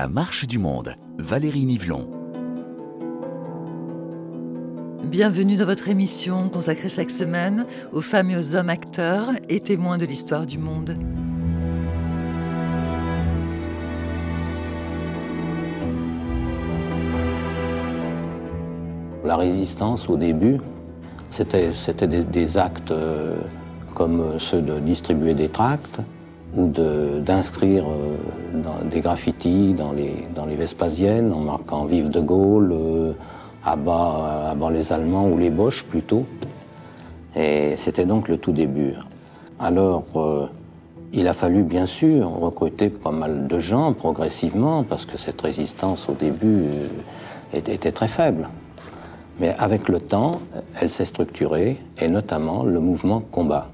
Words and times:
La 0.00 0.08
marche 0.08 0.46
du 0.46 0.56
monde, 0.56 0.94
Valérie 1.18 1.66
Nivelon. 1.66 2.08
Bienvenue 5.04 5.56
dans 5.56 5.66
votre 5.66 5.90
émission 5.90 6.48
consacrée 6.48 6.88
chaque 6.88 7.10
semaine 7.10 7.66
aux 7.92 8.00
femmes 8.00 8.30
et 8.30 8.36
aux 8.38 8.56
hommes 8.56 8.70
acteurs 8.70 9.28
et 9.50 9.60
témoins 9.60 9.98
de 9.98 10.06
l'histoire 10.06 10.46
du 10.46 10.56
monde. 10.56 10.96
La 19.22 19.36
résistance 19.36 20.08
au 20.08 20.16
début, 20.16 20.62
c'était 21.28 21.72
des, 22.06 22.56
actes 22.56 22.90
euh, 22.90 23.36
comme 23.94 24.38
ceux 24.38 24.62
de 24.62 24.78
distribuer 24.78 25.34
des 25.34 25.50
tracts 25.50 26.00
ou 26.56 26.66
d'inscrire 26.66 27.84
euh, 27.84 28.16
des 28.90 29.00
graffitis 29.00 29.74
dans 29.74 29.92
les, 29.92 30.26
dans 30.34 30.46
les 30.46 30.56
Vespasiennes 30.56 31.32
en 31.32 31.40
marquant 31.40 31.84
Vive 31.84 32.10
de 32.10 32.20
Gaulle, 32.20 32.72
euh, 32.72 33.12
à, 33.64 33.76
bas, 33.76 34.70
les 34.72 34.92
Allemands 34.92 35.28
ou 35.28 35.38
les 35.38 35.50
Boches 35.50 35.84
plutôt. 35.84 36.26
Et 37.36 37.76
c'était 37.76 38.06
donc 38.06 38.28
le 38.28 38.38
tout 38.38 38.52
début. 38.52 38.94
Alors, 39.58 40.04
il 41.12 41.28
a 41.28 41.32
fallu 41.34 41.62
bien 41.62 41.86
sûr 41.86 42.28
recruter 42.28 42.88
pas 42.88 43.12
mal 43.12 43.46
de 43.46 43.58
gens 43.60 43.92
progressivement 43.92 44.82
parce 44.82 45.04
que 45.04 45.16
cette 45.18 45.40
résistance 45.40 46.08
au 46.08 46.14
début 46.14 46.64
était 47.52 47.92
très 47.92 48.08
faible. 48.08 48.48
Mais 49.40 49.54
avec 49.58 49.88
le 49.88 50.00
temps, 50.00 50.32
elle 50.80 50.90
s'est 50.90 51.06
structurée, 51.06 51.78
et 51.98 52.08
notamment 52.08 52.62
le 52.62 52.78
mouvement 52.78 53.20
combat. 53.20 53.70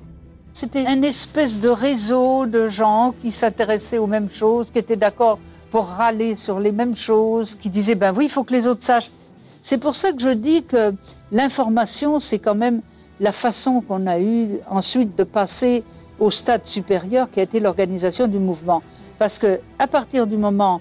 C'était 0.58 0.90
une 0.90 1.04
espèce 1.04 1.60
de 1.60 1.68
réseau 1.68 2.46
de 2.46 2.68
gens 2.68 3.14
qui 3.20 3.30
s'intéressaient 3.30 3.98
aux 3.98 4.06
mêmes 4.06 4.30
choses, 4.30 4.70
qui 4.72 4.78
étaient 4.78 4.96
d'accord 4.96 5.38
pour 5.70 5.84
râler 5.84 6.34
sur 6.34 6.60
les 6.60 6.72
mêmes 6.72 6.96
choses, 6.96 7.54
qui 7.56 7.68
disaient 7.68 7.94
ben 7.94 8.14
oui, 8.16 8.24
il 8.24 8.30
faut 8.30 8.42
que 8.42 8.54
les 8.54 8.66
autres 8.66 8.82
sachent. 8.82 9.10
C'est 9.60 9.76
pour 9.76 9.94
ça 9.94 10.12
que 10.12 10.22
je 10.22 10.30
dis 10.30 10.62
que 10.62 10.94
l'information, 11.30 12.20
c'est 12.20 12.38
quand 12.38 12.54
même 12.54 12.80
la 13.20 13.32
façon 13.32 13.82
qu'on 13.82 14.06
a 14.06 14.18
eue 14.18 14.48
ensuite 14.70 15.14
de 15.14 15.24
passer 15.24 15.84
au 16.18 16.30
stade 16.30 16.64
supérieur 16.64 17.30
qui 17.30 17.41
a 17.41 17.42
été 17.42 17.60
l'organisation 17.60 18.26
du 18.26 18.38
mouvement. 18.38 18.82
Parce 19.18 19.38
que 19.38 19.60
à 19.78 19.86
partir 19.86 20.26
du 20.26 20.38
moment 20.38 20.80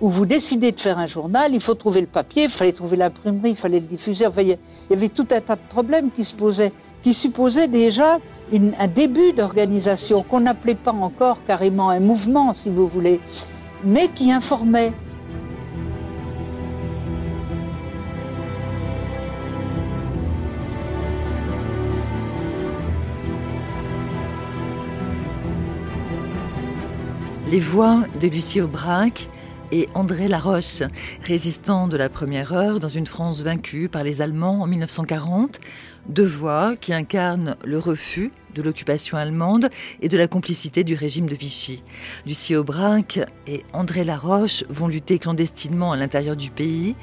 où 0.00 0.10
vous 0.10 0.26
décidez 0.26 0.70
de 0.70 0.78
faire 0.78 0.96
un 0.96 1.08
journal, 1.08 1.52
il 1.52 1.60
faut 1.60 1.74
trouver 1.74 2.02
le 2.02 2.06
papier, 2.06 2.44
il 2.44 2.50
fallait 2.50 2.70
trouver 2.70 2.96
l'imprimerie, 2.96 3.50
il 3.50 3.56
fallait 3.56 3.80
le 3.80 3.88
diffuser. 3.88 4.26
il 4.38 4.46
y 4.46 4.92
avait 4.92 5.08
tout 5.08 5.26
un 5.32 5.40
tas 5.40 5.56
de 5.56 5.68
problèmes 5.68 6.12
qui 6.12 6.24
se 6.24 6.34
posaient, 6.34 6.72
qui 7.08 7.14
supposaient 7.14 7.68
déjà 7.68 8.18
un 8.52 8.86
début 8.86 9.32
d'organisation 9.32 10.22
qu'on 10.22 10.40
n'appelait 10.40 10.74
pas 10.74 10.92
encore 10.92 11.42
carrément 11.46 11.88
un 11.88 12.00
mouvement, 12.00 12.52
si 12.52 12.68
vous 12.68 12.86
voulez, 12.86 13.18
mais 13.82 14.08
qui 14.08 14.30
informait. 14.30 14.92
Les 27.50 27.60
voix 27.60 28.00
de 28.20 28.28
Lucie 28.28 28.60
Aubrac 28.60 29.30
et 29.72 29.86
André 29.94 30.28
Laroche, 30.28 30.82
résistant 31.22 31.88
de 31.88 31.96
la 31.96 32.08
première 32.08 32.52
heure 32.52 32.80
dans 32.80 32.88
une 32.88 33.06
France 33.06 33.42
vaincue 33.42 33.88
par 33.88 34.04
les 34.04 34.22
Allemands 34.22 34.62
en 34.62 34.66
1940, 34.66 35.60
deux 36.08 36.24
voix 36.24 36.76
qui 36.76 36.92
incarnent 36.92 37.56
le 37.64 37.78
refus 37.78 38.32
de 38.54 38.62
l'occupation 38.62 39.16
allemande 39.16 39.68
et 40.00 40.08
de 40.08 40.16
la 40.16 40.26
complicité 40.26 40.84
du 40.84 40.94
régime 40.94 41.28
de 41.28 41.34
Vichy. 41.34 41.82
Lucie 42.26 42.56
Aubrac 42.56 43.20
et 43.46 43.64
André 43.72 44.04
Laroche 44.04 44.64
vont 44.68 44.88
lutter 44.88 45.18
clandestinement 45.18 45.92
à 45.92 45.96
l'intérieur 45.96 46.36
du 46.36 46.50
pays, 46.50 46.96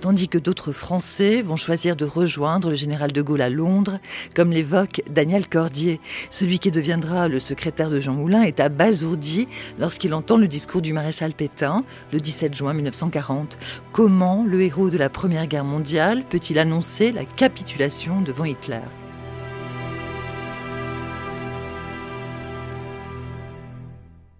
tandis 0.00 0.28
que 0.28 0.38
d'autres 0.38 0.72
Français 0.72 1.42
vont 1.42 1.56
choisir 1.56 1.94
de 1.94 2.04
rejoindre 2.04 2.70
le 2.70 2.74
général 2.74 3.12
de 3.12 3.22
Gaulle 3.22 3.42
à 3.42 3.50
Londres, 3.50 3.98
comme 4.34 4.50
l'évoque 4.50 5.02
Daniel 5.10 5.48
Cordier. 5.48 6.00
Celui 6.30 6.58
qui 6.58 6.70
deviendra 6.70 7.28
le 7.28 7.38
secrétaire 7.38 7.90
de 7.90 8.00
Jean 8.00 8.14
Moulin 8.14 8.42
est 8.42 8.60
abasourdi 8.60 9.46
lorsqu'il 9.78 10.14
entend 10.14 10.38
le 10.38 10.48
discours 10.48 10.80
du 10.80 10.92
maréchal 10.92 11.34
Pétain 11.34 11.84
le 12.12 12.20
17 12.20 12.54
juin 12.54 12.72
1940. 12.72 13.58
Comment 13.92 14.44
le 14.46 14.62
héros 14.62 14.90
de 14.90 14.98
la 14.98 15.10
Première 15.10 15.46
Guerre 15.46 15.64
mondiale 15.64 16.24
peut-il 16.28 16.58
annoncer 16.58 17.12
la 17.12 17.24
capitulation 17.24 18.22
devant 18.22 18.46
Hitler? 18.46 18.80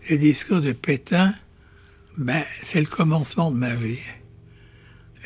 Le 0.09 0.17
discours 0.17 0.61
de 0.61 0.73
Pétain, 0.73 1.35
ben, 2.17 2.43
c'est 2.63 2.81
le 2.81 2.87
commencement 2.87 3.51
de 3.51 3.57
ma 3.57 3.75
vie 3.75 4.01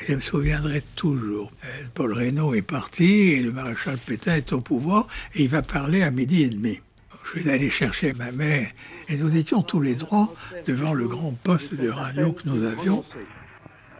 je 0.06 0.14
me 0.14 0.20
souviendrai 0.20 0.82
toujours. 0.96 1.50
Euh, 1.64 1.68
Paul 1.94 2.12
Reynaud 2.12 2.54
est 2.54 2.62
parti 2.62 3.32
et 3.32 3.42
le 3.42 3.52
maréchal 3.52 3.96
Pétain 3.98 4.34
est 4.34 4.52
au 4.52 4.60
pouvoir 4.60 5.06
et 5.34 5.44
il 5.44 5.48
va 5.48 5.62
parler 5.62 6.02
à 6.02 6.10
midi 6.10 6.42
et 6.42 6.50
demi. 6.50 6.80
Je 7.34 7.40
vais 7.40 7.50
aller 7.50 7.70
chercher 7.70 8.12
ma 8.12 8.30
mère 8.30 8.68
et 9.08 9.16
nous 9.16 9.34
étions 9.36 9.62
tous 9.62 9.80
les 9.80 9.96
trois 9.96 10.34
devant 10.66 10.92
le 10.92 11.08
grand 11.08 11.32
poste 11.42 11.74
de 11.74 11.88
radio 11.88 12.32
que 12.32 12.42
nous 12.46 12.64
avions. 12.64 13.04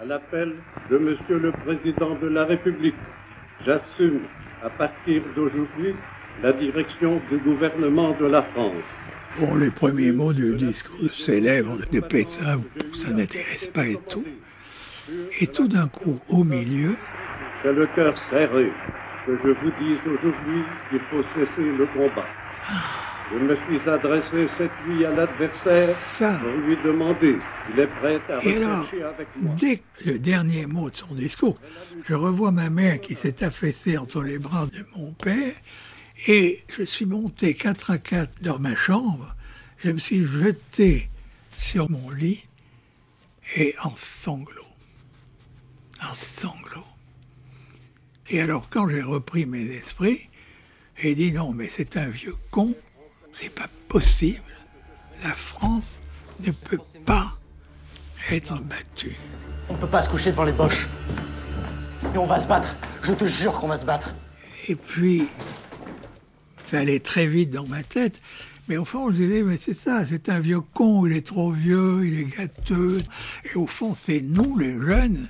À 0.00 0.04
l'appel 0.04 0.52
de 0.90 0.98
Monsieur 0.98 1.38
le 1.38 1.52
Président 1.52 2.18
de 2.20 2.26
la 2.28 2.44
République, 2.44 2.94
j'assume 3.64 4.20
à 4.62 4.70
partir 4.70 5.22
d'aujourd'hui 5.34 5.94
la 6.42 6.52
direction 6.52 7.20
du 7.30 7.38
gouvernement 7.38 8.14
de 8.18 8.26
la 8.26 8.42
France. 8.42 8.84
Bon, 9.38 9.56
les 9.56 9.70
premiers 9.70 10.12
mots 10.12 10.32
du 10.32 10.54
discours 10.54 11.10
célèbre 11.12 11.78
de 11.90 12.00
Pétain, 12.00 12.60
ça 12.92 13.10
n'intéresse 13.10 13.68
pas 13.68 13.86
et 13.86 13.98
tout. 14.08 14.24
Et 15.40 15.46
tout 15.46 15.68
d'un 15.68 15.88
coup, 15.88 16.18
au 16.28 16.44
milieu, 16.44 16.96
c'est 17.62 17.72
le 17.72 17.86
cœur 17.94 18.14
serré 18.30 18.70
que 19.26 19.36
je 19.36 19.48
vous 19.48 19.70
dise 19.80 19.98
aujourd'hui 20.06 20.62
qu'il 20.90 21.00
faut 21.10 21.22
cesser 21.34 21.62
le 21.62 21.86
combat. 21.86 22.26
Je 23.32 23.38
me 23.38 23.56
suis 23.56 23.88
adressé 23.88 24.48
cette 24.58 24.70
nuit 24.86 25.04
à 25.04 25.10
l'adversaire 25.10 25.88
pour 26.38 26.60
lui 26.66 26.76
demander 26.84 27.36
s'il 27.66 27.80
est 27.80 27.86
prêt 27.86 28.20
à 28.28 28.44
Et 28.44 28.56
alors, 28.56 28.86
avec 28.86 29.28
moi. 29.40 29.54
Dès 29.58 29.82
le 30.04 30.18
dernier 30.18 30.66
mot 30.66 30.90
de 30.90 30.96
son 30.96 31.14
discours, 31.14 31.58
je 32.06 32.14
revois 32.14 32.50
ma 32.50 32.68
mère 32.68 33.00
qui 33.00 33.14
s'est 33.14 33.42
affaissée 33.42 33.96
entre 33.96 34.22
les 34.22 34.38
bras 34.38 34.66
de 34.66 34.84
mon 34.96 35.12
père 35.12 35.54
et 36.28 36.64
je 36.68 36.82
suis 36.82 37.06
monté 37.06 37.54
quatre 37.54 37.90
à 37.90 37.98
quatre 37.98 38.42
dans 38.42 38.58
ma 38.58 38.74
chambre. 38.74 39.34
Je 39.78 39.90
me 39.90 39.98
suis 39.98 40.24
jeté 40.24 41.08
sur 41.56 41.90
mon 41.90 42.10
lit 42.10 42.44
et 43.56 43.74
en 43.82 43.94
sanglots 43.96 44.63
en 46.04 46.14
sanglots. 46.14 46.84
Et 48.30 48.40
alors, 48.40 48.68
quand 48.70 48.88
j'ai 48.88 49.02
repris 49.02 49.46
mes 49.46 49.64
esprits, 49.64 50.28
j'ai 50.96 51.14
dit 51.14 51.32
non, 51.32 51.52
mais 51.52 51.68
c'est 51.68 51.96
un 51.96 52.06
vieux 52.06 52.36
con, 52.50 52.74
c'est 53.32 53.52
pas 53.52 53.68
possible. 53.88 54.40
La 55.22 55.32
France 55.32 55.84
ne 56.40 56.50
peut 56.50 56.80
pas 57.04 57.36
être 58.30 58.60
battue. 58.62 59.16
On 59.68 59.74
ne 59.74 59.78
peut 59.78 59.88
pas 59.88 60.02
se 60.02 60.08
coucher 60.08 60.30
devant 60.30 60.44
les 60.44 60.52
boches. 60.52 60.88
Et 62.14 62.18
on 62.18 62.26
va 62.26 62.40
se 62.40 62.46
battre. 62.46 62.76
Je 63.02 63.12
te 63.12 63.24
jure 63.24 63.58
qu'on 63.58 63.68
va 63.68 63.76
se 63.76 63.84
battre. 63.84 64.14
Et 64.68 64.74
puis, 64.74 65.26
ça 66.66 66.78
allait 66.78 67.00
très 67.00 67.26
vite 67.26 67.50
dans 67.50 67.66
ma 67.66 67.82
tête. 67.82 68.20
Mais 68.68 68.78
au 68.78 68.84
fond, 68.84 69.10
je 69.10 69.16
disais, 69.16 69.42
mais 69.42 69.58
c'est 69.62 69.78
ça, 69.78 70.06
c'est 70.08 70.30
un 70.30 70.40
vieux 70.40 70.60
con, 70.60 71.06
il 71.06 71.14
est 71.14 71.26
trop 71.26 71.50
vieux, 71.50 72.06
il 72.06 72.18
est 72.18 72.24
gâteux. 72.24 73.02
Et 73.44 73.56
au 73.56 73.66
fond, 73.66 73.94
c'est 73.94 74.22
nous, 74.22 74.56
les 74.58 74.72
jeunes, 74.72 75.28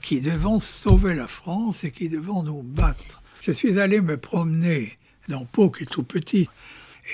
qui 0.00 0.20
devons 0.20 0.60
sauver 0.60 1.14
la 1.14 1.28
France 1.28 1.84
et 1.84 1.90
qui 1.90 2.08
devons 2.08 2.42
nous 2.42 2.62
battre. 2.62 3.22
Je 3.40 3.52
suis 3.52 3.78
allé 3.78 4.00
me 4.00 4.16
promener 4.16 4.98
dans 5.28 5.44
Pau, 5.44 5.70
qui 5.70 5.84
est 5.84 5.86
tout 5.86 6.02
petit, 6.02 6.48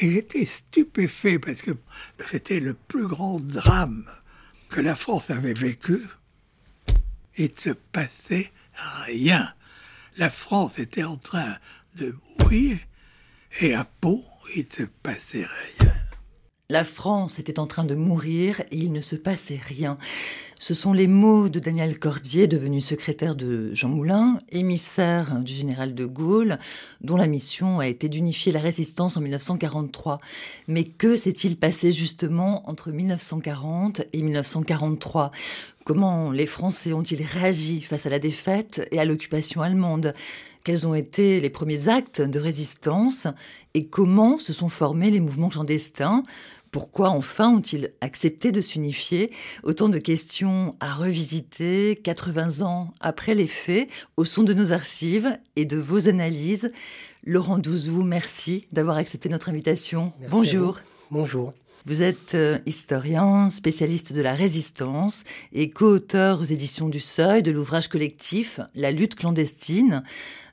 et 0.00 0.12
j'étais 0.12 0.44
stupéfait 0.44 1.38
parce 1.38 1.62
que 1.62 1.72
c'était 2.26 2.60
le 2.60 2.74
plus 2.74 3.06
grand 3.06 3.40
drame 3.40 4.04
que 4.68 4.80
la 4.80 4.96
France 4.96 5.30
avait 5.30 5.54
vécu. 5.54 6.06
Il 7.36 7.50
ne 7.54 7.60
se 7.60 7.70
passait 7.70 8.50
rien. 9.04 9.52
La 10.16 10.30
France 10.30 10.78
était 10.78 11.04
en 11.04 11.16
train 11.16 11.56
de 11.96 12.14
mourir 12.38 12.78
et 13.60 13.74
à 13.74 13.84
Pau, 13.84 14.24
il 14.54 14.66
ne 14.68 14.74
se 14.74 14.82
passait 15.02 15.46
rien. 15.78 15.95
La 16.68 16.82
France 16.82 17.38
était 17.38 17.60
en 17.60 17.68
train 17.68 17.84
de 17.84 17.94
mourir 17.94 18.60
et 18.72 18.78
il 18.78 18.90
ne 18.90 19.00
se 19.00 19.14
passait 19.14 19.60
rien. 19.68 19.98
Ce 20.58 20.74
sont 20.74 20.92
les 20.92 21.06
mots 21.06 21.48
de 21.48 21.60
Daniel 21.60 21.96
Cordier, 22.00 22.48
devenu 22.48 22.80
secrétaire 22.80 23.36
de 23.36 23.72
Jean 23.72 23.88
Moulin, 23.88 24.40
émissaire 24.50 25.38
du 25.38 25.52
général 25.52 25.94
de 25.94 26.06
Gaulle, 26.06 26.58
dont 27.02 27.16
la 27.16 27.28
mission 27.28 27.78
a 27.78 27.86
été 27.86 28.08
d'unifier 28.08 28.50
la 28.50 28.58
résistance 28.58 29.16
en 29.16 29.20
1943. 29.20 30.20
Mais 30.66 30.82
que 30.82 31.14
s'est-il 31.14 31.56
passé 31.56 31.92
justement 31.92 32.68
entre 32.68 32.90
1940 32.90 34.02
et 34.12 34.22
1943 34.22 35.30
Comment 35.84 36.32
les 36.32 36.46
Français 36.46 36.92
ont-ils 36.92 37.22
réagi 37.22 37.80
face 37.80 38.06
à 38.06 38.10
la 38.10 38.18
défaite 38.18 38.88
et 38.90 38.98
à 38.98 39.04
l'occupation 39.04 39.62
allemande? 39.62 40.14
Quels 40.64 40.84
ont 40.84 40.94
été 40.96 41.38
les 41.38 41.48
premiers 41.48 41.88
actes 41.88 42.20
de 42.20 42.40
résistance? 42.40 43.28
Et 43.74 43.86
comment 43.86 44.36
se 44.38 44.52
sont 44.52 44.68
formés 44.68 45.12
les 45.12 45.20
mouvements 45.20 45.48
clandestins? 45.48 46.24
Pourquoi 46.70 47.10
enfin 47.10 47.48
ont-ils 47.48 47.92
accepté 48.00 48.52
de 48.52 48.60
s'unifier? 48.60 49.30
Autant 49.62 49.88
de 49.88 49.98
questions 49.98 50.74
à 50.80 50.94
revisiter 50.94 51.98
80 52.02 52.62
ans 52.66 52.92
après 53.00 53.34
les 53.34 53.46
faits, 53.46 53.88
au 54.16 54.24
son 54.24 54.42
de 54.42 54.54
nos 54.54 54.72
archives 54.72 55.38
et 55.56 55.64
de 55.64 55.76
vos 55.76 56.08
analyses. 56.08 56.70
Laurent 57.24 57.58
Douzou, 57.58 58.02
merci 58.02 58.66
d'avoir 58.72 58.96
accepté 58.96 59.28
notre 59.28 59.48
invitation. 59.48 60.12
Bonjour. 60.30 60.80
Bonjour. 61.10 61.52
Vous 61.86 62.02
êtes 62.02 62.34
euh, 62.34 62.58
historien, 62.66 63.48
spécialiste 63.48 64.12
de 64.12 64.20
la 64.20 64.34
résistance 64.34 65.22
et 65.52 65.70
co-auteur 65.70 66.40
aux 66.40 66.44
éditions 66.44 66.88
du 66.88 66.98
Seuil 66.98 67.44
de 67.44 67.52
l'ouvrage 67.52 67.86
collectif 67.86 68.58
La 68.74 68.90
lutte 68.90 69.14
clandestine, 69.14 70.02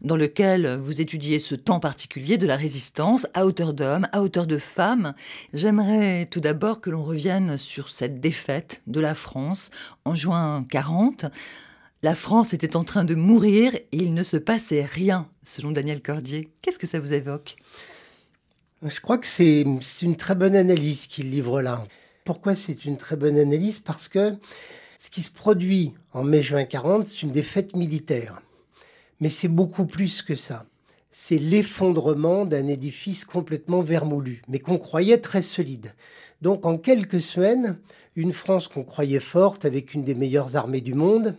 dans 0.01 0.15
lequel 0.15 0.77
vous 0.80 1.01
étudiez 1.01 1.39
ce 1.39 1.56
temps 1.56 1.80
particulier 1.80 2.38
de 2.38 2.45
la 2.45 2.56
résistance 2.56 3.25
à 3.33 3.47
hauteur 3.47 3.74
d'hommes, 3.74 4.07
à 4.12 4.21
hauteur 4.21 4.45
de 4.45 4.59
femmes. 4.59 5.15
J'aimerais 5.56 6.27
tout 6.27 6.39
d'abord 6.39 6.81
que 6.81 6.91
l'on 6.91 7.03
revienne 7.03 7.57
sur 7.57 7.89
cette 7.89 8.19
défaite 8.19 8.83
de 8.86 9.00
la 9.00 9.15
France 9.15 9.71
en 10.06 10.13
juin 10.13 10.68
40. 10.69 11.25
La 12.03 12.13
France 12.13 12.53
était 12.53 12.75
en 12.75 12.83
train 12.83 13.06
de 13.06 13.15
mourir 13.15 13.74
et 13.74 13.88
il 13.91 14.13
ne 14.13 14.21
se 14.21 14.38
passait 14.38 14.86
rien, 14.86 15.27
selon 15.44 15.71
Daniel 15.71 16.03
Cordier. 16.03 16.51
Qu'est-ce 16.62 16.77
que 16.77 16.86
ça 16.86 17.00
vous 17.00 17.12
évoque? 17.12 17.56
Je 18.85 19.00
crois 19.00 19.18
que 19.18 19.27
c'est 19.27 19.65
une 20.01 20.15
très 20.18 20.35
bonne 20.35 20.56
analyse 20.56 21.07
qu'il 21.07 21.31
livre 21.31 21.62
là. 21.62 21.85
Pourquoi 22.25 22.56
c'est 22.56 22.85
une 22.85 22.97
très 22.97 23.15
bonne 23.15 23.38
analyse? 23.38 23.80
Parce 23.80 24.07
que 24.07 24.35
ce 24.97 25.09
qui 25.09 25.21
se 25.21 25.31
produit 25.31 25.94
en 26.13 26.24
mai-juin 26.24 26.63
40, 26.65 27.06
c'est 27.06 27.21
une 27.24 27.31
défaite 27.31 27.75
militaire. 27.75 28.41
Mais 29.19 29.30
c'est 29.30 29.47
beaucoup 29.47 29.85
plus 29.85 30.21
que 30.21 30.35
ça. 30.35 30.65
C'est 31.12 31.38
l'effondrement 31.38 32.45
d'un 32.45 32.68
édifice 32.68 33.24
complètement 33.25 33.81
vermoulu, 33.81 34.41
mais 34.47 34.59
qu'on 34.59 34.77
croyait 34.77 35.19
très 35.19 35.41
solide. 35.41 35.94
Donc 36.41 36.65
en 36.65 36.77
quelques 36.77 37.21
semaines, 37.21 37.77
une 38.15 38.33
France 38.33 38.68
qu'on 38.68 38.83
croyait 38.83 39.19
forte, 39.19 39.65
avec 39.65 39.94
une 39.94 40.03
des 40.03 40.15
meilleures 40.15 40.56
armées 40.56 40.81
du 40.81 40.94
monde, 40.94 41.36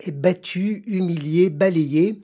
est 0.00 0.12
battue, 0.12 0.82
humiliée, 0.86 1.50
balayée. 1.50 2.20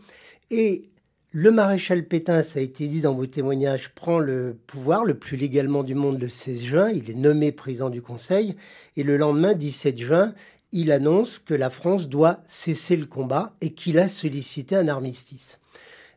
Et 0.50 0.85
le 1.32 1.50
maréchal 1.50 2.06
Pétain, 2.06 2.43
ça 2.43 2.61
a 2.61 2.62
été 2.62 2.87
dit 2.88 3.00
dans 3.00 3.14
vos 3.14 3.26
témoignages, 3.26 3.90
prend 3.94 4.19
le 4.19 4.56
pouvoir 4.67 5.05
le 5.05 5.19
plus 5.19 5.37
légalement 5.37 5.82
du 5.82 5.94
monde 5.94 6.20
le 6.20 6.28
16 6.28 6.62
juin. 6.62 6.90
Il 6.90 7.11
est 7.11 7.14
nommé 7.14 7.52
président 7.52 7.90
du 7.90 8.00
Conseil. 8.00 8.56
Et 8.96 9.02
le 9.02 9.17
lendemain, 9.17 9.52
17 9.52 9.99
juin, 9.99 10.34
il 10.73 10.93
annonce 10.93 11.38
que 11.38 11.55
la 11.55 11.69
France 11.69 12.08
doit 12.08 12.40
cesser 12.46 12.96
le 12.96 13.06
combat 13.06 13.55
et 13.61 13.75
qu'il 13.75 13.99
a 13.99 14.08
sollicité 14.08 14.76
un 14.76 14.88
armistice. 14.88 15.58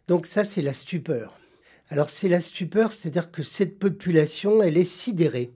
Donc 0.07 0.25
ça, 0.25 0.43
c'est 0.43 0.61
la 0.61 0.73
stupeur. 0.73 1.37
Alors 1.89 2.09
c'est 2.09 2.29
la 2.29 2.39
stupeur, 2.39 2.91
c'est-à-dire 2.91 3.31
que 3.31 3.41
cette 3.41 3.79
population, 3.79 4.61
elle 4.61 4.77
est 4.77 4.83
sidérée. 4.83 5.51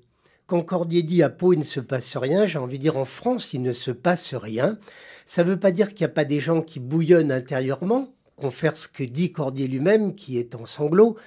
Quand 0.48 0.64
Cordier 0.64 1.04
dit 1.04 1.24
à 1.24 1.30
Pau, 1.30 1.54
il 1.54 1.60
ne 1.60 1.64
se 1.64 1.80
passe 1.80 2.18
rien, 2.18 2.46
j'ai 2.46 2.60
envie 2.60 2.80
de 2.80 2.84
dire 2.84 2.98
en 2.98 3.06
France, 3.06 3.54
il 3.54 3.62
ne 3.62 3.72
se 3.72 3.92
passe 3.92 4.34
rien. 4.34 4.78
Ça 5.26 5.44
ne 5.44 5.52
veut 5.52 5.60
pas 5.60 5.72
dire 5.72 5.90
qu'il 5.90 6.06
n'y 6.06 6.12
a 6.12 6.16
pas 6.16 6.26
des 6.26 6.40
gens 6.40 6.62
qui 6.62 6.80
bouillonnent 6.80 7.32
intérieurement, 7.32 8.14
confère 8.36 8.78
ce 8.78 8.88
que 8.88 9.04
dit 9.04 9.32
Cordier 9.32 9.68
lui-même, 9.68 10.16
qui 10.16 10.38
est 10.38 10.56
en 10.56 10.66
sanglots. 10.66 11.18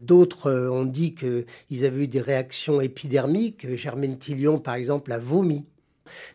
D'autres 0.00 0.50
euh, 0.50 0.70
ont 0.70 0.84
dit 0.84 1.14
qu'ils 1.14 1.84
avaient 1.84 2.04
eu 2.04 2.08
des 2.08 2.20
réactions 2.20 2.80
épidermiques. 2.80 3.74
Germaine 3.74 4.18
Tillion, 4.18 4.58
par 4.58 4.74
exemple, 4.74 5.12
a 5.12 5.18
vomi. 5.18 5.64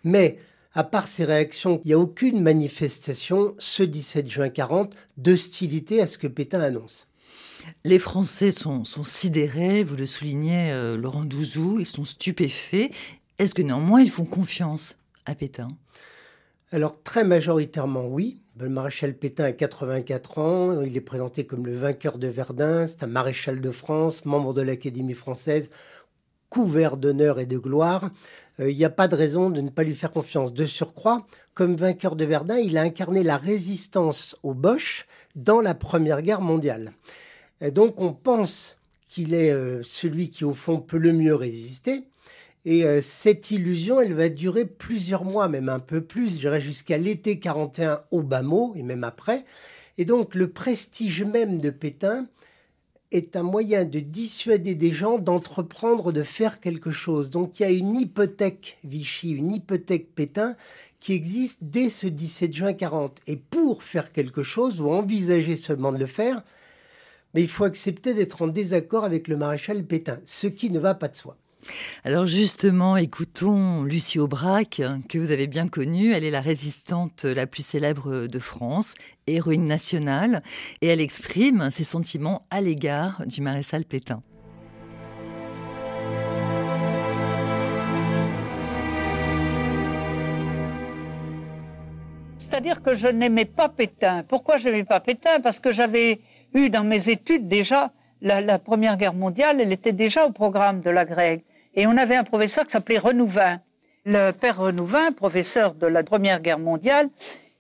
Mais 0.04 0.40
à 0.74 0.84
part 0.84 1.08
ces 1.08 1.26
réactions, 1.26 1.82
il 1.84 1.88
n'y 1.88 1.94
a 1.94 2.00
aucune 2.00 2.42
manifestation, 2.42 3.56
ce 3.60 3.84
17 3.84 4.30
juin 4.30 4.50
40, 4.50 4.96
d'hostilité 5.18 6.02
à 6.02 6.08
ce 6.08 6.18
que 6.18 6.28
Pétain 6.28 6.62
annonce. 6.62 7.08
Les 7.84 8.00
Français 8.00 8.52
sont, 8.52 8.84
sidérés, 9.04 9.84
vous 9.84 9.96
le 9.96 10.06
soulignez, 10.06 10.72
euh, 10.72 10.98
Laurent 10.98 11.24
Douzou, 11.24 11.80
ils 11.80 11.86
sont 11.86 12.06
stupéfaits. 12.06 12.92
Est-ce 13.38 13.54
que 13.54 13.62
néanmoins 13.62 14.02
ils 14.02 14.10
font 14.10 14.26
confiance 14.26 14.98
à 15.26 15.36
Pétain? 15.36 15.70
Alors 16.72 17.02
très 17.04 17.24
majoritairement 17.24 18.08
oui. 18.08 18.41
Le 18.60 18.68
maréchal 18.68 19.14
Pétain 19.14 19.46
a 19.46 19.52
84 19.54 20.38
ans, 20.38 20.82
il 20.82 20.98
est 20.98 21.02
présenté 21.02 21.46
comme 21.46 21.66
le 21.66 21.76
vainqueur 21.76 22.18
de 22.18 22.28
Verdun, 22.28 22.86
c'est 22.86 23.02
un 23.04 23.08
maréchal 23.08 23.62
de 23.62 23.72
France, 23.72 24.26
membre 24.26 24.54
de 24.54 24.62
l'Académie 24.62 25.14
française, 25.14 25.70
couvert 26.50 26.98
d'honneur 26.98 27.40
et 27.40 27.46
de 27.46 27.58
gloire. 27.58 28.12
Euh, 28.60 28.70
il 28.70 28.78
n'y 28.78 28.84
a 28.84 28.90
pas 28.90 29.08
de 29.08 29.16
raison 29.16 29.50
de 29.50 29.62
ne 29.62 29.70
pas 29.70 29.84
lui 29.84 29.96
faire 29.96 30.12
confiance. 30.12 30.54
De 30.54 30.66
surcroît, 30.66 31.26
comme 31.54 31.78
vainqueur 31.78 32.18
de 32.18 32.26
Verdun, 32.26 32.58
il 32.58 32.78
a 32.78 32.82
incarné 32.82 33.24
la 33.24 33.38
résistance 33.38 34.36
aux 34.44 34.54
Boches 34.54 35.08
dans 35.36 35.62
la 35.62 35.74
Première 35.74 36.22
Guerre 36.22 36.42
mondiale. 36.42 36.92
Et 37.62 37.72
donc 37.72 38.02
on 38.02 38.12
pense 38.12 38.78
qu'il 39.08 39.34
est 39.34 39.52
euh, 39.52 39.82
celui 39.82 40.30
qui, 40.30 40.44
au 40.44 40.54
fond, 40.54 40.80
peut 40.80 40.98
le 40.98 41.14
mieux 41.14 41.36
résister. 41.36 42.04
Et 42.66 42.86
euh, 42.86 43.02
cette 43.02 43.52
illusion, 43.52 44.00
elle 44.00 44.14
va 44.14 44.30
durer 44.30 44.66
plusieurs 44.66 45.26
mois, 45.26 45.48
même 45.48 45.70
un 45.70 45.80
peu 45.80 46.02
plus, 46.02 46.36
je 46.36 46.40
dirais 46.42 46.62
jusqu'à 46.62 46.98
l'été 46.98 47.40
41 47.40 48.04
au 48.12 48.22
bas 48.22 48.44
mot, 48.44 48.74
et 48.76 48.84
même 48.84 49.04
après. 49.04 49.46
Et 49.98 50.06
donc 50.06 50.36
le 50.36 50.50
prestige 50.50 51.24
même 51.24 51.58
de 51.60 51.70
Pétain 51.70 52.28
est 53.12 53.36
un 53.36 53.44
moyen 53.44 53.84
de 53.84 54.00
dissuader 54.00 54.76
des 54.76 54.92
gens 54.92 55.18
d'entreprendre, 55.18 56.12
de 56.12 56.24
faire 56.24 56.60
quelque 56.60 56.92
chose. 56.92 57.30
Donc 57.30 57.60
il 57.60 57.64
y 57.64 57.66
a 57.66 57.72
une 57.72 57.96
hypothèque 57.96 58.78
Vichy, 58.84 59.32
une 59.32 59.52
hypothèque 59.52 60.14
Pétain 60.16 60.56
qui 61.00 61.14
existe 61.14 61.60
dès 61.62 61.90
ce 61.90 62.08
17 62.08 62.54
juin 62.54 62.74
40. 62.74 63.20
Et 63.28 63.36
pour 63.38 63.84
faire 63.84 64.12
quelque 64.12 64.44
chose, 64.44 64.80
ou 64.82 64.90
envisager 64.92 65.58
seulement 65.58 65.92
de 65.92 65.98
le 65.98 66.06
faire, 66.06 66.44
mais 67.34 67.42
il 67.42 67.50
faut 67.50 67.64
accepter 67.64 68.14
d'être 68.14 68.42
en 68.44 68.48
désaccord 68.48 69.04
avec 69.04 69.28
le 69.28 69.38
maréchal 69.38 69.84
Pétain, 69.84 70.20
ce 70.26 70.48
qui 70.48 70.70
ne 70.70 70.80
va 70.80 70.94
pas 70.96 71.08
de 71.08 71.16
soi. 71.16 71.38
Alors 72.04 72.26
justement, 72.26 72.98
écoutons 72.98 73.84
Lucie 73.84 74.20
Aubrac, 74.20 74.82
que 75.10 75.18
vous 75.18 75.32
avez 75.32 75.48
bien 75.48 75.68
connue. 75.68 76.14
Elle 76.14 76.24
est 76.24 76.32
la 76.32 76.42
résistante 76.42 77.26
la 77.26 77.48
plus 77.48 77.66
célèbre 77.66 78.28
de 78.28 78.40
France, 78.40 78.96
héroïne 79.28 79.66
nationale, 79.66 80.44
et 80.82 80.88
elle 80.88 81.02
exprime 81.02 81.70
ses 81.72 81.84
sentiments 81.84 82.46
à 82.50 82.62
l'égard 82.62 83.24
du 83.26 83.42
maréchal 83.42 83.86
Pétain. 83.86 84.22
C'est-à-dire 92.38 92.82
que 92.82 92.96
je 92.96 93.08
n'aimais 93.08 93.46
pas 93.46 93.70
Pétain. 93.70 94.24
Pourquoi 94.28 94.58
je 94.58 94.68
n'aimais 94.68 94.84
pas 94.84 95.00
Pétain? 95.00 95.40
Parce 95.40 95.60
que 95.60 95.72
j'avais 95.72 96.20
eu 96.54 96.70
dans 96.70 96.84
mes 96.84 97.08
études 97.08 97.48
déjà 97.48 97.94
la, 98.22 98.60
Première 98.60 98.98
Guerre 98.98 99.14
mondiale, 99.14 99.62
elle 99.62 99.72
était 99.72 99.94
déjà 99.94 100.26
au 100.26 100.32
programme 100.32 100.82
de 100.82 100.90
la 100.90 101.06
grecque. 101.06 101.44
Et 101.76 101.88
on 101.88 101.98
avait 101.98 102.16
un 102.16 102.24
professeur 102.24 102.66
qui 102.66 102.72
s'appelait 102.72 102.98
Renouvin. 102.98 103.60
Le 104.06 104.32
père 104.32 104.58
Renouvin, 104.58 105.12
professeur 105.12 105.74
de 105.76 105.88
la 105.88 106.04
Première 106.04 106.42
Guerre 106.42 106.60
mondiale, 106.60 107.10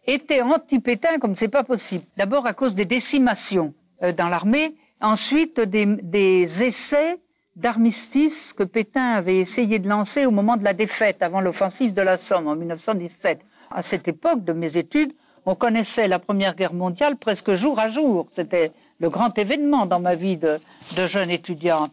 était 0.08 0.42
anti-Pétain 0.42 1.20
comme 1.20 1.36
c'est 1.36 1.48
pas 1.48 1.64
possible. 1.64 2.04
D'abord 2.18 2.46
à 2.46 2.54
cause 2.54 2.76
des 2.76 2.86
décimations 2.86 3.74
euh, 4.04 4.12
dans 4.12 4.28
l'armée, 4.28 4.76
ensuite 5.00 5.60
des, 5.60 5.86
des 5.86 6.64
essais 6.64 7.20
d'armistice 7.56 8.54
que 8.54 8.64
Pétain 8.64 9.14
avait 9.14 9.38
essayé 9.38 9.78
de 9.80 9.88
lancer 9.88 10.26
au 10.26 10.32
moment 10.32 10.58
de 10.58 10.64
la 10.64 10.74
défaite, 10.74 11.22
avant 11.22 11.42
l'offensive 11.42 11.94
de 11.94 12.02
la 12.02 12.18
Somme 12.18 12.48
en 12.48 12.56
1917. 12.56 13.42
À 13.70 13.82
cette 13.82 14.08
époque 14.08 14.44
de 14.44 14.54
mes 14.54 14.78
études, 14.78 15.14
on 15.46 15.56
connaissait 15.56 16.08
la 16.08 16.20
Première 16.20 16.56
Guerre 16.56 16.74
mondiale 16.74 17.18
presque 17.18 17.54
jour 17.54 17.80
à 17.80 17.90
jour. 17.90 18.28
C'était 18.32 18.72
le 19.00 19.10
grand 19.10 19.38
événement 19.38 19.86
dans 19.86 20.00
ma 20.00 20.16
vie 20.16 20.38
de, 20.38 20.60
de 20.96 21.08
jeune 21.08 21.30
étudiante. 21.30 21.92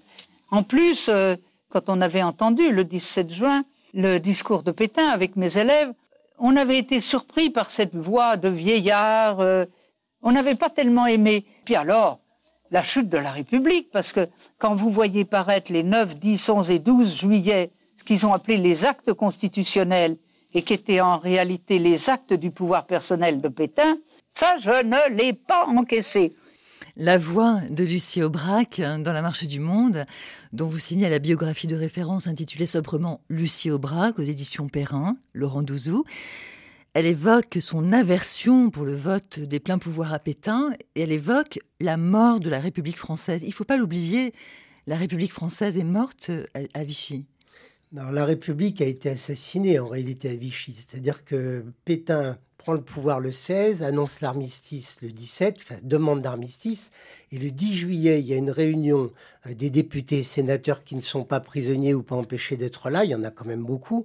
En 0.50 0.62
plus, 0.62 1.08
euh, 1.08 1.36
quand 1.70 1.88
on 1.88 2.00
avait 2.00 2.22
entendu 2.22 2.70
le 2.70 2.84
17 2.84 3.32
juin 3.32 3.64
le 3.94 4.18
discours 4.18 4.62
de 4.62 4.70
Pétain 4.70 5.08
avec 5.08 5.36
mes 5.36 5.56
élèves, 5.56 5.92
on 6.38 6.56
avait 6.56 6.78
été 6.78 7.00
surpris 7.00 7.50
par 7.50 7.70
cette 7.70 7.94
voix 7.94 8.36
de 8.36 8.48
vieillard. 8.48 9.40
Euh, 9.40 9.64
on 10.22 10.32
n'avait 10.32 10.54
pas 10.54 10.70
tellement 10.70 11.06
aimé. 11.06 11.44
Puis 11.64 11.74
alors, 11.74 12.20
la 12.70 12.82
chute 12.82 13.08
de 13.08 13.16
la 13.16 13.32
République, 13.32 13.90
parce 13.90 14.12
que 14.12 14.28
quand 14.58 14.74
vous 14.74 14.90
voyez 14.90 15.24
paraître 15.24 15.72
les 15.72 15.82
9, 15.82 16.16
10, 16.16 16.48
11 16.48 16.70
et 16.70 16.78
12 16.78 17.18
juillet, 17.18 17.70
ce 17.96 18.04
qu'ils 18.04 18.26
ont 18.26 18.32
appelé 18.32 18.58
les 18.58 18.84
actes 18.84 19.12
constitutionnels, 19.12 20.16
et 20.54 20.62
qui 20.62 20.74
étaient 20.74 21.00
en 21.00 21.18
réalité 21.18 21.78
les 21.78 22.08
actes 22.08 22.32
du 22.32 22.50
pouvoir 22.50 22.86
personnel 22.86 23.40
de 23.40 23.48
Pétain, 23.48 23.98
ça, 24.32 24.56
je 24.58 24.82
ne 24.82 25.14
l'ai 25.14 25.32
pas 25.32 25.66
encaissé. 25.66 26.34
La 27.00 27.16
voix 27.16 27.60
de 27.70 27.84
Lucie 27.84 28.24
Aubrac 28.24 28.80
dans 28.80 29.12
La 29.12 29.22
Marche 29.22 29.46
du 29.46 29.60
Monde, 29.60 30.04
dont 30.52 30.66
vous 30.66 30.78
signez 30.78 31.08
la 31.08 31.20
biographie 31.20 31.68
de 31.68 31.76
référence 31.76 32.26
intitulée 32.26 32.66
sobrement 32.66 33.20
Lucie 33.28 33.70
Aubrac 33.70 34.18
aux 34.18 34.24
éditions 34.24 34.68
Perrin, 34.68 35.16
Laurent 35.32 35.62
Douzou. 35.62 36.02
Elle 36.94 37.06
évoque 37.06 37.58
son 37.60 37.92
aversion 37.92 38.70
pour 38.70 38.84
le 38.84 38.96
vote 38.96 39.38
des 39.38 39.60
pleins 39.60 39.78
pouvoirs 39.78 40.12
à 40.12 40.18
Pétain 40.18 40.72
et 40.96 41.02
elle 41.02 41.12
évoque 41.12 41.60
la 41.78 41.96
mort 41.96 42.40
de 42.40 42.50
la 42.50 42.58
République 42.58 42.98
française. 42.98 43.44
Il 43.44 43.50
ne 43.50 43.54
faut 43.54 43.62
pas 43.62 43.76
l'oublier, 43.76 44.32
la 44.88 44.96
République 44.96 45.32
française 45.32 45.78
est 45.78 45.84
morte 45.84 46.32
à 46.74 46.82
Vichy. 46.82 47.26
La 47.92 48.24
République 48.24 48.80
a 48.80 48.86
été 48.86 49.08
assassinée 49.08 49.78
en 49.78 49.88
réalité 49.88 50.30
à 50.30 50.34
Vichy. 50.34 50.74
C'est-à-dire 50.74 51.24
que 51.24 51.64
Pétain 51.84 52.38
prend 52.58 52.72
le 52.74 52.82
pouvoir 52.82 53.20
le 53.20 53.30
16, 53.30 53.82
annonce 53.82 54.20
l'armistice 54.20 55.00
le 55.00 55.10
17, 55.10 55.56
enfin, 55.58 55.76
demande 55.82 56.20
d'armistice. 56.20 56.90
Et 57.32 57.38
le 57.38 57.50
10 57.50 57.74
juillet, 57.74 58.20
il 58.20 58.26
y 58.26 58.34
a 58.34 58.36
une 58.36 58.50
réunion 58.50 59.10
euh, 59.46 59.54
des 59.54 59.70
députés 59.70 60.18
et 60.18 60.24
sénateurs 60.24 60.84
qui 60.84 60.96
ne 60.96 61.00
sont 61.00 61.24
pas 61.24 61.40
prisonniers 61.40 61.94
ou 61.94 62.02
pas 62.02 62.16
empêchés 62.16 62.56
d'être 62.56 62.90
là. 62.90 63.04
Il 63.04 63.10
y 63.10 63.14
en 63.14 63.24
a 63.24 63.30
quand 63.30 63.46
même 63.46 63.64
beaucoup 63.64 64.04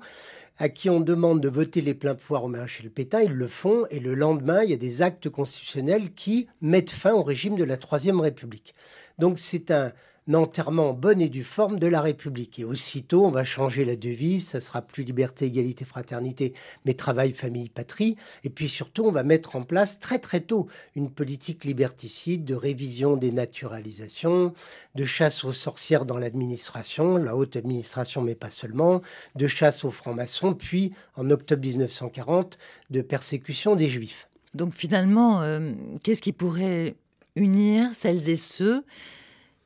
à 0.59 0.69
qui 0.69 0.89
on 0.89 0.99
demande 0.99 1.41
de 1.41 1.49
voter 1.49 1.81
les 1.81 1.95
pleins 1.95 2.13
pouvoirs 2.13 2.43
au 2.43 2.47
maréchal 2.47 2.89
Pétain, 2.91 3.21
ils 3.21 3.31
le 3.31 3.47
font, 3.47 3.85
et 3.89 3.99
le 3.99 4.13
lendemain, 4.13 4.63
il 4.63 4.69
y 4.69 4.73
a 4.73 4.77
des 4.77 5.01
actes 5.01 5.27
constitutionnels 5.27 6.13
qui 6.13 6.47
mettent 6.61 6.91
fin 6.91 7.13
au 7.13 7.23
régime 7.23 7.55
de 7.55 7.63
la 7.63 7.75
Troisième 7.75 8.21
République. 8.21 8.75
Donc 9.17 9.39
c'est 9.39 9.71
un, 9.71 9.91
enterrement 10.31 10.91
en 10.91 10.93
bonne 10.93 11.21
et 11.21 11.29
due 11.29 11.43
forme 11.43 11.79
de 11.79 11.87
la 11.87 12.01
République. 12.01 12.59
Et 12.59 12.63
aussitôt, 12.63 13.25
on 13.25 13.31
va 13.31 13.43
changer 13.43 13.85
la 13.85 13.95
devise, 13.95 14.47
ça 14.47 14.61
sera 14.61 14.81
plus 14.81 15.03
liberté, 15.03 15.45
égalité, 15.45 15.85
fraternité, 15.85 16.53
mais 16.85 16.93
travail, 16.93 17.33
famille, 17.33 17.69
patrie. 17.69 18.15
Et 18.43 18.49
puis 18.49 18.69
surtout, 18.69 19.03
on 19.03 19.11
va 19.11 19.23
mettre 19.23 19.55
en 19.55 19.63
place 19.63 19.99
très 19.99 20.19
très 20.19 20.41
tôt 20.41 20.67
une 20.95 21.09
politique 21.09 21.65
liberticide 21.65 22.45
de 22.45 22.55
révision 22.55 23.17
des 23.17 23.31
naturalisations, 23.31 24.53
de 24.95 25.03
chasse 25.05 25.43
aux 25.43 25.51
sorcières 25.51 26.05
dans 26.05 26.17
l'administration, 26.17 27.17
la 27.17 27.35
haute 27.35 27.55
administration, 27.55 28.21
mais 28.21 28.35
pas 28.35 28.49
seulement, 28.49 29.01
de 29.35 29.47
chasse 29.47 29.83
aux 29.83 29.91
francs-maçons, 29.91 30.53
puis 30.53 30.93
en 31.15 31.29
octobre 31.29 31.61
1940, 31.61 32.57
de 32.89 33.01
persécution 33.01 33.75
des 33.75 33.89
juifs. 33.89 34.29
Donc 34.53 34.73
finalement, 34.73 35.41
euh, 35.41 35.73
qu'est-ce 36.03 36.21
qui 36.21 36.31
pourrait 36.31 36.95
unir 37.35 37.93
celles 37.93 38.29
et 38.29 38.37
ceux 38.37 38.83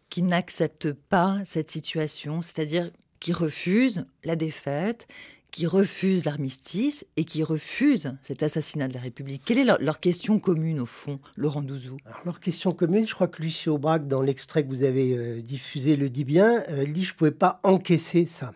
qui 0.10 0.24
n'acceptent 0.24 0.94
pas 0.94 1.40
cette 1.46 1.72
situation, 1.72 2.42
c'est-à-dire 2.42 2.92
qui 3.20 3.34
refusent 3.34 4.06
la 4.24 4.36
défaite, 4.36 5.08
qui 5.52 5.66
refusent 5.66 6.26
l'armistice 6.26 7.06
et 7.16 7.24
qui 7.24 7.44
refusent 7.44 8.16
cet 8.22 8.44
assassinat 8.44 8.88
de 8.88 8.94
la 8.94 9.00
République. 9.00 9.42
Quelle 9.46 9.60
est 9.60 9.64
leur, 9.80 10.00
question 10.00 10.40
commune, 10.40 10.80
au 10.80 10.86
fond, 10.86 11.20
Laurent 11.36 11.62
Douzou? 11.62 11.98
Leur 12.26 12.40
question 12.40 12.74
commune, 12.74 13.08
je 13.08 13.16
crois 13.16 13.28
que 13.28 13.42
Lucie 13.42 13.70
Aubrac, 13.70 14.08
dans 14.08 14.22
l'extrait 14.22 14.64
que 14.64 14.70
vous 14.70 14.84
avez 14.84 15.18
euh, 15.18 15.42
diffusé, 15.42 15.96
le 15.96 16.10
dit 16.10 16.26
bien. 16.26 16.64
Euh, 16.70 16.84
elle 16.84 16.94
dit 16.94 17.04
Je 17.04 17.14
ne 17.14 17.18
pouvais 17.18 17.32
pas 17.32 17.60
encaisser 17.64 18.26
ça. 18.26 18.54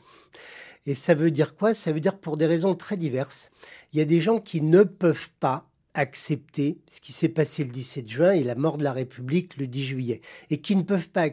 Et 0.86 0.96
ça 0.96 1.16
veut 1.16 1.32
dire 1.32 1.56
quoi? 1.56 1.74
Ça 1.74 1.92
veut 1.92 2.00
dire 2.00 2.18
pour 2.18 2.38
des 2.38 2.48
raisons 2.48 2.76
très 2.76 2.98
diverses. 2.98 3.50
Il 3.94 4.00
y 4.00 4.02
a 4.02 4.06
des 4.06 4.20
gens 4.20 4.40
qui 4.40 4.62
ne 4.62 4.84
peuvent 4.84 5.30
pas 5.40 5.71
accepter 5.94 6.78
ce 6.92 7.02
qui 7.02 7.12
s'est 7.12 7.30
passé 7.30 7.64
le 7.64 7.70
17 7.72 8.08
juin 8.10 8.32
et 8.32 8.44
la 8.44 8.56
mort 8.56 8.78
de 8.78 8.84
la 8.84 8.94
République 8.94 9.58
le 9.58 9.68
10 9.68 9.84
juillet, 9.84 10.22
et 10.50 10.62
qui 10.62 10.76
ne 10.76 10.84
peuvent 10.84 11.10
pas 11.10 11.28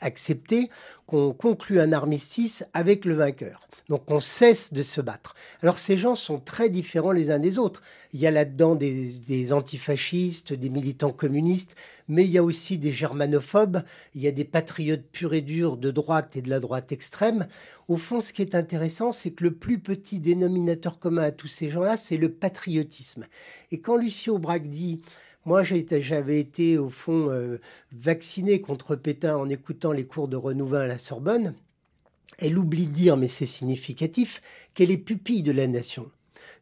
accepter 0.00 0.68
qu'on 1.08 1.32
conclue 1.32 1.80
un 1.80 1.92
armistice 1.92 2.66
avec 2.74 3.06
le 3.06 3.14
vainqueur. 3.14 3.68
Donc 3.88 4.10
on 4.10 4.20
cesse 4.20 4.74
de 4.74 4.82
se 4.82 5.00
battre. 5.00 5.34
Alors 5.62 5.78
ces 5.78 5.96
gens 5.96 6.14
sont 6.14 6.38
très 6.38 6.68
différents 6.68 7.12
les 7.12 7.30
uns 7.30 7.38
des 7.38 7.58
autres. 7.58 7.82
Il 8.12 8.20
y 8.20 8.26
a 8.26 8.30
là-dedans 8.30 8.74
des, 8.74 9.52
antifascistes, 9.54 10.52
des 10.52 10.68
militants 10.68 11.12
communistes, 11.12 11.74
mais 12.06 12.26
il 12.26 12.30
y 12.30 12.36
a 12.36 12.44
aussi 12.44 12.76
des 12.76 12.92
germanophobes, 12.92 13.82
il 14.14 14.20
y 14.20 14.28
a 14.28 14.32
des 14.32 14.44
patriotes 14.44 15.06
purs 15.10 15.32
et 15.32 15.40
durs 15.40 15.78
de 15.78 15.90
droite 15.90 16.36
et 16.36 16.42
de 16.42 16.50
la 16.50 16.60
droite 16.60 16.92
extrême. 16.92 17.46
Au 17.88 17.96
fond, 17.96 18.20
ce 18.20 18.34
qui 18.34 18.42
est 18.42 18.54
intéressant, 18.54 19.10
c'est 19.10 19.30
que 19.30 19.44
le 19.44 19.54
plus 19.54 19.78
petit 19.78 20.18
dénominateur 20.18 20.98
commun 20.98 21.22
à 21.22 21.30
tous 21.30 21.48
ces 21.48 21.70
gens-là, 21.70 21.96
c'est 21.96 22.18
le 22.18 22.30
patriotisme. 22.30 23.24
Et 23.72 23.78
quand 23.78 23.96
Lucie 23.96 24.28
Aubrac 24.28 24.68
dit 24.68 25.00
moi, 25.48 25.62
j'avais 25.62 26.38
été, 26.38 26.76
au 26.76 26.90
fond, 26.90 27.30
euh, 27.30 27.56
vacciné 27.90 28.60
contre 28.60 28.96
Pétain 28.96 29.34
en 29.34 29.48
écoutant 29.48 29.92
les 29.92 30.04
cours 30.04 30.28
de 30.28 30.36
Renouvin 30.36 30.80
à 30.80 30.86
la 30.86 30.98
Sorbonne. 30.98 31.54
Elle 32.38 32.58
oublie 32.58 32.84
de 32.84 32.92
dire, 32.92 33.16
mais 33.16 33.28
c'est 33.28 33.46
significatif, 33.46 34.42
qu'elle 34.74 34.90
est 34.90 34.98
pupille 34.98 35.42
de 35.42 35.50
la 35.50 35.66
nation, 35.66 36.10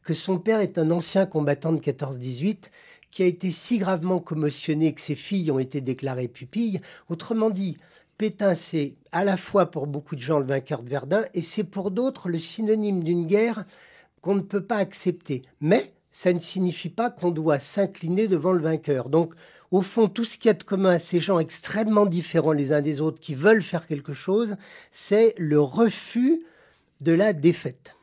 que 0.05 0.15
son 0.15 0.39
père 0.39 0.61
est 0.61 0.79
un 0.79 0.93
ancien 0.93 1.27
combattant 1.27 1.73
de 1.73 1.81
14-18 1.81 2.71
qui 3.11 3.25
a 3.25 3.27
été 3.27 3.51
si 3.51 3.79
gravement 3.79 4.21
commotionné 4.21 4.95
que 4.95 5.01
ses 5.01 5.17
filles 5.17 5.51
ont 5.51 5.59
été 5.59 5.81
déclarées 5.81 6.29
pupilles. 6.29 6.81
Autrement 7.09 7.51
dit, 7.51 7.79
Pétain, 8.19 8.55
c'est 8.55 8.95
à 9.11 9.25
la 9.25 9.37
fois 9.37 9.73
pour 9.73 9.89
beaucoup 9.89 10.15
de 10.15 10.21
gens 10.21 10.39
le 10.39 10.47
vainqueur 10.47 10.85
de 10.85 10.91
Verdun 10.91 11.25
et 11.35 11.43
c'est 11.43 11.65
pour 11.65 11.91
d'autres 11.91 12.29
le 12.29 12.39
synonyme 12.39 13.03
d'une 13.03 13.27
guerre 13.27 13.65
qu'on 14.21 14.37
ne 14.37 14.43
peut 14.43 14.65
pas 14.65 14.77
accepter. 14.77 15.43
Mais 15.61 15.93
ça 16.17 16.33
ne 16.33 16.39
signifie 16.39 16.89
pas 16.89 17.11
qu'on 17.11 17.31
doit 17.31 17.59
s'incliner 17.59 18.27
devant 18.27 18.53
le 18.53 18.63
vainqueur. 18.63 19.11
Donc, 19.11 19.35
au 19.71 19.83
fond, 19.83 20.09
tout 20.09 20.25
ce 20.25 20.39
qu'il 20.39 20.47
y 20.47 20.49
a 20.49 20.55
de 20.55 20.63
commun 20.63 20.93
à 20.93 20.99
ces 20.99 21.21
gens 21.21 21.39
extrêmement 21.39 22.07
différents 22.07 22.53
les 22.53 22.73
uns 22.73 22.81
des 22.81 23.03
autres 23.03 23.21
qui 23.21 23.35
veulent 23.35 23.63
faire 23.63 23.87
quelque 23.87 24.15
chose, 24.15 24.57
c'est 24.91 25.35
le 25.37 25.61
refus 25.61 26.43
de 27.03 27.13
la 27.13 27.35
défaite. 27.35 27.97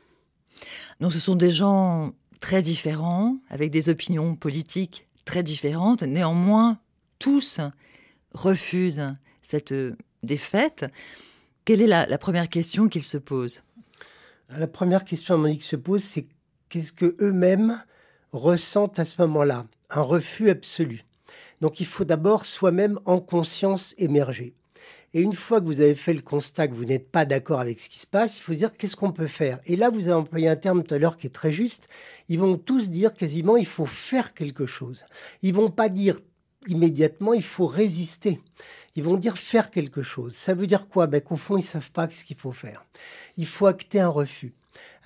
Donc 1.00 1.12
ce 1.12 1.18
sont 1.18 1.34
des 1.34 1.50
gens 1.50 2.12
très 2.38 2.62
différents, 2.62 3.36
avec 3.50 3.72
des 3.72 3.88
opinions 3.88 4.36
politiques 4.36 5.08
très 5.24 5.42
différentes. 5.42 6.04
Néanmoins, 6.04 6.78
tous 7.18 7.58
refusent 8.32 9.16
cette 9.42 9.74
défaite. 10.22 10.84
Quelle 11.64 11.82
est 11.82 11.88
la, 11.88 12.18
première 12.18 12.48
question 12.48 12.88
qu'ils 12.88 13.02
se 13.02 13.18
posent? 13.18 13.64
La 14.50 14.68
première 14.68 15.04
question 15.04 15.34
à 15.34 15.38
mon 15.38 15.46
avis 15.46 15.60
se 15.60 15.74
pose, 15.74 16.04
c'est 16.04 16.28
qu'est-ce 16.68 16.92
que 16.92 17.16
eux-mêmes 17.20 17.82
ressentent 18.34 18.98
à 18.98 19.04
ce 19.04 19.22
moment-là 19.22 19.66
Un 19.90 20.02
refus 20.02 20.50
absolu. 20.50 21.04
Donc 21.60 21.80
il 21.80 21.86
faut 21.86 22.04
d'abord 22.04 22.44
soi-même 22.44 22.98
en 23.04 23.20
conscience 23.20 23.94
émerger. 23.96 24.54
Et 25.14 25.22
une 25.22 25.32
fois 25.32 25.60
que 25.60 25.66
vous 25.66 25.80
avez 25.80 25.94
fait 25.94 26.12
le 26.12 26.22
constat 26.22 26.66
que 26.66 26.74
vous 26.74 26.84
n'êtes 26.84 27.08
pas 27.08 27.24
d'accord 27.24 27.60
avec 27.60 27.80
ce 27.80 27.88
qui 27.88 28.00
se 28.00 28.06
passe, 28.06 28.38
il 28.38 28.42
faut 28.42 28.54
dire 28.54 28.76
qu'est-ce 28.76 28.96
qu'on 28.96 29.12
peut 29.12 29.28
faire? 29.28 29.60
Et 29.64 29.76
là, 29.76 29.88
vous 29.88 30.08
avez 30.08 30.16
employé 30.16 30.48
un 30.48 30.56
terme 30.56 30.82
tout 30.82 30.94
à 30.94 30.98
l'heure 30.98 31.16
qui 31.16 31.28
est 31.28 31.30
très 31.30 31.52
juste. 31.52 31.88
Ils 32.28 32.40
vont 32.40 32.58
tous 32.58 32.90
dire 32.90 33.14
quasiment 33.14 33.56
il 33.56 33.66
faut 33.66 33.86
faire 33.86 34.34
quelque 34.34 34.66
chose. 34.66 35.06
Ils 35.42 35.54
vont 35.54 35.70
pas 35.70 35.88
dire 35.88 36.18
immédiatement 36.66 37.32
il 37.32 37.44
faut 37.44 37.66
résister. 37.66 38.40
Ils 38.96 39.04
vont 39.04 39.16
dire 39.16 39.38
faire 39.38 39.70
quelque 39.70 40.02
chose. 40.02 40.34
Ça 40.34 40.54
veut 40.54 40.66
dire 40.66 40.88
quoi? 40.88 41.06
Ben, 41.06 41.20
Qu'au 41.20 41.36
fond, 41.36 41.56
ils 41.56 41.62
savent 41.62 41.92
pas 41.92 42.08
ce 42.10 42.24
qu'il 42.24 42.36
faut 42.36 42.52
faire. 42.52 42.84
Il 43.36 43.46
faut 43.46 43.66
acter 43.66 44.00
un 44.00 44.08
refus. 44.08 44.52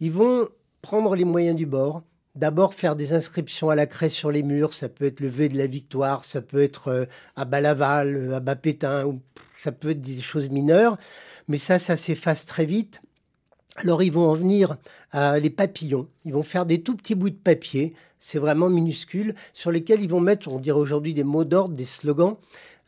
Ils 0.00 0.12
vont 0.12 0.48
prendre 0.80 1.14
les 1.14 1.24
moyens 1.24 1.56
du 1.56 1.66
bord, 1.66 2.02
D'abord, 2.38 2.72
faire 2.72 2.94
des 2.94 3.14
inscriptions 3.14 3.68
à 3.68 3.74
la 3.74 3.86
craie 3.86 4.08
sur 4.08 4.30
les 4.30 4.44
murs, 4.44 4.72
ça 4.72 4.88
peut 4.88 5.06
être 5.06 5.18
le 5.18 5.26
V 5.26 5.48
de 5.48 5.58
la 5.58 5.66
victoire, 5.66 6.24
ça 6.24 6.40
peut 6.40 6.62
être 6.62 6.86
euh, 6.86 7.04
à 7.34 7.44
Bas-Laval, 7.44 8.14
euh, 8.14 8.36
à 8.36 8.38
Bas-Pétain, 8.38 9.06
ou 9.06 9.20
ça 9.56 9.72
peut 9.72 9.90
être 9.90 10.00
des 10.00 10.20
choses 10.20 10.48
mineures, 10.48 10.98
mais 11.48 11.58
ça, 11.58 11.80
ça 11.80 11.96
s'efface 11.96 12.46
très 12.46 12.64
vite. 12.64 13.02
Alors, 13.74 14.04
ils 14.04 14.12
vont 14.12 14.28
en 14.28 14.34
venir 14.34 14.76
à 15.10 15.40
les 15.40 15.50
papillons. 15.50 16.06
Ils 16.24 16.32
vont 16.32 16.44
faire 16.44 16.64
des 16.64 16.80
tout 16.80 16.94
petits 16.94 17.16
bouts 17.16 17.30
de 17.30 17.34
papier, 17.34 17.94
c'est 18.20 18.38
vraiment 18.38 18.70
minuscule, 18.70 19.34
sur 19.52 19.72
lesquels 19.72 20.00
ils 20.00 20.08
vont 20.08 20.20
mettre, 20.20 20.46
on 20.46 20.60
dirait 20.60 20.78
aujourd'hui, 20.78 21.14
des 21.14 21.24
mots 21.24 21.42
d'ordre, 21.42 21.74
des 21.74 21.84
slogans. 21.84 22.36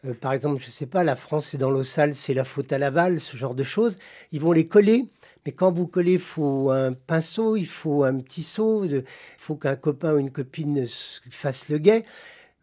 Euh, 0.04 0.14
par 0.14 0.32
exemple, 0.32 0.60
je 0.60 0.66
ne 0.66 0.70
sais 0.70 0.86
pas, 0.86 1.02
la 1.02 1.16
France 1.16 1.54
est 1.54 1.58
dans 1.58 1.72
l'eau 1.72 1.82
sale, 1.82 2.14
c'est 2.14 2.34
la 2.34 2.44
faute 2.44 2.72
à 2.72 2.78
Laval, 2.78 3.18
ce 3.18 3.36
genre 3.36 3.56
de 3.56 3.64
choses. 3.64 3.98
Ils 4.30 4.40
vont 4.40 4.52
les 4.52 4.66
coller 4.66 5.10
mais 5.46 5.52
quand 5.52 5.72
vous 5.72 5.86
collez, 5.86 6.14
il 6.14 6.18
faut 6.18 6.70
un 6.70 6.92
pinceau, 6.92 7.56
il 7.56 7.66
faut 7.66 8.04
un 8.04 8.18
petit 8.18 8.42
seau, 8.42 8.84
il 8.84 9.04
faut 9.38 9.56
qu'un 9.56 9.76
copain 9.76 10.14
ou 10.14 10.18
une 10.18 10.30
copine 10.30 10.84
fasse 11.30 11.68
le 11.68 11.78
guet. 11.78 12.04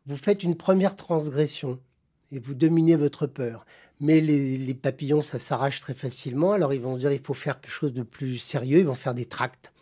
Vous 0.05 0.17
faites 0.17 0.43
une 0.43 0.55
première 0.55 0.95
transgression 0.95 1.79
et 2.31 2.39
vous 2.39 2.53
dominez 2.53 2.95
votre 2.95 3.27
peur. 3.27 3.65
Mais 3.99 4.21
les, 4.21 4.73
papillons, 4.75 5.23
ça 5.23 5.39
s'arrache 5.39 5.79
très 5.79 5.95
facilement. 5.95 6.51
Alors 6.53 6.73
ils 6.73 6.81
vont 6.81 6.93
se 6.93 6.99
dire, 6.99 7.11
il 7.11 7.19
faut 7.19 7.33
faire 7.33 7.59
quelque 7.59 7.71
chose 7.71 7.93
de 7.93 8.03
plus 8.03 8.37
sérieux. 8.37 8.79
Ils 8.79 8.85
vont 8.85 8.95
faire 8.95 9.15
des 9.15 9.25
tracts. 9.25 9.73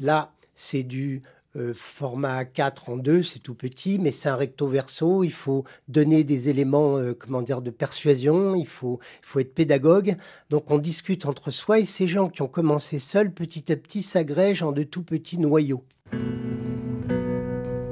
Là, 0.00 0.32
c'est 0.54 0.84
du 0.84 1.22
euh, 1.56 1.72
format 1.74 2.44
4 2.44 2.90
en 2.90 2.96
2, 2.98 3.22
c'est 3.22 3.38
tout 3.38 3.54
petit, 3.54 3.98
mais 3.98 4.10
c'est 4.10 4.28
un 4.28 4.36
recto 4.36 4.66
verso. 4.66 5.24
Il 5.24 5.32
faut 5.32 5.64
donner 5.88 6.22
des 6.22 6.50
éléments 6.50 6.98
euh, 6.98 7.14
comment 7.18 7.40
dire, 7.40 7.62
de 7.62 7.70
persuasion, 7.70 8.54
il 8.54 8.66
faut, 8.66 9.00
il 9.22 9.26
faut 9.26 9.40
être 9.40 9.54
pédagogue. 9.54 10.16
Donc 10.50 10.70
on 10.70 10.76
discute 10.76 11.24
entre 11.24 11.50
soi 11.50 11.78
et 11.78 11.86
ces 11.86 12.06
gens 12.06 12.28
qui 12.28 12.42
ont 12.42 12.48
commencé 12.48 12.98
seuls, 12.98 13.32
petit 13.32 13.72
à 13.72 13.76
petit, 13.76 14.02
s'agrègent 14.02 14.62
en 14.62 14.72
de 14.72 14.82
tout 14.82 15.02
petits 15.02 15.38
noyaux. 15.38 15.82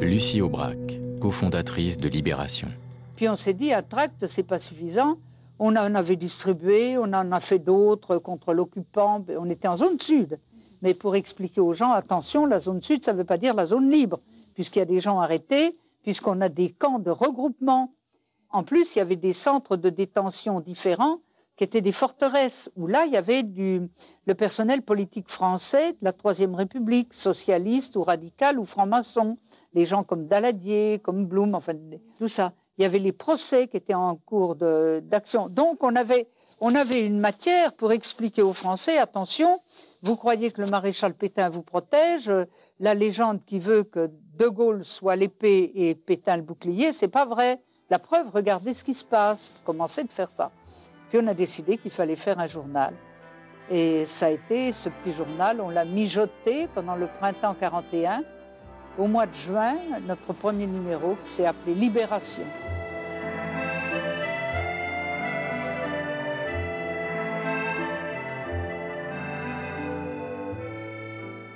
Lucie 0.01 0.43
Aubrac, 0.43 1.01
cofondatrice 1.19 1.97
de 1.97 2.09
Libération. 2.09 2.69
Puis 3.17 3.27
on 3.31 3.37
s'est 3.37 3.55
dit, 3.55 3.73
un 3.73 3.83
tract, 3.83 4.27
c'est 4.27 4.43
pas 4.43 4.59
suffisant. 4.59 5.19
On 5.59 5.75
en 5.77 5.95
avait 5.95 6.17
distribué, 6.17 6.99
on 6.99 7.05
en 7.05 7.33
a 7.33 7.41
fait 7.41 7.59
d'autres 7.59 8.19
contre 8.19 8.53
l'occupant. 8.53 9.25
On 9.39 9.49
était 9.49 9.69
en 9.69 9.79
zone 9.79 9.99
sud 9.99 10.39
mais 10.87 10.95
pour 10.95 11.17
expliquer 11.17 11.61
aux 11.61 11.73
gens, 11.73 11.91
attention, 11.91 12.47
la 12.47 12.61
zone 12.61 12.81
sud, 12.81 13.03
ça 13.03 13.13
ne 13.13 13.19
veut 13.19 13.25
pas 13.25 13.39
dire 13.39 13.55
la 13.55 13.67
zone 13.67 13.91
libre, 13.91 14.21
puisqu'il 14.55 14.79
y 14.79 14.83
a 14.83 14.85
des 14.85 15.01
gens 15.01 15.19
arrêtés, 15.19 15.77
puisqu'on 16.05 16.41
a 16.41 16.49
des 16.49 16.71
camps 16.71 17.01
de 17.01 17.11
regroupement. 17.11 17.93
En 18.51 18.63
plus, 18.63 18.95
il 18.95 19.01
y 19.01 19.03
avait 19.03 19.17
des 19.17 19.33
centres 19.33 19.77
de 19.77 19.91
détention 19.91 20.61
différents 20.61 21.19
qui 21.57 21.65
étaient 21.65 21.81
des 21.81 21.91
forteresses, 21.91 22.71
où 22.77 22.87
là, 22.87 23.05
il 23.05 23.13
y 23.13 23.17
avait 23.17 23.43
du, 23.43 23.83
le 24.27 24.35
personnel 24.37 24.83
politique 24.83 25.29
français 25.29 25.95
de 25.95 25.99
la 26.03 26.13
Troisième 26.13 26.55
République, 26.55 27.13
socialiste 27.15 27.97
ou 27.97 28.05
radical 28.05 28.57
ou 28.61 28.65
franc-maçon, 28.65 29.39
des 29.75 29.87
gens 29.87 30.05
comme 30.05 30.29
Daladier, 30.29 31.01
comme 31.03 31.27
Blum, 31.27 31.57
enfin, 31.57 31.73
tout 32.21 32.29
ça. 32.29 32.53
Il 32.79 32.83
y 32.83 32.85
avait 32.85 33.01
les 33.01 33.11
procès 33.11 33.67
qui 33.67 33.77
étaient 33.77 33.93
en 33.93 34.15
cours 34.15 34.55
d'action. 34.55 35.49
Donc, 35.49 35.83
on 35.83 35.97
avait, 35.97 36.29
on 36.61 36.75
avait 36.75 37.05
une 37.05 37.21
matière 37.21 37.73
pour 37.73 37.93
expliquer 37.93 38.43
aux 38.43 38.53
Français, 38.53 38.99
attention, 38.99 39.61
Vous 40.03 40.17
croyez 40.17 40.51
que 40.51 40.63
le 40.63 40.69
maréchal 40.69 41.15
Pétain 41.15 41.49
vous 41.49 41.63
protège 41.63 42.31
La 42.81 42.95
légende 42.95 43.45
qui 43.45 43.59
veut 43.59 43.83
que 43.83 44.11
De 44.39 44.49
Gaulle 44.49 44.85
soit 44.85 45.17
l'épée 45.17 45.73
et 45.75 45.95
Pétain 45.95 46.37
le 46.37 46.43
bouclier, 46.43 46.93
c'est 46.93 47.09
pas 47.09 47.27
vrai. 47.27 47.61
La 47.91 47.99
preuve, 47.99 48.31
regardez 48.33 48.75
ce 48.75 48.85
qui 48.85 48.95
se 48.95 49.05
passe. 49.05 49.51
Commencez 49.65 50.05
de 50.05 50.11
faire 50.11 50.31
ça. 50.31 50.51
Puis 51.09 51.19
on 51.23 51.27
a 51.27 51.35
décidé 51.35 51.77
qu'il 51.79 51.91
fallait 51.91 52.17
faire 52.17 52.39
un 52.39 52.47
journal. 52.47 52.95
Et 53.71 54.07
ça 54.07 54.27
a 54.27 54.31
été 54.31 54.73
ce 54.73 54.89
petit 54.89 55.13
journal, 55.13 55.61
on 55.61 55.71
l'a 55.71 55.85
mijoté 55.85 56.69
pendant 56.75 56.95
le 56.95 57.09
printemps 57.19 57.57
41. 57.59 58.23
Au 58.99 59.07
mois 59.07 59.27
de 59.27 59.35
juin, 59.35 59.77
notre 60.07 60.33
premier 60.33 60.67
numéro 60.67 61.17
s'est 61.25 61.47
appelé 61.47 61.75
Libération. 61.75 62.45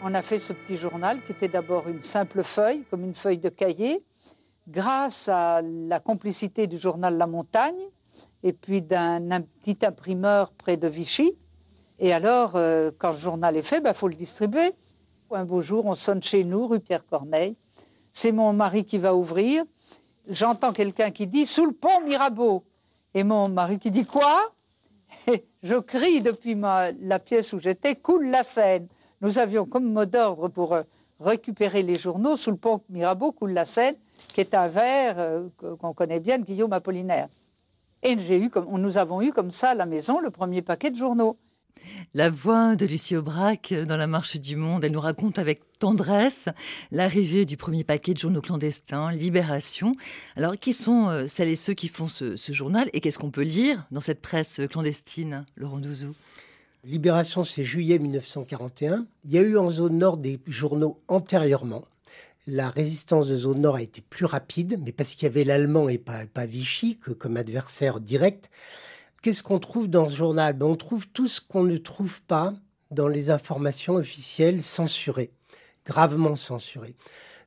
On 0.02 0.14
a 0.14 0.22
fait 0.22 0.38
ce 0.38 0.54
petit 0.54 0.76
journal 0.76 1.20
qui 1.26 1.32
était 1.32 1.48
d'abord 1.48 1.86
une 1.86 2.02
simple 2.02 2.42
feuille, 2.42 2.84
comme 2.90 3.04
une 3.04 3.14
feuille 3.14 3.36
de 3.36 3.50
cahier, 3.50 4.02
grâce 4.66 5.28
à 5.28 5.60
la 5.60 6.00
complicité 6.00 6.66
du 6.66 6.78
journal 6.78 7.18
La 7.18 7.26
Montagne 7.26 7.82
et 8.42 8.54
puis 8.54 8.80
d'un 8.80 9.42
petit 9.60 9.76
imprimeur 9.84 10.52
près 10.52 10.78
de 10.78 10.88
Vichy. 10.88 11.36
Et 11.98 12.14
alors, 12.14 12.56
euh, 12.56 12.90
quand 12.96 13.12
le 13.12 13.18
journal 13.18 13.58
est 13.58 13.62
fait, 13.62 13.76
il 13.76 13.82
ben, 13.82 13.92
faut 13.92 14.08
le 14.08 14.14
distribuer. 14.14 14.72
Un 15.32 15.44
beau 15.44 15.60
jour, 15.60 15.84
on 15.84 15.94
sonne 15.94 16.22
chez 16.22 16.44
nous, 16.44 16.66
rue 16.66 16.80
Pierre 16.80 17.04
Corneille. 17.04 17.54
C'est 18.10 18.32
mon 18.32 18.54
mari 18.54 18.86
qui 18.86 18.96
va 18.96 19.14
ouvrir. 19.14 19.64
J'entends 20.26 20.72
quelqu'un 20.72 21.10
qui 21.10 21.26
dit 21.26 21.44
Sous 21.44 21.66
le 21.66 21.72
pont 21.72 22.00
Mirabeau. 22.06 22.64
Et 23.12 23.22
mon 23.22 23.50
mari 23.50 23.78
qui 23.78 23.90
dit 23.90 24.06
Quoi? 24.06 24.54
Et 25.26 25.44
Je 25.62 25.74
crie 25.74 26.22
depuis 26.22 26.54
ma, 26.54 26.90
la 26.92 27.18
pièce 27.18 27.52
où 27.52 27.60
j'étais 27.60 27.96
Coule 27.96 28.30
la 28.30 28.42
Seine. 28.42 28.88
Nous 29.20 29.38
avions 29.38 29.66
comme 29.66 29.92
mot 29.92 30.06
d'ordre 30.06 30.48
pour 30.48 30.72
euh, 30.72 30.82
récupérer 31.20 31.82
les 31.82 31.96
journaux 31.96 32.36
Sous 32.36 32.50
le 32.50 32.56
pont 32.56 32.80
Mirabeau, 32.88 33.32
Coule 33.32 33.52
la 33.52 33.64
Seine, 33.64 33.96
qui 34.28 34.40
est 34.40 34.54
un 34.54 34.68
vers 34.68 35.18
euh, 35.18 35.48
qu'on 35.78 35.92
connaît 35.92 36.20
bien 36.20 36.38
de 36.38 36.44
Guillaume 36.44 36.72
Apollinaire. 36.72 37.28
Et 38.02 38.12
eu 38.12 38.48
comme, 38.48 38.66
nous 38.80 38.96
avons 38.96 39.20
eu 39.20 39.30
comme 39.30 39.50
ça 39.50 39.70
à 39.70 39.74
la 39.74 39.84
maison 39.84 40.20
le 40.20 40.30
premier 40.30 40.62
paquet 40.62 40.90
de 40.90 40.96
journaux. 40.96 41.36
La 42.14 42.30
voix 42.30 42.76
de 42.76 42.86
Lucie 42.86 43.16
Aubrac 43.16 43.72
dans 43.72 43.96
La 43.96 44.06
Marche 44.06 44.36
du 44.36 44.56
Monde, 44.56 44.84
elle 44.84 44.92
nous 44.92 45.00
raconte 45.00 45.38
avec 45.38 45.60
tendresse 45.78 46.48
l'arrivée 46.90 47.44
du 47.44 47.56
premier 47.56 47.84
paquet 47.84 48.14
de 48.14 48.18
journaux 48.18 48.40
clandestins, 48.40 49.12
Libération. 49.12 49.94
Alors, 50.36 50.56
qui 50.56 50.72
sont 50.72 51.08
euh, 51.08 51.26
celles 51.26 51.48
et 51.48 51.56
ceux 51.56 51.74
qui 51.74 51.88
font 51.88 52.08
ce, 52.08 52.36
journal 52.52 52.88
et 52.92 53.00
qu'est-ce 53.00 53.18
qu'on 53.18 53.30
peut 53.30 53.42
lire 53.42 53.86
dans 53.90 54.00
cette 54.00 54.20
presse 54.20 54.60
clandestine, 54.70 55.44
Laurent 55.56 55.78
Douzou? 55.78 56.14
Libération, 56.84 57.44
c'est 57.44 57.62
juillet 57.62 57.98
1941. 57.98 59.06
Il 59.24 59.30
y 59.30 59.38
a 59.38 59.42
eu 59.42 59.58
en 59.58 59.70
zone 59.70 59.98
nord 59.98 60.16
des 60.16 60.40
journaux 60.46 61.02
antérieurement. 61.08 61.84
La 62.46 62.70
résistance 62.70 63.28
de 63.28 63.36
zone 63.36 63.60
nord 63.60 63.76
a 63.76 63.82
été 63.82 64.00
plus 64.00 64.24
rapide, 64.24 64.80
mais 64.82 64.92
parce 64.92 65.14
qu'il 65.14 65.24
y 65.24 65.26
avait 65.26 65.44
l'allemand 65.44 65.90
et 65.90 65.98
pas, 65.98 66.24
Vichy 66.46 66.96
comme 66.96 67.36
adversaire 67.36 68.00
direct. 68.00 68.50
Qu'est-ce 69.20 69.42
qu'on 69.42 69.58
trouve 69.58 69.88
dans 69.90 70.08
ce 70.08 70.14
journal? 70.14 70.54
Ben, 70.54 70.64
On 70.64 70.76
trouve 70.76 71.06
tout 71.06 71.28
ce 71.28 71.42
qu'on 71.42 71.64
ne 71.64 71.76
trouve 71.76 72.22
pas 72.22 72.54
dans 72.90 73.08
les 73.08 73.28
informations 73.28 73.96
officielles 73.96 74.62
censurées, 74.62 75.32
gravement 75.84 76.34
censurées. 76.34 76.96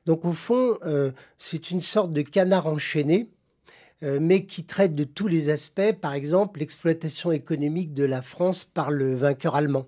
Donc 0.06 0.24
au 0.24 0.32
fond, 0.32 0.78
euh, 0.84 1.10
c'est 1.38 1.72
une 1.72 1.80
sorte 1.80 2.12
de 2.12 2.22
canard 2.22 2.68
enchaîné, 2.68 3.30
mais 4.20 4.44
qui 4.44 4.64
traite 4.64 4.94
de 4.94 5.04
tous 5.04 5.26
les 5.26 5.48
aspects, 5.48 5.92
par 6.00 6.14
exemple 6.14 6.60
l'exploitation 6.60 7.32
économique 7.32 7.94
de 7.94 8.04
la 8.04 8.22
France 8.22 8.64
par 8.64 8.90
le 8.90 9.14
vainqueur 9.14 9.56
allemand. 9.56 9.86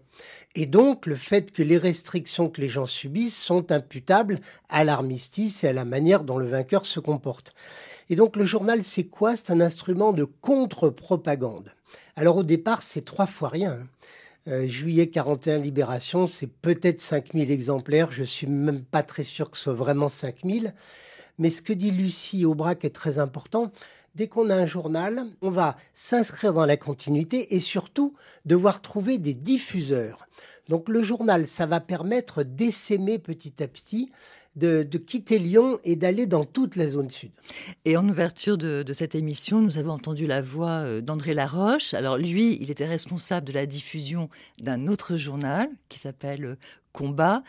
Et 0.54 0.64
donc 0.64 1.04
le 1.04 1.16
fait 1.16 1.52
que 1.52 1.62
les 1.62 1.76
restrictions 1.76 2.49
que 2.49 2.62
les 2.62 2.68
gens 2.68 2.87
subissent 2.87 3.42
sont 3.42 3.70
imputables 3.73 4.40
à 4.70 4.85
l'armistice 4.85 5.64
et 5.64 5.68
à 5.68 5.73
la 5.75 5.85
manière 5.85 6.25
dont 6.25 6.38
le 6.38 6.46
vainqueur 6.46 6.87
se 6.87 6.99
comporte. 6.99 7.52
Et 8.08 8.16
donc 8.16 8.37
le 8.37 8.44
journal, 8.44 8.82
c'est 8.82 9.04
quoi? 9.04 9.37
C'est 9.37 9.50
un 9.50 9.61
instrument 9.61 10.12
de 10.12 10.25
contre-propagande. 10.25 11.73
Alors 12.14 12.38
au 12.38 12.42
départ, 12.42 12.80
c'est 12.82 13.04
trois 13.04 13.26
fois 13.26 13.50
rien. 13.50 13.73
Hein. 13.73 13.86
Euh, 14.49 14.67
juillet 14.67 15.08
41 15.08 15.58
Libération, 15.58 16.26
c'est 16.26 16.47
peut-être 16.47 17.00
5000 17.00 17.50
exemplaires. 17.50 18.12
Je 18.12 18.25
suis 18.25 18.47
même 18.47 18.82
pas 18.82 19.02
très 19.02 19.25
sûr 19.25 19.50
que 19.50 19.56
ce 19.58 19.64
soit 19.64 19.75
vraiment 19.75 20.08
5000. 20.08 20.73
Mais 21.38 21.50
ce 21.50 21.60
que 21.60 21.73
dit 21.73 21.90
Lucie 21.90 22.47
Aubrac 22.47 22.84
est 22.84 22.95
très 22.95 23.19
important. 23.19 23.73
Dès 24.16 24.28
qu'on 24.28 24.48
a 24.48 24.54
un 24.54 24.64
journal, 24.64 25.26
on 25.42 25.50
va 25.50 25.76
s'inscrire 25.92 26.54
dans 26.54 26.64
la 26.64 26.78
continuité 26.78 27.54
et 27.54 27.60
surtout 27.60 28.14
devoir 28.46 28.80
trouver 28.80 29.18
des 29.18 29.34
diffuseurs. 29.34 30.26
Donc 30.70 30.88
le 30.88 31.02
journal, 31.02 31.46
ça 31.46 31.66
va 31.66 31.80
permettre 31.80 32.42
d'essaimer 32.42 33.18
petit 33.18 33.62
à 33.62 33.68
petit 33.68 34.10
de, 34.56 34.84
quitter 34.96 35.38
Lyon 35.38 35.78
et 35.84 35.96
d'aller 35.96 36.24
dans 36.24 36.46
toute 36.46 36.76
la 36.76 36.88
zone 36.88 37.10
sud. 37.10 37.30
Et 37.84 37.98
en 37.98 38.08
ouverture 38.08 38.56
de, 38.56 38.90
cette 38.94 39.14
émission, 39.14 39.60
nous 39.60 39.76
avons 39.76 39.92
entendu 39.92 40.26
la 40.26 40.40
voix 40.40 40.78
euh, 40.78 41.02
d'André 41.02 41.34
Laroche. 41.34 41.92
Alors 41.92 42.16
lui, 42.16 42.56
il 42.62 42.70
était 42.70 42.86
responsable 42.86 43.46
de 43.46 43.52
la 43.52 43.66
diffusion 43.66 44.30
d'un 44.62 44.86
autre 44.86 45.16
journal 45.16 45.68
qui 45.90 45.98
s'appelle 45.98 46.44
euh, 46.44 46.56
Combat. 46.92 47.42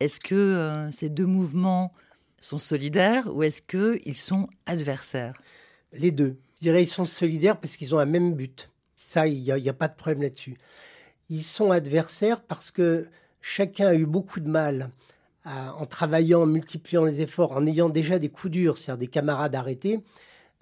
Est-ce 0.00 0.20
que 0.20 0.34
euh, 0.34 0.90
ces 0.90 1.10
deux 1.10 1.26
mouvements 1.26 1.92
sont 2.40 2.58
solidaires 2.58 3.28
ou 3.30 3.42
est-ce 3.42 3.60
qu'ils 3.60 4.16
sont 4.16 4.48
adversaires? 4.64 5.34
Les 5.94 6.10
deux. 6.10 6.36
Je 6.56 6.62
dirais 6.62 6.80
qu'ils 6.80 6.88
sont 6.88 7.04
solidaires 7.04 7.58
parce 7.58 7.76
qu'ils 7.76 7.94
ont 7.94 7.98
un 7.98 8.06
même 8.06 8.34
but. 8.34 8.70
Ça, 8.94 9.26
il 9.26 9.42
n'y 9.42 9.50
a, 9.50 9.70
a 9.70 9.74
pas 9.74 9.88
de 9.88 9.94
problème 9.94 10.22
là-dessus. 10.22 10.56
Ils 11.30 11.42
sont 11.42 11.70
adversaires 11.70 12.42
parce 12.42 12.70
que 12.70 13.06
chacun 13.40 13.88
a 13.88 13.94
eu 13.94 14.06
beaucoup 14.06 14.40
de 14.40 14.48
mal 14.48 14.90
en 15.44 15.84
travaillant, 15.84 16.42
en 16.42 16.46
multipliant 16.46 17.04
les 17.04 17.20
efforts, 17.20 17.52
en 17.52 17.66
ayant 17.66 17.88
déjà 17.88 18.18
des 18.18 18.30
coups 18.30 18.52
durs, 18.52 18.78
c'est-à-dire 18.78 19.00
des 19.00 19.06
camarades 19.08 19.54
arrêtés, 19.54 20.00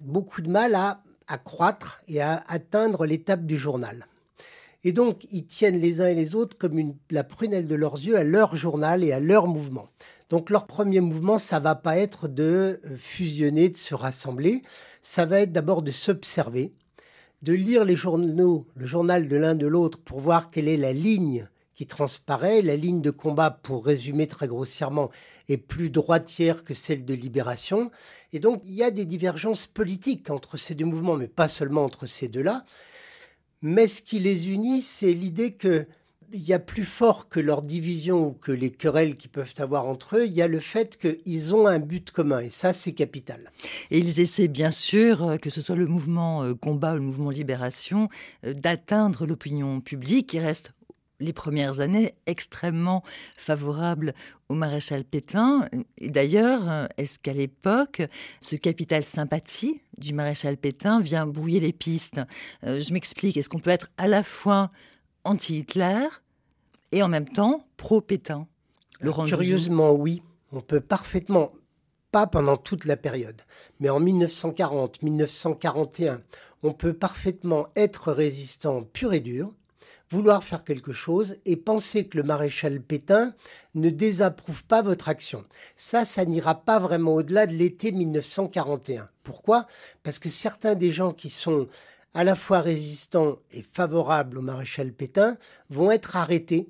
beaucoup 0.01 0.41
de 0.41 0.49
mal 0.49 0.75
à, 0.75 1.01
croître 1.37 2.01
et 2.07 2.21
à 2.21 2.43
atteindre 2.47 3.05
l'étape 3.05 3.45
du 3.45 3.57
journal. 3.57 4.07
Et 4.83 4.91
donc, 4.91 5.25
ils 5.31 5.45
tiennent 5.45 5.79
les 5.79 6.01
uns 6.01 6.07
et 6.07 6.15
les 6.15 6.35
autres 6.35 6.57
comme 6.57 6.77
une, 6.77 6.95
la 7.09 7.23
prunelle 7.23 7.67
de 7.67 7.75
leurs 7.75 7.95
yeux 7.95 8.17
à 8.17 8.23
leur 8.23 8.57
journal 8.57 9.03
et 9.03 9.13
à 9.13 9.21
leur 9.21 9.47
mouvement. 9.47 9.87
Donc, 10.33 10.49
leur 10.49 10.65
premier 10.65 10.99
mouvement, 10.99 11.37
ça 11.37 11.59
va 11.59 11.75
pas 11.75 11.95
être 11.95 12.27
de 12.27 12.81
euh, 12.83 12.97
fusionner, 12.97 13.69
de 13.69 13.77
se 13.77 13.93
rassembler. 13.93 14.63
Ça 15.03 15.27
va 15.27 15.41
être 15.41 15.51
d'abord 15.51 15.83
de 15.83 15.91
s'observer, 15.91 16.73
de 17.43 17.53
lire 17.53 17.85
les 17.85 17.95
journaux, 17.95 18.65
le 18.75 18.87
journal 18.87 19.29
de 19.29 19.35
l'un 19.35 19.53
de 19.53 19.67
l'autre 19.67 19.99
pour 19.99 20.21
voir 20.21 20.49
quelle 20.49 20.67
est 20.67 20.75
la 20.75 20.91
ligne 20.91 21.47
qui 21.75 21.85
transparaît. 21.85 22.63
La 22.63 22.75
ligne 22.75 22.99
de 22.99 23.11
combat, 23.11 23.51
pour 23.51 23.85
résumer 23.85 24.25
très 24.25 24.47
grossièrement, 24.47 25.11
est 25.49 25.57
plus 25.57 25.91
droitière 25.91 26.63
que 26.63 26.73
celle 26.73 27.05
de 27.05 27.13
libération. 27.13 27.91
Et 28.31 28.39
donc, 28.39 28.59
il 28.65 28.73
y 28.73 28.81
a 28.81 28.89
des 28.89 29.05
divergences 29.05 29.67
politiques 29.67 30.31
entre 30.31 30.57
ces 30.57 30.73
deux 30.73 30.85
mouvements, 30.85 31.15
mais 31.15 31.27
pas 31.27 31.47
seulement 31.47 31.85
entre 31.85 32.07
ces 32.07 32.27
deux-là. 32.27 32.65
Mais 33.61 33.85
ce 33.85 34.01
qui 34.01 34.19
les 34.19 34.49
unit, 34.49 34.81
c'est 34.81 35.13
l'idée 35.13 35.53
que 35.53 35.85
il 36.31 36.43
y 36.43 36.53
a 36.53 36.59
plus 36.59 36.85
fort 36.85 37.29
que 37.29 37.39
leur 37.39 37.61
division 37.61 38.27
ou 38.27 38.31
que 38.31 38.51
les 38.51 38.71
querelles 38.71 39.15
qu'ils 39.15 39.31
peuvent 39.31 39.53
avoir 39.57 39.85
entre 39.85 40.17
eux, 40.17 40.25
il 40.25 40.33
y 40.33 40.41
a 40.41 40.47
le 40.47 40.59
fait 40.59 40.97
qu'ils 40.97 41.55
ont 41.55 41.67
un 41.67 41.79
but 41.79 42.11
commun 42.11 42.39
et 42.39 42.49
ça 42.49 42.73
c'est 42.73 42.93
capital. 42.93 43.51
Et 43.91 43.99
ils 43.99 44.19
essaient 44.19 44.47
bien 44.47 44.71
sûr, 44.71 45.23
euh, 45.23 45.37
que 45.37 45.49
ce 45.49 45.61
soit 45.61 45.75
le 45.75 45.87
mouvement 45.87 46.43
euh, 46.43 46.53
combat 46.53 46.93
ou 46.93 46.95
le 46.95 47.01
mouvement 47.01 47.29
libération, 47.29 48.09
euh, 48.45 48.53
d'atteindre 48.53 49.25
l'opinion 49.25 49.81
publique 49.81 50.27
qui 50.27 50.39
reste 50.39 50.73
les 51.19 51.33
premières 51.33 51.79
années 51.79 52.15
extrêmement 52.25 53.03
favorables 53.37 54.13
au 54.49 54.55
maréchal 54.55 55.05
Pétain. 55.05 55.69
D'ailleurs, 56.01 56.89
est-ce 56.97 57.17
qu'à 57.17 57.33
l'époque, 57.33 58.01
ce 58.41 58.57
capital 58.57 59.05
sympathie 59.05 59.79
du 59.97 60.13
maréchal 60.13 60.57
Pétain 60.57 60.99
vient 60.99 61.25
brouiller 61.25 61.61
les 61.61 61.71
pistes? 61.71 62.19
Je 62.63 62.93
m'explique, 62.93 63.37
est-ce 63.37 63.47
qu'on 63.47 63.59
peut 63.59 63.69
être 63.69 63.89
à 63.97 64.07
la 64.07 64.21
fois 64.21 64.69
anti-Hitler 65.23 66.07
et 66.91 67.03
en 67.03 67.07
même 67.07 67.27
temps 67.27 67.65
pro-Pétain 67.77 68.47
Curieusement, 69.01 69.91
oui. 69.91 70.23
On 70.51 70.61
peut 70.61 70.79
parfaitement, 70.79 71.51
pas 72.11 72.27
pendant 72.27 72.57
toute 72.57 72.85
la 72.85 72.95
période, 72.95 73.41
mais 73.79 73.89
en 73.89 73.99
1940, 73.99 75.01
1941, 75.01 76.21
on 76.61 76.73
peut 76.73 76.93
parfaitement 76.93 77.67
être 77.75 78.11
résistant 78.11 78.83
pur 78.83 79.13
et 79.13 79.19
dur 79.19 79.53
vouloir 80.13 80.43
faire 80.43 80.63
quelque 80.63 80.93
chose 80.93 81.37
et 81.45 81.57
penser 81.57 82.07
que 82.07 82.17
le 82.17 82.23
maréchal 82.23 82.79
Pétain 82.79 83.33
ne 83.73 83.89
désapprouve 83.89 84.63
pas 84.65 84.83
votre 84.83 85.09
action. 85.09 85.43
Ça, 85.75 86.05
ça 86.05 86.23
n'ira 86.23 86.63
pas 86.63 86.77
vraiment 86.77 87.15
au-delà 87.15 87.47
de 87.47 87.53
l'été 87.53 87.91
1941. 87.91 89.09
Pourquoi? 89.23 89.65
Parce 90.03 90.19
que 90.19 90.29
certains 90.29 90.75
des 90.75 90.91
gens 90.91 91.13
qui 91.13 91.31
sont 91.31 91.67
à 92.13 92.23
la 92.23 92.35
fois 92.35 92.61
résistants 92.61 93.39
et 93.51 93.63
favorables 93.63 94.37
au 94.37 94.41
maréchal 94.41 94.91
Pétain 94.91 95.37
vont 95.69 95.91
être 95.91 96.15
arrêtés 96.15 96.69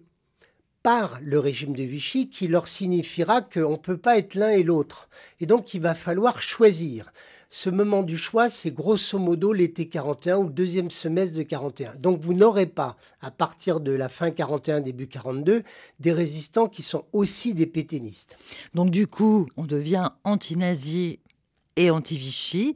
par 0.81 1.19
le 1.21 1.39
régime 1.39 1.73
de 1.75 1.83
Vichy 1.83 2.29
qui 2.29 2.47
leur 2.47 2.67
signifiera 2.67 3.41
qu'on 3.41 3.71
ne 3.71 3.77
peut 3.77 3.97
pas 3.97 4.17
être 4.17 4.35
l'un 4.35 4.49
et 4.49 4.63
l'autre. 4.63 5.09
Et 5.39 5.45
donc 5.45 5.73
il 5.73 5.81
va 5.81 5.95
falloir 5.95 6.41
choisir 6.41 7.11
ce 7.55 7.69
moment 7.69 8.01
du 8.01 8.17
choix, 8.17 8.49
c'est 8.49 8.73
grosso 8.73 9.19
modo 9.19 9.53
l'été 9.53 9.87
41 9.87 10.37
ou 10.37 10.43
le 10.45 10.49
deuxième 10.49 10.89
semestre 10.89 11.37
de 11.37 11.43
41. 11.43 11.97
Donc 11.97 12.19
vous 12.19 12.33
n'aurez 12.33 12.65
pas, 12.65 12.97
à 13.21 13.29
partir 13.29 13.79
de 13.79 13.91
la 13.91 14.09
fin 14.09 14.31
41, 14.31 14.81
début 14.81 15.05
42, 15.05 15.61
des 15.99 16.11
résistants 16.13 16.67
qui 16.67 16.81
sont 16.81 17.05
aussi 17.13 17.53
des 17.53 17.67
pétainistes. 17.67 18.37
Donc 18.73 18.89
du 18.89 19.05
coup, 19.05 19.47
on 19.55 19.65
devient 19.65 20.09
anti-nazi 20.23 21.19
et 21.75 21.91
anti-Vichy. 21.91 22.73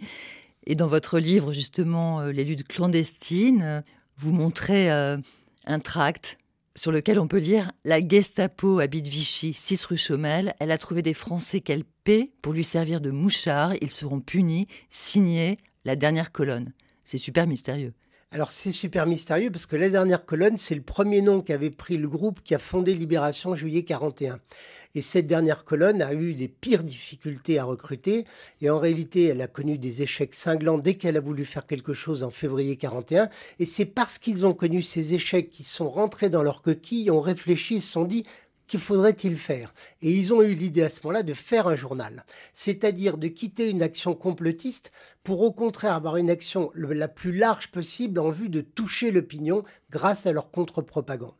Et 0.69 0.75
dans 0.75 0.88
votre 0.88 1.17
livre, 1.17 1.53
justement, 1.53 2.19
euh, 2.19 2.32
Les 2.32 2.43
luttes 2.43 2.67
clandestines, 2.67 3.84
vous 4.17 4.34
montrez 4.34 4.91
euh, 4.91 5.17
un 5.65 5.80
tract 5.80 6.38
sur 6.75 6.91
lequel 6.91 7.19
on 7.19 7.27
peut 7.27 7.39
lire 7.39 7.71
La 7.86 8.06
Gestapo 8.06 8.80
habite 8.80 9.08
Vichy, 9.08 9.53
6 9.53 9.86
rue 9.86 9.97
Chaumel. 9.97 10.53
Elle 10.60 10.71
a 10.71 10.77
trouvé 10.77 11.01
des 11.01 11.13
Français 11.13 11.62
qu'elle 11.62 11.86
paie 12.03 12.32
pour 12.41 12.51
lui 12.51 12.65
servir 12.65 12.99
de 12.99 13.12
mouchard. 13.12 13.75
Ils 13.82 13.91
seront 13.91 14.19
punis. 14.19 14.67
Signé 14.89 15.58
la 15.86 15.95
dernière 15.95 16.34
colonne. 16.34 16.73
C'est 17.06 17.17
super 17.17 17.47
mystérieux. 17.47 17.93
Alors 18.32 18.52
c'est 18.52 18.74
super 18.74 19.06
mystérieux 19.06 19.50
parce 19.52 19.66
que 19.66 19.78
la 19.78 19.90
dernière 19.90 20.26
colonne, 20.26 20.58
c'est 20.58 20.76
le 20.76 20.82
premier 20.82 21.22
nom 21.22 21.42
qu'avait 21.42 21.70
pris 21.70 21.96
le 21.96 22.10
groupe 22.10 22.42
qui 22.44 22.54
a 22.54 22.60
fondé 22.60 22.94
Libération 22.94 23.56
juillet 23.56 23.84
41. 23.84 24.38
Et 24.96 25.02
cette 25.02 25.28
dernière 25.28 25.63
colonne 25.63 26.02
a 26.02 26.12
eu 26.12 26.32
les 26.32 26.50
pires 26.50 26.84
difficultés 26.84 27.58
à 27.58 27.63
recruter. 27.63 28.26
Et 28.60 28.70
en 28.70 28.80
réalité, 28.80 29.28
elle 29.28 29.42
a 29.42 29.48
connu 29.48 29.78
des 29.78 30.02
échecs 30.02 30.36
cinglants 30.36 30.78
dès 30.78 30.96
qu'elle 30.96 31.16
a 31.16 31.22
voulu 31.22 31.46
faire 31.46 31.66
quelque 31.66 31.94
chose 31.94 32.24
en 32.24 32.30
février 32.30 32.76
41. 32.76 33.30
Et 33.60 33.66
c'est 33.66 33.86
parce 33.86 34.18
qu'ils 34.18 34.46
ont 34.46 34.54
connu 34.54 34.82
ces 34.82 35.13
échecs 35.13 35.50
qu'ils 35.50 35.66
sont 35.66 35.90
rentrés 35.90 36.30
dans 36.30 36.44
leur 36.44 36.62
coquille, 36.62 37.10
ont 37.10 37.22
réfléchi, 37.22 37.80
se 37.80 37.94
sont 37.94 38.04
dit 38.04 38.24
qu'il 38.67 38.80
faudrait-il 38.80 39.38
faire 39.38 39.73
Et 40.01 40.12
ils 40.12 40.34
ont 40.34 40.41
eu 40.41 40.53
l'idée 40.53 40.84
à 40.84 40.89
ce 40.89 41.01
moment-là 41.03 41.23
de 41.23 41.34
faire 41.34 41.67
un 41.67 41.75
journal, 41.75 42.25
c'est-à-dire 42.53 43.17
de 43.17 43.27
quitter 43.27 43.69
une 43.69 43.82
action 43.82 44.13
complotiste 44.13 44.91
pour 45.23 45.41
au 45.41 45.51
contraire 45.51 45.93
avoir 45.93 46.17
une 46.17 46.30
action 46.30 46.71
la 46.75 47.08
plus 47.08 47.32
large 47.32 47.69
possible 47.69 48.19
en 48.19 48.30
vue 48.30 48.49
de 48.49 48.62
toucher 48.62 49.12
l'opinion 49.12 49.63
grâce 49.89 50.25
à 50.25 50.32
leur 50.32 50.51
contre-propagande. 50.51 51.34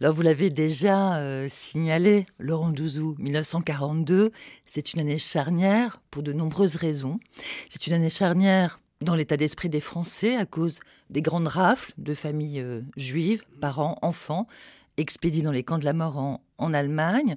Alors 0.00 0.14
vous 0.14 0.22
l'avez 0.22 0.50
déjà 0.50 1.18
euh, 1.18 1.46
signalé, 1.48 2.26
Laurent 2.38 2.70
Douzou, 2.70 3.16
1942, 3.18 4.32
c'est 4.64 4.94
une 4.94 5.00
année 5.00 5.18
charnière 5.18 6.00
pour 6.10 6.22
de 6.22 6.32
nombreuses 6.32 6.76
raisons. 6.76 7.20
C'est 7.68 7.86
une 7.86 7.92
année 7.92 8.08
charnière 8.08 8.80
dans 9.00 9.14
l'état 9.14 9.36
d'esprit 9.36 9.68
des 9.68 9.80
Français 9.80 10.36
à 10.36 10.46
cause 10.46 10.80
des 11.10 11.22
grandes 11.22 11.48
rafles 11.48 11.92
de 11.98 12.14
familles 12.14 12.60
euh, 12.60 12.80
juives, 12.96 13.44
parents, 13.60 13.98
enfants, 14.02 14.46
expédiés 14.98 15.42
dans 15.42 15.52
les 15.52 15.62
camps 15.62 15.78
de 15.78 15.84
la 15.84 15.92
mort 15.92 16.18
en, 16.58 16.74
Allemagne. 16.74 17.36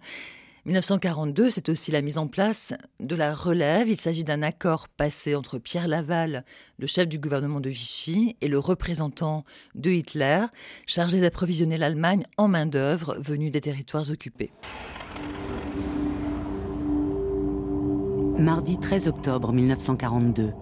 1942, 0.65 1.49
c'est 1.49 1.69
aussi 1.69 1.91
la 1.91 2.01
mise 2.01 2.17
en 2.17 2.27
place 2.27 2.73
de 2.99 3.15
la 3.15 3.33
relève. 3.33 3.89
Il 3.89 3.99
s'agit 3.99 4.23
d'un 4.23 4.43
accord 4.43 4.89
passé 4.89 5.35
entre 5.35 5.57
Pierre 5.57 5.87
Laval, 5.87 6.43
le 6.77 6.85
chef 6.85 7.07
du 7.07 7.17
gouvernement 7.17 7.59
de 7.59 7.69
Vichy, 7.69 8.35
et 8.41 8.47
le 8.47 8.59
représentant 8.59 9.43
de 9.73 9.89
Hitler, 9.89 10.45
chargé 10.85 11.19
d'approvisionner 11.19 11.77
l'Allemagne 11.77 12.25
en 12.37 12.47
main-d'œuvre 12.47 13.17
venue 13.19 13.49
des 13.49 13.61
territoires 13.61 14.09
occupés. 14.11 14.51
Mardi 18.37 18.79
13 18.79 19.07
octobre 19.07 19.53
1942, 19.53 20.53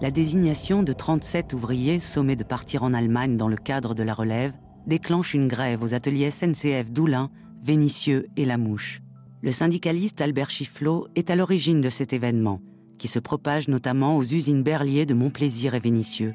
la 0.00 0.10
désignation 0.10 0.82
de 0.82 0.92
37 0.92 1.52
ouvriers 1.54 1.98
sommés 1.98 2.36
de 2.36 2.44
partir 2.44 2.82
en 2.82 2.92
Allemagne 2.92 3.36
dans 3.36 3.48
le 3.48 3.56
cadre 3.56 3.94
de 3.94 4.02
la 4.02 4.12
relève 4.14 4.52
déclenche 4.86 5.34
une 5.34 5.48
grève 5.48 5.82
aux 5.82 5.94
ateliers 5.94 6.30
SNCF 6.30 6.90
d'Oulin, 6.90 7.30
Vénissieux 7.62 8.28
et 8.36 8.44
La 8.44 8.56
Mouche. 8.56 9.00
Le 9.42 9.52
syndicaliste 9.52 10.20
Albert 10.20 10.50
Chifflot 10.50 11.08
est 11.16 11.30
à 11.30 11.36
l'origine 11.36 11.80
de 11.80 11.90
cet 11.90 12.12
événement, 12.12 12.60
qui 12.98 13.08
se 13.08 13.18
propage 13.18 13.68
notamment 13.68 14.16
aux 14.16 14.22
usines 14.22 14.62
Berlier 14.62 15.06
de 15.06 15.14
Montplaisir 15.14 15.74
et 15.74 15.80
Vénissieux, 15.80 16.34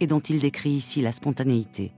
et 0.00 0.06
dont 0.06 0.20
il 0.20 0.40
décrit 0.40 0.70
ici 0.70 1.00
la 1.00 1.12
spontanéité. 1.12 1.92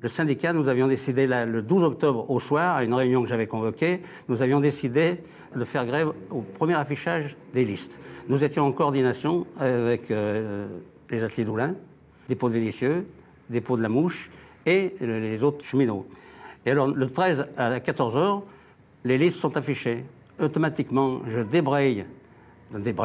Le 0.00 0.08
syndicat, 0.08 0.52
nous 0.52 0.68
avions 0.68 0.88
décidé 0.88 1.26
le 1.26 1.62
12 1.62 1.84
octobre 1.84 2.28
au 2.28 2.40
soir, 2.40 2.76
à 2.76 2.84
une 2.84 2.94
réunion 2.94 3.22
que 3.22 3.28
j'avais 3.28 3.46
convoquée, 3.46 4.00
nous 4.28 4.42
avions 4.42 4.58
décidé 4.58 5.18
de 5.54 5.64
faire 5.64 5.86
grève 5.86 6.12
au 6.30 6.40
premier 6.40 6.74
affichage 6.74 7.36
des 7.54 7.64
listes. 7.64 8.00
Nous 8.28 8.42
étions 8.42 8.64
en 8.64 8.72
coordination 8.72 9.46
avec 9.58 10.10
euh, 10.10 10.66
les 11.10 11.22
ateliers 11.22 11.44
d'Oulin, 11.44 11.74
dépôt 12.28 12.48
de 12.48 12.54
Vénissieux, 12.54 13.06
dépôt 13.50 13.76
de 13.76 13.82
La 13.82 13.88
Mouche, 13.88 14.30
et 14.66 14.94
les 15.00 15.42
autres 15.42 15.64
cheminots. 15.64 16.06
Et 16.64 16.70
alors, 16.70 16.88
le 16.88 17.10
13 17.10 17.46
à 17.56 17.80
14 17.80 18.16
h 18.16 18.42
les 19.04 19.18
listes 19.18 19.38
sont 19.38 19.56
affichées. 19.56 20.04
Automatiquement, 20.40 21.22
je 21.26 21.40
débraye, 21.40 22.04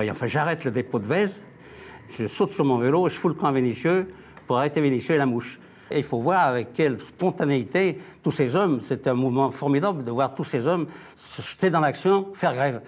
enfin, 0.09 0.27
j'arrête 0.27 0.63
le 0.63 0.71
dépôt 0.71 0.99
de 0.99 1.05
Vèze, 1.05 1.41
je 2.17 2.27
saute 2.27 2.51
sur 2.51 2.63
mon 2.63 2.77
vélo 2.77 3.09
je 3.09 3.15
fous 3.15 3.27
le 3.27 3.33
camp 3.33 3.47
à 3.47 4.03
pour 4.45 4.57
arrêter 4.57 4.79
Vénitieux 4.79 5.15
et 5.15 5.17
la 5.17 5.25
mouche. 5.25 5.59
Et 5.91 5.97
il 5.97 6.03
faut 6.03 6.19
voir 6.19 6.47
avec 6.47 6.73
quelle 6.73 6.99
spontanéité 6.99 7.99
tous 8.23 8.31
ces 8.31 8.55
hommes, 8.55 8.81
c'est 8.83 9.07
un 9.07 9.13
mouvement 9.13 9.51
formidable 9.51 10.03
de 10.03 10.11
voir 10.11 10.35
tous 10.35 10.43
ces 10.43 10.67
hommes 10.67 10.87
se 11.17 11.41
jeter 11.41 11.69
dans 11.69 11.79
l'action, 11.79 12.27
faire 12.33 12.53
grève. 12.53 12.81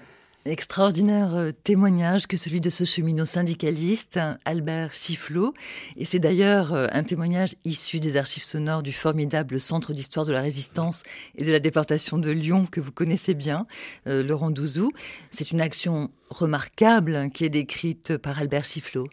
Extraordinaire 0.50 1.36
euh, 1.36 1.52
témoignage 1.52 2.26
que 2.26 2.36
celui 2.36 2.60
de 2.60 2.72
ce 2.72 2.84
cheminot 2.84 3.26
syndicaliste, 3.26 4.20
Albert 4.46 4.96
Chifflot. 4.96 5.54
Et 5.96 6.06
c'est 6.06 6.18
d'ailleurs 6.18 6.74
euh, 6.74 6.88
un 6.92 7.04
témoignage 7.04 7.54
issu 7.66 8.00
des 8.00 8.18
archives 8.18 8.42
sonores 8.42 8.82
du 8.82 8.92
formidable 8.92 9.62
Centre 9.62 9.94
d'histoire 9.94 10.26
de 10.26 10.32
la 10.32 10.42
résistance 10.42 11.04
et 11.36 11.46
de 11.46 11.52
la 11.52 11.60
déportation 11.60 12.18
de 12.18 12.32
Lyon 12.32 12.66
que 12.66 12.82
vous 12.82 12.92
connaissez 12.92 13.36
bien, 13.36 13.68
euh, 14.08 14.24
Laurent 14.24 14.50
Douzou. 14.50 14.92
C'est 15.30 15.52
une 15.52 15.62
action 15.62 16.10
remarquable 16.32 17.30
qui 17.32 17.46
est 17.46 17.50
décrite 17.50 18.18
par 18.18 18.40
Albert 18.40 18.66
Chifflot. 18.66 19.08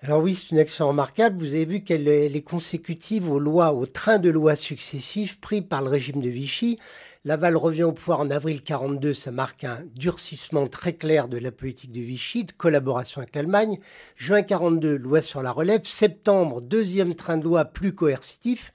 Alors 0.00 0.22
oui, 0.22 0.36
c'est 0.36 0.50
une 0.50 0.60
action 0.60 0.86
remarquable. 0.86 1.38
Vous 1.38 1.54
avez 1.54 1.64
vu 1.64 1.80
qu'elle 1.82 2.06
est 2.06 2.44
consécutive 2.44 3.28
aux 3.28 3.40
lois, 3.40 3.72
aux 3.72 3.86
trains 3.86 4.20
de 4.20 4.30
lois 4.30 4.54
successifs 4.54 5.40
pris 5.40 5.60
par 5.60 5.82
le 5.82 5.88
régime 5.88 6.20
de 6.20 6.28
Vichy. 6.28 6.78
Laval 7.24 7.56
revient 7.56 7.82
au 7.82 7.90
pouvoir 7.90 8.20
en 8.20 8.30
avril 8.30 8.62
42, 8.62 9.12
ça 9.12 9.32
marque 9.32 9.64
un 9.64 9.82
durcissement 9.96 10.68
très 10.68 10.92
clair 10.92 11.26
de 11.26 11.36
la 11.36 11.50
politique 11.50 11.90
de 11.90 12.00
Vichy, 12.00 12.44
de 12.44 12.52
collaboration 12.52 13.20
avec 13.20 13.34
l'Allemagne. 13.34 13.80
Juin 14.14 14.42
42, 14.42 14.96
loi 14.96 15.20
sur 15.20 15.42
la 15.42 15.50
relève. 15.50 15.80
Septembre, 15.82 16.60
deuxième 16.60 17.16
train 17.16 17.36
de 17.36 17.44
loi 17.44 17.64
plus 17.64 17.92
coercitif. 17.92 18.72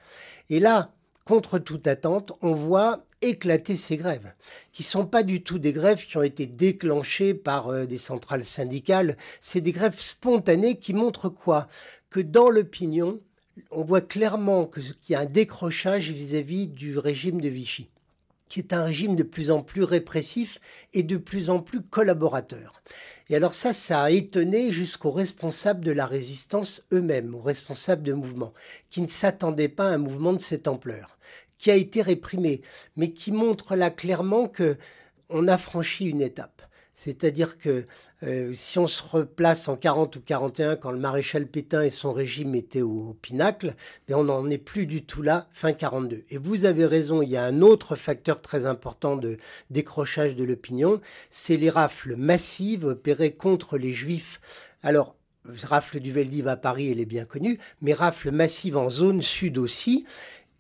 Et 0.50 0.60
là, 0.60 0.92
contre 1.24 1.58
toute 1.58 1.88
attente, 1.88 2.34
on 2.42 2.52
voit 2.52 3.06
éclater 3.24 3.76
ces 3.76 3.98
grèves, 3.98 4.34
qui 4.72 4.84
sont 4.84 5.06
pas 5.06 5.24
du 5.24 5.42
tout 5.42 5.60
des 5.60 5.74
grèves 5.74 6.06
qui 6.06 6.18
ont 6.18 6.24
été 6.24 6.46
déclenchées 6.46 7.34
par 7.34 7.70
euh, 7.70 7.86
des 7.86 7.98
centrales 7.98 8.46
syndicales, 8.46 9.18
c'est 9.42 9.62
des 9.62 9.72
grèves 9.72 10.00
spontanées 10.00 10.78
qui 10.78 10.94
montrent 10.94 11.30
quoi? 11.30 11.68
Que 12.10 12.20
dans 12.20 12.50
l'opinion, 12.50 13.20
on 13.72 13.84
voit 13.84 14.02
clairement 14.02 14.66
qu'il 14.66 14.94
y 15.10 15.16
a 15.16 15.22
un 15.22 15.26
décrochage 15.26 16.12
vis 16.12 16.36
à 16.36 16.42
-vis 16.42 16.72
du 16.72 16.98
régime 16.98 17.42
de 17.42 17.50
Vichy 17.50 17.90
qui 18.54 18.60
est 18.60 18.74
un 18.74 18.84
régime 18.84 19.16
de 19.16 19.24
plus 19.24 19.50
en 19.50 19.64
plus 19.64 19.82
répressif 19.82 20.60
et 20.94 21.02
de 21.02 21.18
plus 21.18 21.50
en 21.50 21.60
plus 21.60 21.82
collaborateur. 21.82 22.84
Et 23.28 23.36
alors 23.36 23.56
ça, 23.56 23.74
ça 23.74 24.04
a 24.04 24.12
étonné 24.12 24.72
jusqu'aux 24.72 25.10
responsables 25.10 25.84
de 25.84 25.92
la 25.92 26.06
résistance 26.06 26.84
eux-mêmes, 26.94 27.34
aux 27.34 27.42
responsables 27.42 28.04
de 28.04 28.14
mouvements, 28.14 28.54
qui 28.92 29.02
ne 29.02 29.08
s'attendaient 29.08 29.70
pas 29.70 29.88
à 29.88 29.94
un 29.94 29.98
mouvement 29.98 30.34
de 30.34 30.40
cette 30.40 30.68
ampleur, 30.68 31.18
qui 31.58 31.72
a 31.72 31.76
été 31.76 32.02
réprimé, 32.02 32.62
mais 32.96 33.12
qui 33.12 33.32
montre 33.32 33.76
là 33.76 33.90
clairement 33.90 34.48
que 34.48 34.78
on 35.30 35.48
a 35.48 35.58
franchi 35.58 36.06
une 36.06 36.22
étape. 36.22 36.62
C'est-à-dire 36.94 37.58
que 37.58 37.86
euh, 38.22 38.54
si 38.54 38.80
on 38.80 38.88
se 38.88 39.04
replace 39.04 39.68
en 39.68 39.76
40 39.76 40.16
ou 40.16 40.22
41, 40.22 40.76
quand 40.76 40.92
le 40.92 41.00
maréchal 41.00 41.48
Pétain 41.48 41.84
et 41.84 41.90
son 41.90 42.14
régime 42.14 42.56
étaient 42.56 42.84
au, 42.84 43.18
pinacle, 43.22 43.76
mais 44.08 44.16
on 44.16 44.24
n'en 44.24 44.50
est 44.50 44.58
plus 44.58 44.86
du 44.86 45.04
tout 45.04 45.22
là, 45.22 45.48
fin 45.52 45.74
42. 45.74 46.24
Et 46.30 46.38
vous 46.38 46.66
avez 46.66 46.86
raison, 46.86 47.22
il 47.22 47.30
y 47.30 47.38
a 47.38 47.44
un 47.44 47.62
autre 47.62 47.96
facteur 47.96 48.42
très 48.42 48.66
important 48.66 49.18
de 49.18 49.38
décrochage 49.72 50.36
de 50.36 50.44
l'opinion, 50.44 51.02
c'est 51.32 51.58
les 51.58 51.70
rafles 51.70 52.16
massives 52.16 52.86
opérées 52.86 53.34
contre 53.34 53.78
les 53.78 53.92
juifs. 53.92 54.40
Alors, 54.84 55.16
rafle 55.64 56.00
du 56.00 56.12
Veldiv 56.12 56.48
à 56.48 56.56
Paris, 56.56 56.92
elle 56.92 57.02
est 57.02 57.06
bien 57.06 57.26
connue, 57.26 57.60
mais 57.82 57.94
rafle 57.94 58.32
massive 58.32 58.78
en 58.78 58.90
zone 58.90 59.22
sud 59.22 59.58
aussi, 59.58 60.06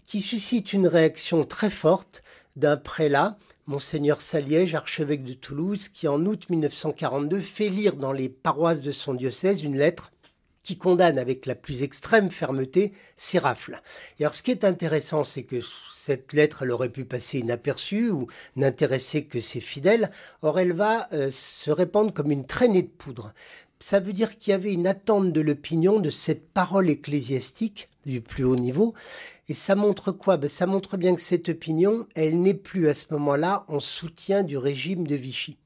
qui 0.06 0.22
suscite 0.22 0.74
une 0.74 0.88
réaction 0.88 1.46
très 1.46 1.70
forte 1.70 2.22
d'un 2.56 2.78
prélat 2.78 3.38
Monseigneur 3.66 4.20
Saliège, 4.20 4.76
archevêque 4.76 5.24
de 5.24 5.34
Toulouse, 5.34 5.88
qui 5.88 6.08
en 6.10 6.26
août 6.26 6.50
1942 6.50 7.40
fait 7.40 7.70
lire 7.70 7.96
dans 7.96 8.12
les 8.12 8.28
paroisses 8.28 8.82
de 8.82 8.92
son 8.92 9.14
diocèse 9.14 9.64
une 9.64 9.78
lettre 9.78 10.12
qui 10.64 10.78
condamne 10.78 11.20
avec 11.20 11.46
la 11.46 11.56
plus 11.56 11.84
extrême 11.84 12.30
fermeté 12.30 12.94
ces 13.16 13.40
rafles. 13.40 13.82
Et 14.18 14.24
alors 14.24 14.34
ce 14.34 14.42
qui 14.42 14.52
est 14.52 14.64
intéressant, 14.64 15.24
c'est 15.24 15.44
que 15.44 15.60
cette 15.94 16.34
lettre, 16.34 16.64
elle 16.64 16.72
aurait 16.72 16.90
pu 16.90 17.06
passer 17.06 17.40
inaperçue 17.40 18.10
ou 18.10 18.28
n'intéresser 18.56 19.26
que 19.26 19.40
ses 19.40 19.62
fidèles. 19.62 20.12
Or, 20.42 20.60
elle 20.60 20.74
va 20.74 21.08
euh, 21.14 21.30
se 21.32 21.72
répandre 21.72 22.14
comme 22.14 22.32
une 22.32 22.46
traînée 22.46 22.82
de 22.82 22.88
poudre. 22.88 23.34
Ça 23.80 24.00
veut 24.00 24.14
dire 24.14 24.38
qu'il 24.38 24.52
y 24.52 24.54
avait 24.54 24.74
une 24.74 24.88
attente 24.88 25.32
de 25.32 25.42
l'opinion 25.42 26.00
de 26.00 26.10
cette 26.10 26.50
parole 26.50 26.90
ecclésiastique 26.90 27.90
du 28.06 28.22
plus 28.22 28.44
haut 28.44 28.56
niveau 28.56 28.94
et 29.50 29.54
ça 29.54 29.76
montre 29.76 30.12
quoi? 30.12 30.38
Ben, 30.38 30.50
Ça 30.50 30.66
montre 30.66 30.98
bien 30.98 31.16
que 31.16 31.22
cette 31.22 31.50
opinion, 31.50 32.08
elle 32.16 32.42
n'est 32.42 32.54
plus 32.54 32.88
à 32.88 32.94
ce 32.94 33.06
moment-là 33.12 33.66
en 33.68 33.80
soutien 33.80 34.44
du 34.44 34.58
régime 34.58 35.06
de 35.06 35.16
Vichy. 35.16 35.58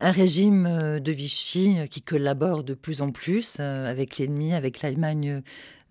Un 0.00 0.12
régime 0.12 0.66
euh, 0.66 1.00
de 1.00 1.10
Vichy 1.10 1.76
qui 1.90 2.00
collabore 2.00 2.62
de 2.62 2.74
plus 2.74 3.02
en 3.02 3.10
plus 3.10 3.58
avec 3.58 4.18
l'ennemi, 4.18 4.54
avec 4.54 4.82
l'Allemagne 4.82 5.42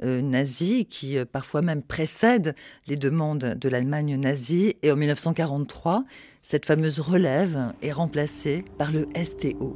nazie, 0.01 0.85
qui 0.85 1.17
parfois 1.25 1.63
même 1.63 1.81
précède 1.81 2.53
les 2.85 2.97
demandes 2.97 3.55
de 3.59 3.69
l'Allemagne 3.69 4.15
nazie. 4.15 4.75
Et 4.83 4.91
en 4.91 4.95
1943, 4.95 6.05
cette 6.43 6.65
fameuse 6.65 6.99
relève 7.01 7.73
est 7.81 7.91
remplacée 7.91 8.63
par 8.77 8.91
le 8.91 9.07
STO. 9.21 9.75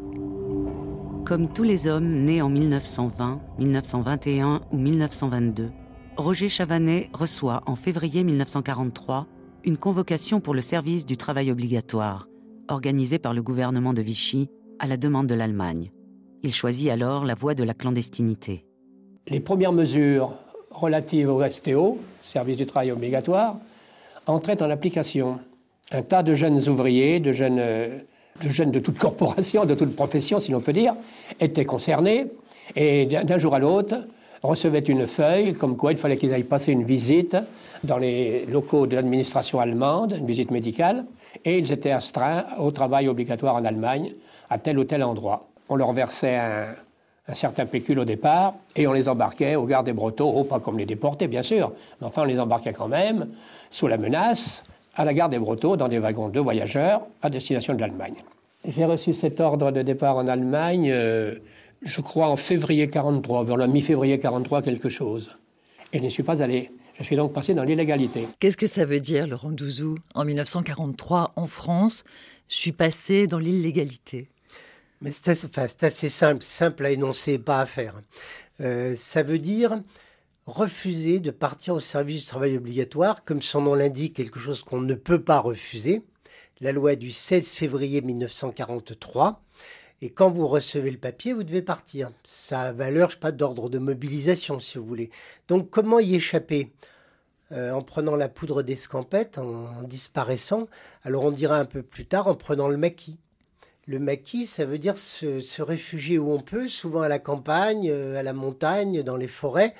Comme 1.26 1.52
tous 1.52 1.64
les 1.64 1.88
hommes 1.88 2.24
nés 2.24 2.42
en 2.42 2.50
1920, 2.50 3.42
1921 3.60 4.62
ou 4.72 4.78
1922, 4.78 5.70
Roger 6.18 6.50
Chavanet 6.50 7.10
reçoit 7.14 7.64
en 7.66 7.76
février 7.76 8.24
1943 8.24 9.28
une 9.64 9.78
convocation 9.78 10.42
pour 10.42 10.54
le 10.54 10.62
service 10.62 11.06
du 11.06 11.16
travail 11.16 11.52
obligatoire, 11.52 12.28
organisée 12.68 13.18
par 13.18 13.34
le 13.34 13.42
gouvernement 13.42 13.94
de 13.94 14.02
Vichy 14.02 14.50
à 14.80 14.88
la 14.88 14.98
demande 14.98 15.28
de 15.28 15.36
l'Allemagne. 15.36 15.92
Il 16.44 16.54
choisit 16.54 16.90
alors 16.90 17.24
la 17.24 17.34
voie 17.34 17.54
de 17.54 17.64
la 17.64 17.74
clandestinité. 17.74 18.66
Les 19.28 19.40
premières 19.40 19.72
mesures 19.72 20.34
relatives 20.70 21.30
au 21.30 21.42
STO, 21.48 21.98
service 22.22 22.58
du 22.58 22.66
travail 22.66 22.92
obligatoire, 22.92 23.58
entraient 24.28 24.62
en 24.62 24.70
application 24.70 25.40
un 25.92 26.02
tas 26.02 26.24
de 26.24 26.34
jeunes 26.34 26.68
ouvriers, 26.68 27.20
de 27.22 27.32
jeunes, 27.32 27.56
de 28.44 28.50
jeunes 28.50 28.72
de 28.72 28.80
toute 28.80 28.98
corporation, 28.98 29.66
de 29.66 29.76
toute 29.76 29.96
profession, 29.96 30.40
si 30.40 30.52
l'on 30.52 30.60
peut 30.60 30.74
dire, 30.74 30.94
étaient 31.40 31.66
concernés. 31.66 32.26
Et 32.76 33.06
d'un 33.06 33.38
jour 33.38 33.56
à 33.56 33.60
l'autre, 33.60 34.08
recevaient 34.44 34.80
une 34.80 35.08
feuille 35.08 35.54
comme 35.54 35.78
quoi 35.78 35.92
il 35.92 35.98
fallait 35.98 36.18
qu'ils 36.18 36.34
aillent 36.34 36.44
passer 36.44 36.72
une 36.72 36.84
visite 36.84 37.38
dans 37.84 37.98
les 37.98 38.46
locaux 38.46 38.88
de 38.88 38.96
l'administration 38.96 39.60
allemande, 39.60 40.16
une 40.18 40.26
visite 40.26 40.52
médicale, 40.52 41.06
et 41.46 41.58
ils 41.58 41.72
étaient 41.72 41.92
astreints 41.92 42.46
au 42.60 42.72
travail 42.72 43.08
obligatoire 43.08 43.56
en 43.56 43.66
Allemagne, 43.66 44.14
à 44.50 44.58
tel 44.58 44.80
ou 44.80 44.84
tel 44.84 45.04
endroit. 45.04 45.48
On 45.70 45.76
leur 45.76 45.94
versait 45.94 46.38
un, 46.38 47.34
certain 47.34 47.66
pécule 47.66 48.00
au 48.00 48.06
départ, 48.06 48.56
et 48.76 48.88
on 48.88 48.94
les 48.94 49.08
embarquait 49.08 49.56
au 49.56 49.66
gare 49.66 49.84
des 49.84 49.94
Brotteaux, 49.94 50.32
oh, 50.36 50.44
pas 50.44 50.60
comme 50.60 50.78
les 50.78 50.86
déportés 50.86 51.28
bien 51.28 51.44
sûr, 51.44 51.72
mais 52.00 52.08
enfin 52.08 52.24
on 52.24 52.26
les 52.26 52.40
embarquait 52.40 52.74
quand 52.74 52.90
même, 52.90 53.28
sous 53.70 53.88
la 53.88 53.98
menace, 53.98 54.64
à 54.96 55.06
la 55.06 55.14
gare 55.14 55.30
des 55.30 55.40
Brotteaux 55.40 55.78
dans 55.78 55.88
des 55.88 56.00
wagons 56.00 56.28
de 56.28 56.40
voyageurs 56.40 57.02
à 57.22 57.30
destination 57.30 57.74
de 57.74 57.80
l'Allemagne. 57.80 58.16
J'ai 58.68 58.86
reçu 58.86 59.14
cet 59.14 59.40
ordre 59.40 59.72
de 59.72 59.82
départ 59.82 60.18
en 60.18 60.28
Allemagne, 60.28 60.92
euh, 60.92 61.36
je 61.82 62.02
crois 62.02 62.28
en 62.28 62.38
février 62.38 62.90
43, 62.90 63.44
vers 63.46 63.58
la 63.58 63.68
mi-février 63.68 64.20
43 64.20 64.62
quelque 64.62 64.90
chose. 64.90 65.32
Et 65.94 65.98
je 65.98 66.04
n'y 66.04 66.12
suis 66.12 66.24
pas 66.24 66.42
allé. 66.42 66.72
Je 67.00 67.04
suis 67.04 67.16
donc 67.16 67.34
passé 67.34 67.54
dans 67.54 67.64
l'illégalité. 67.64 68.28
Qu'est-ce 68.40 68.58
que 68.58 68.68
ça 68.68 68.86
veut 68.86 69.00
dire, 69.00 69.26
Laurent 69.26 69.52
Douzou 69.52 69.96
En 70.14 70.24
1943, 70.24 71.34
en 71.36 71.48
France, 71.48 72.04
je 72.48 72.56
suis 72.56 72.72
passé 72.72 73.26
dans 73.26 73.40
l'illégalité? 73.40 74.30
Mais 75.02 75.12
c'est 75.12 75.30
assez, 75.84 76.10
simple, 76.10 76.44
simple 76.44 76.86
à 76.86 76.92
énoncer, 76.92 77.40
pas 77.40 77.62
à 77.62 77.66
faire. 77.66 78.00
Euh, 78.60 78.94
ça 78.96 79.24
veut 79.24 79.40
dire 79.40 79.82
refuser 80.46 81.20
de 81.20 81.32
partir 81.32 81.74
au 81.74 81.80
service 81.80 82.22
du 82.22 82.26
travail 82.26 82.58
obligatoire, 82.58 83.24
comme 83.24 83.42
son 83.42 83.62
nom 83.62 83.74
l'indique, 83.74 84.16
quelque 84.16 84.40
chose 84.40 84.64
qu'on 84.64 84.82
ne 84.82 84.94
peut 84.94 85.24
pas 85.24 85.40
refuser. 85.40 86.04
La 86.60 86.72
loi 86.72 86.96
du 86.96 87.10
16 87.10 87.54
février 87.54 88.02
1943. 88.02 89.42
Et 90.02 90.10
quand 90.10 90.32
vous 90.32 90.48
recevez 90.48 90.90
le 90.90 90.98
papier, 90.98 91.34
vous 91.34 91.44
devez 91.44 91.62
partir. 91.62 92.12
Ça 92.24 92.62
a 92.62 92.72
valeur, 92.74 93.10
je 93.10 93.16
sais 93.16 93.20
pas, 93.20 93.32
d'ordre 93.32 93.70
de 93.70 93.78
mobilisation, 93.78 94.60
si 94.60 94.78
vous 94.78 94.86
voulez. 94.86 95.12
Donc, 95.48 95.70
comment 95.70 96.00
y 96.00 96.16
échapper? 96.16 96.72
Euh, 97.52 97.72
En 97.72 97.84
prenant 97.84 98.16
la 98.16 98.30
poudre 98.30 98.64
d'escampette, 98.64 99.38
en, 99.38 99.84
disparaissant. 99.84 100.68
Alors, 101.04 101.24
on 101.24 101.32
dira 101.32 101.58
un 101.58 101.66
peu 101.66 101.84
plus 101.84 102.06
tard, 102.06 102.28
en 102.28 102.36
prenant 102.36 102.68
le 102.68 102.78
maquis. 102.78 103.20
Le 103.86 104.00
maquis, 104.00 104.46
ça 104.46 104.66
veut 104.66 104.80
dire 104.80 104.98
se, 104.98 105.40
se 105.40 105.62
réfugier 105.62 106.18
où 106.18 106.32
on 106.32 106.40
peut, 106.40 106.68
souvent 106.68 107.02
à 107.02 107.10
la 107.10 107.20
campagne, 107.20 107.90
euh, 107.92 108.18
à 108.18 108.24
la 108.24 108.34
montagne, 108.34 109.04
dans 109.04 109.18
les 109.18 109.28
forêts 109.28 109.76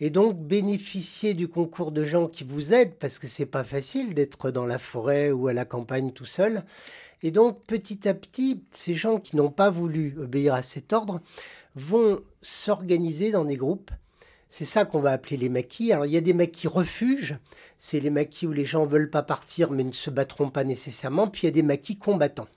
et 0.00 0.10
donc 0.10 0.38
bénéficier 0.38 1.34
du 1.34 1.48
concours 1.48 1.90
de 1.90 2.04
gens 2.04 2.28
qui 2.28 2.44
vous 2.44 2.72
aident 2.72 2.94
parce 2.94 3.18
que 3.18 3.26
c'est 3.26 3.46
pas 3.46 3.64
facile 3.64 4.14
d'être 4.14 4.50
dans 4.50 4.66
la 4.66 4.78
forêt 4.78 5.30
ou 5.30 5.48
à 5.48 5.52
la 5.52 5.64
campagne 5.64 6.12
tout 6.12 6.24
seul. 6.24 6.62
Et 7.22 7.30
donc 7.30 7.64
petit 7.64 8.08
à 8.08 8.14
petit, 8.14 8.62
ces 8.70 8.94
gens 8.94 9.18
qui 9.18 9.36
n'ont 9.36 9.50
pas 9.50 9.70
voulu 9.70 10.14
obéir 10.18 10.54
à 10.54 10.62
cet 10.62 10.92
ordre 10.92 11.20
vont 11.74 12.20
s'organiser 12.42 13.30
dans 13.30 13.44
des 13.44 13.56
groupes. 13.56 13.90
C'est 14.50 14.64
ça 14.64 14.84
qu'on 14.84 15.00
va 15.00 15.12
appeler 15.12 15.36
les 15.36 15.48
maquis. 15.48 15.92
Alors 15.92 16.06
il 16.06 16.12
y 16.12 16.16
a 16.16 16.22
des 16.22 16.32
maquis 16.32 16.68
refuges, 16.68 17.38
c'est 17.76 18.00
les 18.00 18.10
maquis 18.10 18.46
où 18.46 18.52
les 18.52 18.64
gens 18.64 18.86
veulent 18.86 19.10
pas 19.10 19.22
partir 19.22 19.70
mais 19.72 19.84
ne 19.84 19.92
se 19.92 20.10
battront 20.10 20.50
pas 20.50 20.64
nécessairement. 20.64 21.28
Puis 21.28 21.42
il 21.42 21.46
y 21.46 21.48
a 21.48 21.52
des 21.52 21.62
maquis 21.62 21.98
combattants. 21.98 22.48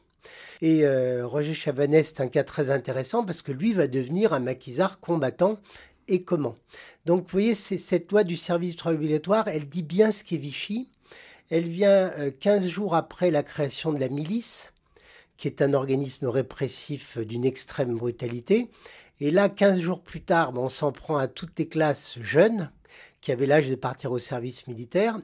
Et 0.62 0.86
euh, 0.86 1.26
Roger 1.26 1.56
Chavanès, 1.56 2.08
c'est 2.08 2.22
un 2.22 2.28
cas 2.28 2.44
très 2.44 2.70
intéressant 2.70 3.26
parce 3.26 3.42
que 3.42 3.52
lui 3.52 3.74
va 3.74 3.88
devenir 3.88 4.34
un 4.34 4.40
maquisard 4.40 5.00
combattant 5.00 5.60
et 6.08 6.24
comment. 6.24 6.56
Donc 7.06 7.24
vous 7.24 7.32
voyez, 7.32 7.56
cette 7.56 8.12
loi 8.12 8.24
du 8.24 8.36
service 8.36 8.72
du 8.72 8.76
travail 8.76 8.98
obligatoire, 8.98 9.48
elle 9.48 9.68
dit 9.68 9.84
bien 9.84 10.12
ce 10.12 10.24
qu'est 10.24 10.38
Vichy. 10.38 10.91
Elle 11.52 11.68
vient 11.68 12.10
15 12.40 12.64
euh, 12.66 12.70
jours 12.70 12.96
après 12.96 13.30
la 13.30 13.44
création 13.44 13.92
de 13.92 14.00
la 14.00 14.08
milice, 14.08 14.72
qui 15.36 15.50
est 15.50 15.62
un 15.62 15.74
organisme 15.74 16.28
répressif 16.28 17.18
d'une 17.18 17.44
extrême 17.44 17.98
brutalité. 17.98 18.72
Et 19.20 19.32
là, 19.32 19.50
15 19.50 19.78
jours 19.78 20.02
plus 20.02 20.22
tard, 20.22 20.54
ben, 20.54 20.62
on 20.62 20.70
s'en 20.70 20.94
prend 20.94 21.18
à 21.18 21.28
toutes 21.28 21.60
les 21.60 21.68
classes 21.68 22.18
jeunes 22.22 22.72
qui 23.20 23.34
avaient 23.34 23.48
l'âge 23.48 23.70
de 23.70 23.76
partir 23.76 24.14
au 24.14 24.18
service 24.18 24.66
militaire. 24.66 25.20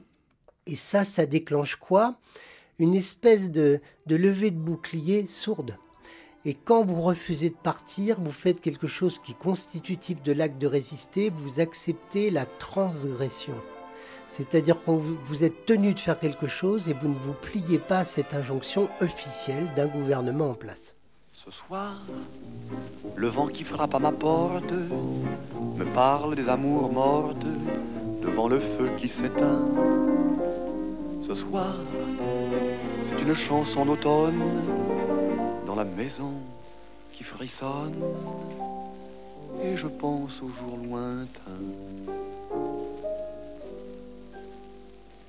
Et 0.66 0.76
ça, 0.76 1.06
ça 1.06 1.24
déclenche 1.24 1.76
quoi? 1.76 2.20
Une 2.78 2.94
espèce 2.94 3.50
de, 3.50 3.80
de 4.04 4.16
levée 4.16 4.50
de 4.50 4.58
bouclier 4.58 5.26
sourde. 5.26 5.78
Et 6.44 6.52
quand 6.52 6.84
vous 6.84 7.00
refusez 7.00 7.48
de 7.48 7.56
partir, 7.56 8.20
vous 8.20 8.32
faites 8.32 8.60
quelque 8.60 8.86
chose 8.86 9.18
qui 9.18 9.32
est 9.32 9.38
constitutif 9.38 10.22
de 10.22 10.32
l'acte 10.32 10.58
de 10.58 10.66
résister, 10.66 11.30
vous 11.30 11.58
acceptez 11.58 12.30
la 12.30 12.44
transgression. 12.44 13.54
C'est-à-dire 14.28 14.82
que 14.84 14.90
vous 14.90 15.44
êtes 15.44 15.66
tenu 15.66 15.94
de 15.94 15.98
faire 15.98 16.18
quelque 16.18 16.46
chose 16.46 16.88
et 16.88 16.94
vous 16.94 17.08
ne 17.08 17.18
vous 17.18 17.32
pliez 17.32 17.78
pas 17.78 18.00
à 18.00 18.04
cette 18.04 18.34
injonction 18.34 18.88
officielle 19.00 19.66
d'un 19.74 19.86
gouvernement 19.86 20.50
en 20.50 20.54
place. 20.54 20.94
Ce 21.32 21.50
soir, 21.50 22.02
le 23.16 23.28
vent 23.28 23.48
qui 23.48 23.64
frappe 23.64 23.94
à 23.94 23.98
ma 23.98 24.12
porte 24.12 24.72
me 24.72 25.84
parle 25.94 26.36
des 26.36 26.48
amours 26.48 26.92
mortes 26.92 27.46
devant 28.22 28.48
le 28.48 28.60
feu 28.60 28.90
qui 28.98 29.08
s'éteint. 29.08 29.64
Ce 31.26 31.34
soir, 31.34 31.74
c'est 33.04 33.20
une 33.20 33.34
chanson 33.34 33.86
d'automne 33.86 34.42
la 35.78 35.84
maison 35.84 36.32
qui 37.12 37.22
frissonne 37.22 38.02
et 39.62 39.76
je 39.76 39.86
pense 39.86 40.42
aux 40.42 40.48
jours 40.48 40.78
lointains. 40.84 42.27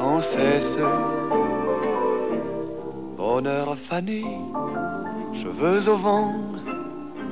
sans 0.00 0.22
cesse. 0.22 0.78
Bonheur 3.18 3.76
fané, 3.88 4.24
cheveux 5.34 5.86
au 5.88 5.98
vent, 5.98 6.32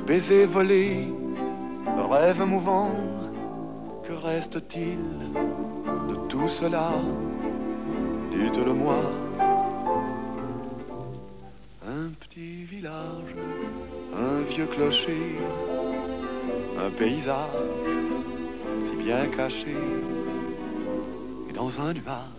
baisers 0.05 0.45
volés, 0.45 1.07
rêve 2.11 2.43
mouvant, 2.45 2.91
que 4.05 4.13
reste-t-il 4.13 5.03
de 6.09 6.15
tout 6.27 6.47
cela? 6.47 6.91
Dites-le-moi. 8.31 9.01
Un 11.97 12.09
petit 12.21 12.65
village 12.65 13.33
un 14.27 14.41
vieux 14.51 14.65
clocher, 14.67 15.37
un 16.85 16.89
paysage 16.91 17.67
si 18.85 18.95
bien 19.03 19.25
caché, 19.37 19.75
et 21.49 21.53
dans 21.53 21.71
un 21.79 21.93
nuage, 21.93 22.38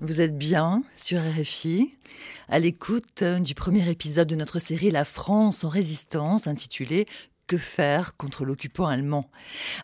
Vous 0.00 0.22
êtes 0.22 0.38
bien 0.38 0.84
sur 0.94 1.20
RFI, 1.20 1.92
à 2.48 2.58
l'écoute 2.60 3.22
du 3.22 3.54
premier 3.54 3.90
épisode 3.90 4.28
de 4.28 4.36
notre 4.36 4.58
série 4.58 4.90
La 4.90 5.04
France 5.04 5.62
en 5.62 5.68
résistance, 5.68 6.46
intitulé 6.46 7.06
que 7.46 7.56
faire 7.56 8.16
contre 8.16 8.44
l'occupant 8.44 8.86
allemand 8.86 9.30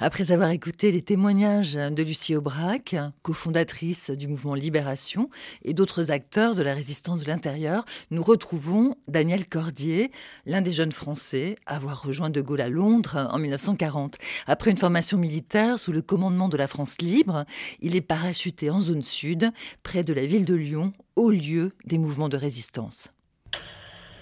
Après 0.00 0.32
avoir 0.32 0.50
écouté 0.50 0.90
les 0.90 1.02
témoignages 1.02 1.74
de 1.74 2.02
Lucie 2.02 2.34
Aubrac, 2.34 2.96
cofondatrice 3.22 4.10
du 4.10 4.28
mouvement 4.28 4.54
Libération, 4.54 5.30
et 5.64 5.74
d'autres 5.74 6.10
acteurs 6.10 6.54
de 6.54 6.62
la 6.62 6.74
résistance 6.74 7.22
de 7.22 7.28
l'intérieur, 7.28 7.84
nous 8.10 8.22
retrouvons 8.22 8.96
Daniel 9.08 9.48
Cordier, 9.48 10.10
l'un 10.46 10.62
des 10.62 10.72
jeunes 10.72 10.92
Français 10.92 11.56
à 11.66 11.76
avoir 11.76 12.02
rejoint 12.02 12.30
De 12.30 12.40
Gaulle 12.40 12.60
à 12.60 12.68
Londres 12.68 13.28
en 13.30 13.38
1940. 13.38 14.18
Après 14.46 14.70
une 14.70 14.78
formation 14.78 15.18
militaire 15.18 15.78
sous 15.78 15.92
le 15.92 16.02
commandement 16.02 16.48
de 16.48 16.56
la 16.56 16.66
France 16.66 17.00
libre, 17.00 17.44
il 17.80 17.96
est 17.96 18.00
parachuté 18.00 18.70
en 18.70 18.80
zone 18.80 19.04
sud, 19.04 19.50
près 19.82 20.02
de 20.02 20.14
la 20.14 20.26
ville 20.26 20.44
de 20.44 20.54
Lyon, 20.54 20.92
au 21.16 21.30
lieu 21.30 21.72
des 21.84 21.98
mouvements 21.98 22.28
de 22.28 22.36
résistance. 22.36 23.12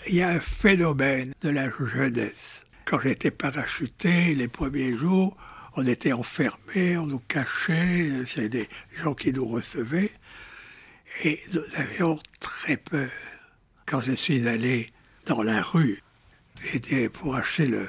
Il 0.09 0.16
y 0.16 0.22
a 0.22 0.31
un 0.31 0.40
phénomène 0.40 1.33
de 1.42 1.50
la 1.50 1.70
jeunesse 1.70 2.60
quand 2.90 2.98
j'étais 2.98 3.31
parachuté, 3.31 4.35
les 4.35 4.48
premiers 4.48 4.92
jours, 4.92 5.37
on 5.76 5.87
était 5.87 6.12
enfermés, 6.12 6.98
on 6.98 7.07
nous 7.07 7.20
cachait, 7.20 8.09
il 8.37 8.48
des 8.48 8.68
gens 9.00 9.14
qui 9.14 9.33
nous 9.33 9.46
recevaient. 9.46 10.11
Et 11.22 11.40
nous 11.53 11.62
avions 11.76 12.18
très 12.40 12.76
peur. 12.76 13.12
Quand 13.87 14.00
je 14.00 14.11
suis 14.11 14.48
allé 14.48 14.92
dans 15.26 15.44
la 15.44 15.62
rue, 15.62 16.03
j'étais 16.64 17.09
pour 17.09 17.37
acheter 17.37 17.68
le, 17.68 17.88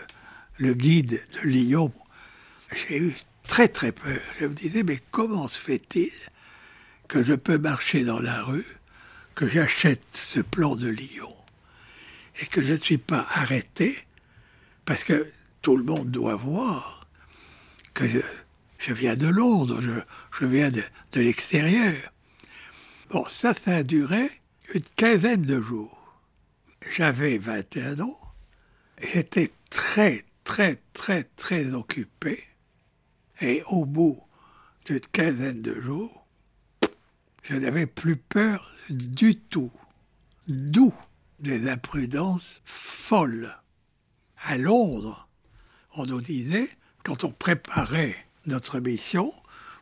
le 0.59 0.75
guide 0.75 1.19
de 1.33 1.49
Lyon. 1.49 1.91
J'ai 2.71 2.99
eu 2.99 3.15
très 3.47 3.69
très 3.69 3.91
peur. 3.91 4.19
Je 4.39 4.45
me 4.45 4.53
disais, 4.53 4.83
mais 4.83 5.01
comment 5.09 5.47
se 5.47 5.57
fait-il 5.57 6.13
que 7.07 7.23
je 7.23 7.33
peux 7.33 7.57
marcher 7.57 8.03
dans 8.03 8.19
la 8.19 8.43
rue, 8.43 8.67
que 9.33 9.47
j'achète 9.47 10.05
ce 10.13 10.41
plan 10.41 10.75
de 10.75 10.89
Lyon 10.89 11.35
et 12.39 12.45
que 12.45 12.61
je 12.63 12.73
ne 12.73 12.77
suis 12.77 12.99
pas 12.99 13.25
arrêté 13.31 13.97
parce 14.91 15.06
que 15.06 15.32
tout 15.62 15.77
le 15.77 15.86
monde 15.86 16.12
doit 16.12 16.36
voir 16.36 17.08
que 17.93 18.04
je, 18.77 18.93
viens 18.93 19.15
de 19.15 19.27
Londres, 19.27 19.80
je, 19.80 20.45
viens 20.45 20.69
de, 20.69 20.84
de 21.13 21.21
l'extérieur. 21.21 22.12
Bon, 23.10 23.23
ça, 23.30 23.54
ça 23.54 23.77
a 23.77 23.84
duré 23.84 24.30
une 24.73 24.84
quinzaine 24.97 25.43
de 25.43 25.62
jours. 25.62 26.19
J'avais 26.93 27.38
21 27.38 28.01
ans, 28.01 28.19
j'étais 29.01 29.54
très, 29.69 30.25
très, 30.43 30.82
très, 30.91 31.23
très 31.23 31.73
occupé. 31.73 32.43
Et 33.39 33.63
au 33.67 33.86
bout 33.86 34.21
d'une 34.88 34.99
quinzaine 34.99 35.62
de 35.62 35.80
jours, 35.80 36.27
je 37.43 37.56
n'avais 37.56 37.88
plus 37.88 38.17
peur 38.17 38.75
du 38.89 39.38
tout. 39.38 39.71
D'où 40.49 40.93
des 41.39 41.69
imprudences 41.69 42.62
folles 42.65 43.56
à 44.43 44.58
Londres, 44.58 45.27
on 45.95 46.06
nous 46.06 46.21
disait, 46.21 46.69
quand 47.04 47.23
on 47.23 47.32
préparait 47.32 48.15
notre 48.45 48.80
mission, 48.80 49.34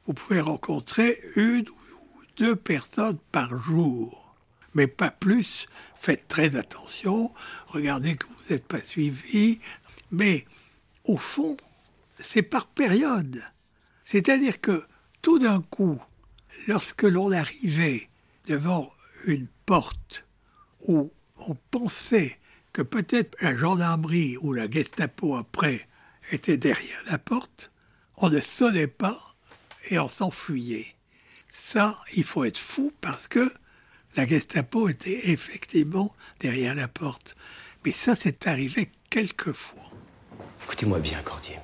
vous 0.05 0.13
pouvez 0.13 0.41
rencontrer 0.41 1.21
une 1.35 1.67
ou 1.69 2.23
deux 2.37 2.55
personnes 2.55 3.17
par 3.31 3.57
jour, 3.61 4.35
mais 4.73 4.87
pas 4.87 5.11
plus. 5.11 5.67
Faites 5.95 6.27
très 6.27 6.55
attention, 6.55 7.31
regardez 7.67 8.15
que 8.15 8.25
vous 8.25 8.53
n'êtes 8.53 8.65
pas 8.65 8.81
suivi. 8.81 9.59
Mais 10.11 10.45
au 11.03 11.17
fond, 11.17 11.57
c'est 12.19 12.41
par 12.41 12.67
période. 12.67 13.43
C'est-à-dire 14.05 14.61
que 14.61 14.83
tout 15.21 15.39
d'un 15.39 15.61
coup, 15.61 16.01
lorsque 16.67 17.03
l'on 17.03 17.31
arrivait 17.31 18.09
devant 18.47 18.91
une 19.25 19.47
porte 19.65 20.25
où 20.87 21.11
on 21.37 21.55
pensait 21.71 22.39
que 22.73 22.81
peut-être 22.81 23.35
la 23.41 23.55
gendarmerie 23.55 24.37
ou 24.37 24.53
la 24.53 24.69
Gestapo 24.69 25.35
après 25.35 25.87
était 26.31 26.57
derrière 26.57 27.03
la 27.05 27.17
porte, 27.17 27.71
on 28.17 28.29
ne 28.29 28.39
sonnait 28.39 28.87
pas 28.87 29.35
et 29.89 29.99
on 29.99 30.09
s'enfuyait. 30.09 30.95
Ça, 31.49 31.97
il 32.15 32.23
faut 32.23 32.43
être 32.43 32.59
fou 32.59 32.93
parce 33.01 33.27
que 33.27 33.51
la 34.15 34.27
Gestapo 34.27 34.89
était 34.89 35.29
effectivement 35.31 36.13
derrière 36.39 36.75
la 36.75 36.87
porte. 36.87 37.35
Mais 37.85 37.91
ça, 37.91 38.15
c'est 38.15 38.47
arrivé 38.47 38.91
quelques 39.09 39.53
fois. 39.53 39.83
Écoutez-moi 40.63 40.99
bien, 40.99 41.21
Cordier. 41.21 41.57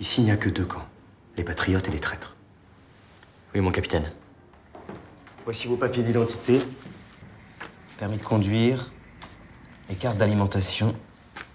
Ici, 0.00 0.22
il 0.22 0.24
n'y 0.24 0.30
a 0.30 0.36
que 0.36 0.48
deux 0.48 0.64
camps, 0.64 0.88
les 1.36 1.44
patriotes 1.44 1.88
et 1.88 1.90
les 1.90 2.00
traîtres. 2.00 2.36
Oui, 3.54 3.60
mon 3.60 3.70
capitaine? 3.70 4.12
Voici 5.44 5.68
vos 5.68 5.76
papiers 5.76 6.02
d'identité, 6.02 6.60
permis 7.98 8.18
de 8.18 8.22
conduire, 8.22 8.92
et 9.88 9.94
carte 9.94 10.18
d'alimentation 10.18 10.94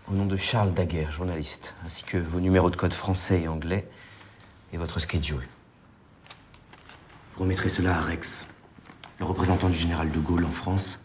au 0.08 0.14
nom 0.14 0.26
de 0.26 0.36
Charles 0.36 0.74
Daguerre, 0.74 1.12
journaliste, 1.12 1.74
ainsi 1.86 2.04
que 2.04 2.18
vos 2.18 2.40
numéros 2.40 2.70
de 2.70 2.76
code 2.76 2.94
français 2.94 3.42
et 3.42 3.48
anglais 3.48 3.88
et 4.74 4.78
votre 4.78 5.00
schedule. 5.00 5.48
Vous 7.36 7.44
remettrez 7.44 7.70
cela 7.70 7.98
à 7.98 8.02
Rex, 8.02 8.48
le 9.20 9.26
représentant 9.26 9.70
du 9.70 9.78
général 9.78 10.12
de 10.12 10.20
Gaulle 10.20 10.46
en 10.46 10.52
France 10.52 11.02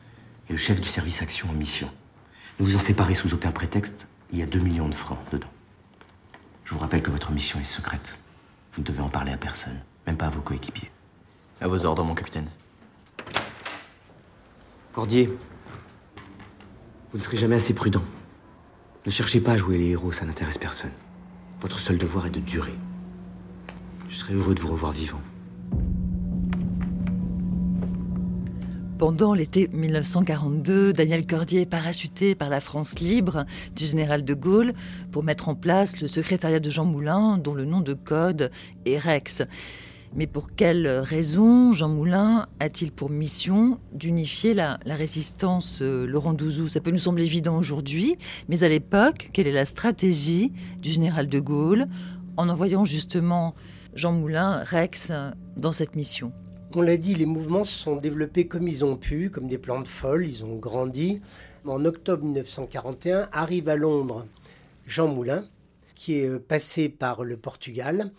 et 0.48 0.52
le 0.52 0.58
chef 0.58 0.80
du 0.80 0.88
service 0.88 1.22
action 1.22 1.48
en 1.50 1.52
mission. 1.52 1.90
Ne 2.58 2.64
vous 2.64 2.76
en 2.76 2.80
séparez 2.80 3.14
sous 3.14 3.34
aucun 3.34 3.50
prétexte, 3.50 4.08
il 4.32 4.38
y 4.38 4.42
a 4.42 4.46
2 4.46 4.58
millions 4.58 4.88
de 4.88 4.94
francs 4.94 5.18
dedans. 5.30 5.50
Je 6.64 6.74
vous 6.74 6.80
rappelle 6.80 7.02
que 7.02 7.10
votre 7.10 7.30
mission 7.32 7.60
est 7.60 7.64
secrète. 7.64 8.18
Vous 8.72 8.82
ne 8.82 8.86
devez 8.86 9.00
en 9.00 9.08
parler 9.08 9.32
à 9.32 9.36
personne, 9.36 9.80
même 10.06 10.16
pas 10.16 10.26
à 10.26 10.30
vos 10.30 10.40
coéquipiers. 10.40 10.90
À 11.60 11.68
vos 11.68 11.84
ordres, 11.86 12.04
mon 12.04 12.14
capitaine. 12.14 12.48
Cordier, 14.92 15.30
vous 17.12 17.18
ne 17.18 17.22
serez 17.22 17.36
jamais 17.36 17.56
assez 17.56 17.74
prudent. 17.74 18.02
Ne 19.04 19.10
cherchez 19.10 19.40
pas 19.40 19.52
à 19.52 19.56
jouer 19.56 19.78
les 19.78 19.90
héros, 19.90 20.12
ça 20.12 20.24
n'intéresse 20.24 20.58
personne. 20.58 20.90
Votre 21.60 21.78
seul 21.78 21.98
devoir 21.98 22.26
est 22.26 22.30
de 22.30 22.40
durer. 22.40 22.74
Je 24.08 24.16
serai 24.16 24.34
heureux 24.34 24.54
de 24.54 24.60
vous 24.60 24.72
revoir 24.72 24.92
vivant. 24.92 25.20
Pendant 28.98 29.34
l'été 29.34 29.68
1942, 29.72 30.94
Daniel 30.94 31.26
Cordier 31.26 31.60
est 31.60 31.66
parachuté 31.66 32.34
par 32.34 32.48
la 32.48 32.60
France 32.60 32.98
libre 32.98 33.44
du 33.76 33.84
général 33.84 34.24
de 34.24 34.32
Gaulle 34.32 34.72
pour 35.12 35.22
mettre 35.22 35.50
en 35.50 35.54
place 35.54 36.00
le 36.00 36.08
secrétariat 36.08 36.60
de 36.60 36.70
Jean 36.70 36.86
Moulin, 36.86 37.36
dont 37.36 37.52
le 37.52 37.66
nom 37.66 37.82
de 37.82 37.92
code 37.92 38.50
est 38.86 38.98
Rex. 38.98 39.42
Mais 40.14 40.26
pour 40.26 40.54
quelle 40.54 40.86
raison 40.86 41.72
Jean 41.72 41.88
Moulin 41.88 42.46
a-t-il 42.60 42.92
pour 42.92 43.10
mission 43.10 43.78
d'unifier 43.92 44.54
la, 44.54 44.78
résistance 44.86 45.80
euh, 45.82 46.06
Laurent 46.06 46.32
Douzou? 46.32 46.68
Ça 46.68 46.80
peut 46.80 46.90
nous 46.90 46.98
sembler 46.98 47.24
évident 47.24 47.56
aujourd'hui, 47.56 48.16
mais 48.48 48.62
à 48.62 48.68
l'époque, 48.68 49.30
quelle 49.32 49.46
est 49.46 49.52
la 49.52 49.64
stratégie 49.64 50.52
du 50.80 50.90
général 50.90 51.28
de 51.28 51.40
Gaulle 51.40 51.86
en 52.36 52.48
envoyant 52.48 52.84
justement 52.84 53.54
Jean 53.94 54.12
Moulin, 54.12 54.62
Rex, 54.64 55.12
dans 55.56 55.72
cette 55.72 55.96
mission? 55.96 56.32
On 56.74 56.82
l'a 56.82 56.96
dit, 56.96 57.14
les 57.14 57.26
mouvements 57.26 57.64
se 57.64 57.78
sont 57.78 57.96
développés 57.96 58.46
comme 58.46 58.68
ils 58.68 58.84
ont 58.84 58.96
pu, 58.96 59.30
comme 59.30 59.48
des 59.48 59.58
plantes 59.58 59.88
folles, 59.88 60.26
ils 60.26 60.44
ont 60.44 60.56
grandi. 60.56 61.20
En 61.64 61.84
octobre 61.84 62.24
1941, 62.24 63.28
arrive 63.32 63.68
à 63.68 63.76
Londres 63.76 64.26
Jean 64.86 65.08
Moulin, 65.08 65.44
qui 65.94 66.18
est 66.18 66.28
euh, 66.28 66.38
passé 66.38 66.88
par 66.88 67.24
le 67.24 67.36
Portugal 67.36 68.12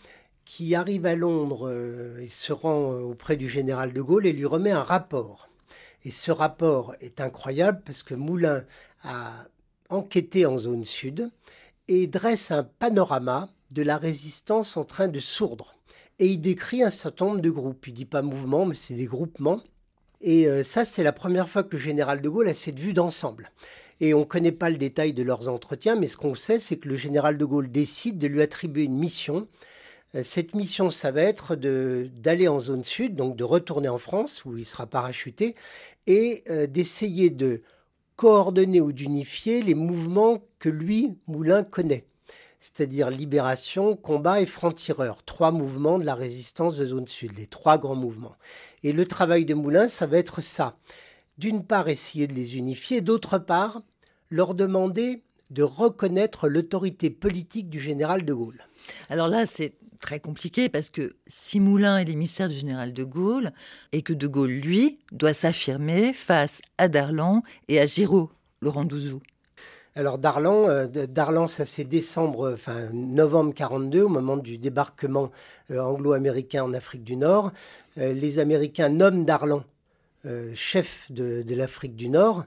qui 0.48 0.76
arrive 0.76 1.06
à 1.06 1.14
Londres 1.14 1.68
euh, 1.68 2.20
et 2.20 2.30
se 2.30 2.54
rend 2.54 2.94
euh, 2.94 3.02
auprès 3.02 3.36
du 3.36 3.50
général 3.50 3.92
de 3.92 4.02
Gaulle 4.02 4.26
et 4.26 4.32
lui 4.32 4.46
remet 4.46 4.72
un 4.72 4.82
rapport. 4.82 5.50
Et 6.06 6.10
ce 6.10 6.32
rapport 6.32 6.96
est 7.02 7.20
incroyable 7.20 7.82
parce 7.86 8.02
que 8.02 8.16
Moulin 8.16 8.64
a 9.04 9.34
enquêté 9.90 10.46
en 10.46 10.58
zone 10.58 10.86
sud 10.86 11.30
et 11.90 12.08
dresse 12.08 12.52
un 12.52 12.64
panorama 12.64 13.50
de 13.74 13.82
la 13.82 13.98
résistance 13.98 14.78
en 14.78 14.86
train 14.86 15.10
de 15.10 15.20
sourdre. 15.20 15.76
Et 16.18 16.28
il 16.28 16.38
décrit 16.38 16.82
un 16.82 16.92
certain 16.92 17.26
nombre 17.26 17.42
de 17.42 17.50
groupes. 17.50 17.86
Il 17.86 17.94
dit 17.94 18.06
pas 18.06 18.22
mouvement, 18.22 18.66
mais 18.66 18.76
c'est 18.76 18.96
des 18.96 19.06
groupements. 19.06 19.62
Et 20.22 20.48
euh, 20.48 20.64
ça, 20.64 20.86
c'est 20.86 21.04
la 21.04 21.12
première 21.14 21.50
fois 21.50 21.64
que 21.64 21.76
le 21.76 21.82
général 21.82 22.22
de 22.22 22.30
Gaulle 22.30 22.48
a 22.48 22.54
cette 22.54 22.80
vue 22.80 22.94
d'ensemble. 22.94 23.52
Et 24.00 24.14
on 24.14 24.22
ne 24.22 24.26
connaît 24.26 24.54
pas 24.54 24.70
le 24.70 24.78
détail 24.78 25.12
de 25.12 25.24
leurs 25.24 25.50
entretiens, 25.50 25.98
mais 25.98 26.08
ce 26.08 26.16
qu'on 26.16 26.36
sait, 26.36 26.62
c'est 26.62 26.78
que 26.78 26.88
le 26.88 26.96
général 26.96 27.38
de 27.38 27.44
Gaulle 27.44 27.70
décide 27.70 28.18
de 28.18 28.28
lui 28.28 28.42
attribuer 28.42 28.86
une 28.86 28.98
mission 28.98 29.50
cette 30.24 30.56
mission, 30.56 30.90
ça 30.90 31.12
va 31.12 31.22
être 31.22 31.56
d'aller 31.56 32.48
en 32.48 32.60
zone 32.60 32.84
sud, 32.84 33.16
donc 33.16 33.36
de 33.36 33.44
retourner 33.44 33.90
en 33.90 33.98
France 33.98 34.46
où 34.46 34.58
il 34.58 34.66
sera 34.66 34.88
parachuté, 34.88 35.56
et 36.08 36.44
euh, 36.50 36.68
d'essayer 36.68 37.30
de 37.30 37.62
coordonner 38.16 38.82
ou 38.82 38.92
d'unifier 38.92 39.62
les 39.62 39.76
mouvements 39.76 40.42
que 40.60 40.70
lui, 40.70 41.18
Moulin, 41.28 41.64
connaît. 41.64 42.06
C'est-à-dire 42.60 43.12
libération, 43.12 43.96
combat 43.96 44.42
et 44.42 44.46
franc-tireur. 44.46 45.24
Trois 45.24 45.52
mouvements 45.52 46.00
de 46.00 46.06
la 46.06 46.16
résistance 46.16 46.78
de 46.78 46.86
zone 46.86 47.08
sud, 47.08 47.38
les 47.38 47.46
trois 47.46 47.78
grands 47.78 47.96
mouvements. 47.96 48.36
Et 48.84 48.94
le 48.94 49.06
travail 49.06 49.46
de 49.46 49.54
Moulin, 49.54 49.88
ça 49.88 50.08
va 50.08 50.18
être 50.18 50.42
ça. 50.42 50.78
D'une 51.38 51.64
part, 51.64 51.88
essayer 51.88 52.26
de 52.26 52.34
les 52.34 52.58
unifier, 52.58 53.02
d'autre 53.02 53.38
part, 53.38 53.84
leur 54.30 54.56
demander 54.56 55.22
de 55.52 55.64
reconnaître 55.64 56.50
l'autorité 56.50 57.10
politique 57.10 57.70
du 57.70 57.80
général 57.80 58.26
de 58.26 58.34
Gaulle. 58.34 58.62
Alors 59.10 59.28
là, 59.28 59.46
c'est 59.46 59.74
très 60.00 60.20
compliqué 60.20 60.70
parce 60.70 60.90
que 60.90 61.16
si 61.28 61.60
Moulin 61.60 61.98
est 61.98 62.06
l'émissaire 62.06 62.50
du 62.50 62.56
général 62.56 62.94
de 62.94 63.04
Gaulle 63.04 63.52
et 63.92 64.02
que 64.02 64.14
de 64.14 64.28
Gaulle, 64.28 64.52
lui, 64.52 65.00
doit 65.12 65.34
s'affirmer 65.34 66.14
face 66.14 66.62
à 66.78 66.88
Darlan 66.88 67.44
et 67.68 67.80
à 67.80 67.86
Giraud, 67.86 68.32
Laurent 68.62 68.86
Douzou. 68.86 69.22
Alors 69.98 70.20
Darlan, 70.20 70.70
euh, 70.70 70.86
Darlan, 70.88 71.48
ça 71.48 71.66
c'est 71.66 71.88
novembre 72.94 73.52
42, 73.52 74.04
au 74.04 74.10
moment 74.10 74.38
du 74.38 74.60
débarquement 74.60 75.32
euh, 75.72 75.80
anglo-américain 75.80 76.64
en 76.64 76.74
Afrique 76.74 77.04
du 77.04 77.16
Nord. 77.16 77.52
Euh, 77.98 78.14
les 78.14 78.38
Américains 78.38 78.90
nomment 78.90 79.26
Darlan 79.26 79.64
chef 80.56 81.10
de 81.10 81.56
l'Afrique 81.56 81.96
du 81.96 82.10
Nord. 82.10 82.44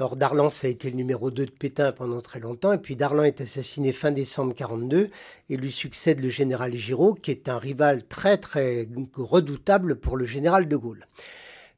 Alors 0.00 0.16
Darlan, 0.16 0.48
ça 0.48 0.66
a 0.66 0.70
été 0.70 0.88
le 0.88 0.96
numéro 0.96 1.30
2 1.30 1.44
de 1.44 1.50
Pétain 1.50 1.92
pendant 1.92 2.22
très 2.22 2.40
longtemps, 2.40 2.72
et 2.72 2.78
puis 2.78 2.96
Darlan 2.96 3.24
est 3.24 3.42
assassiné 3.42 3.92
fin 3.92 4.10
décembre 4.10 4.54
42, 4.54 5.10
et 5.50 5.56
lui 5.58 5.70
succède 5.70 6.20
le 6.20 6.30
général 6.30 6.72
Giraud, 6.72 7.12
qui 7.12 7.30
est 7.30 7.50
un 7.50 7.58
rival 7.58 8.04
très 8.04 8.38
très 8.38 8.88
redoutable 9.14 9.96
pour 9.96 10.16
le 10.16 10.24
général 10.24 10.68
de 10.68 10.76
Gaulle. 10.78 11.04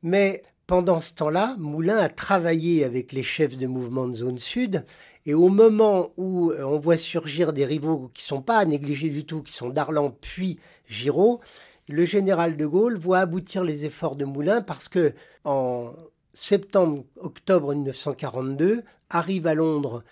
Mais 0.05 0.45
pendant 0.69 1.01
ce 1.01 1.15
temps-là, 1.15 1.57
Moulin 1.59 1.97
a 1.97 2.09
travaillé 2.09 2.85
avec 2.85 3.11
les 3.11 3.25
chefs 3.25 3.57
de 3.57 3.67
mouvement 3.67 4.07
de 4.07 4.15
zone 4.15 4.39
sud, 4.39 4.85
et 5.27 5.35
au 5.35 5.49
moment 5.49 6.13
où 6.17 6.53
euh, 6.53 6.63
on 6.63 6.79
voit 6.79 6.99
surgir 6.99 7.53
des 7.53 7.65
rivaux 7.65 8.09
qui 8.15 8.23
sont 8.23 8.41
pas 8.41 8.59
à 8.59 8.65
négliger 8.65 9.09
du 9.09 9.25
tout, 9.25 9.43
qui 9.43 9.53
sont 9.53 9.71
Darlan 9.71 10.17
puis 10.21 10.61
Giraud, 10.87 11.41
le 11.89 12.05
général 12.05 12.57
de 12.57 12.67
Gaulle 12.67 12.99
voit 12.99 13.19
aboutir 13.19 13.65
les 13.65 13.85
efforts 13.85 14.15
de 14.15 14.25
Moulin 14.25 14.63
parce 14.63 14.89
que 14.89 15.13
en 15.45 15.93
septembre-octobre 16.35 17.75
1942, 17.75 18.83
arrive 19.11 19.47
à 19.47 19.55
Londres 19.55 20.03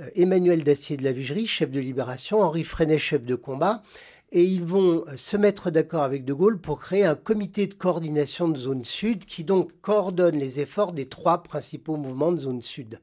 euh, 0.00 0.08
Emmanuel 0.14 0.64
Dacier 0.64 0.96
de 0.96 1.04
la 1.04 1.12
Vigerie, 1.12 1.46
chef 1.46 1.70
de 1.70 1.80
libération, 1.80 2.40
Henri 2.40 2.64
Freinet, 2.64 2.98
chef 2.98 3.24
de 3.24 3.34
combat, 3.34 3.82
et 4.32 4.44
ils 4.44 4.64
vont 4.64 5.04
euh, 5.06 5.16
se 5.16 5.36
mettre 5.36 5.70
d'accord 5.70 6.02
avec 6.02 6.24
De 6.24 6.32
Gaulle 6.32 6.60
pour 6.60 6.80
créer 6.80 7.04
un 7.04 7.14
comité 7.14 7.66
de 7.66 7.74
coordination 7.74 8.48
de 8.48 8.58
zone 8.58 8.84
sud 8.84 9.24
qui 9.24 9.44
donc 9.44 9.72
coordonne 9.80 10.38
les 10.38 10.60
efforts 10.60 10.92
des 10.92 11.06
trois 11.06 11.42
principaux 11.42 11.96
mouvements 11.96 12.32
de 12.32 12.38
zone 12.38 12.62
sud 12.62 13.00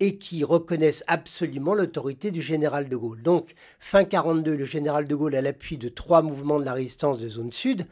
et 0.00 0.18
qui 0.18 0.44
reconnaissent 0.44 1.04
absolument 1.06 1.74
l'autorité 1.74 2.30
du 2.30 2.42
général 2.42 2.88
de 2.88 2.96
Gaulle. 2.96 3.22
Donc, 3.22 3.54
fin 3.78 4.04
42, 4.04 4.54
le 4.54 4.64
général 4.64 5.06
de 5.06 5.14
Gaulle 5.14 5.36
a 5.36 5.40
l'appui 5.40 5.78
de 5.78 5.88
trois 5.88 6.20
mouvements 6.20 6.60
de 6.60 6.64
la 6.64 6.74
résistance 6.74 7.18
de 7.18 7.28
zone 7.28 7.52
sud, 7.52 7.86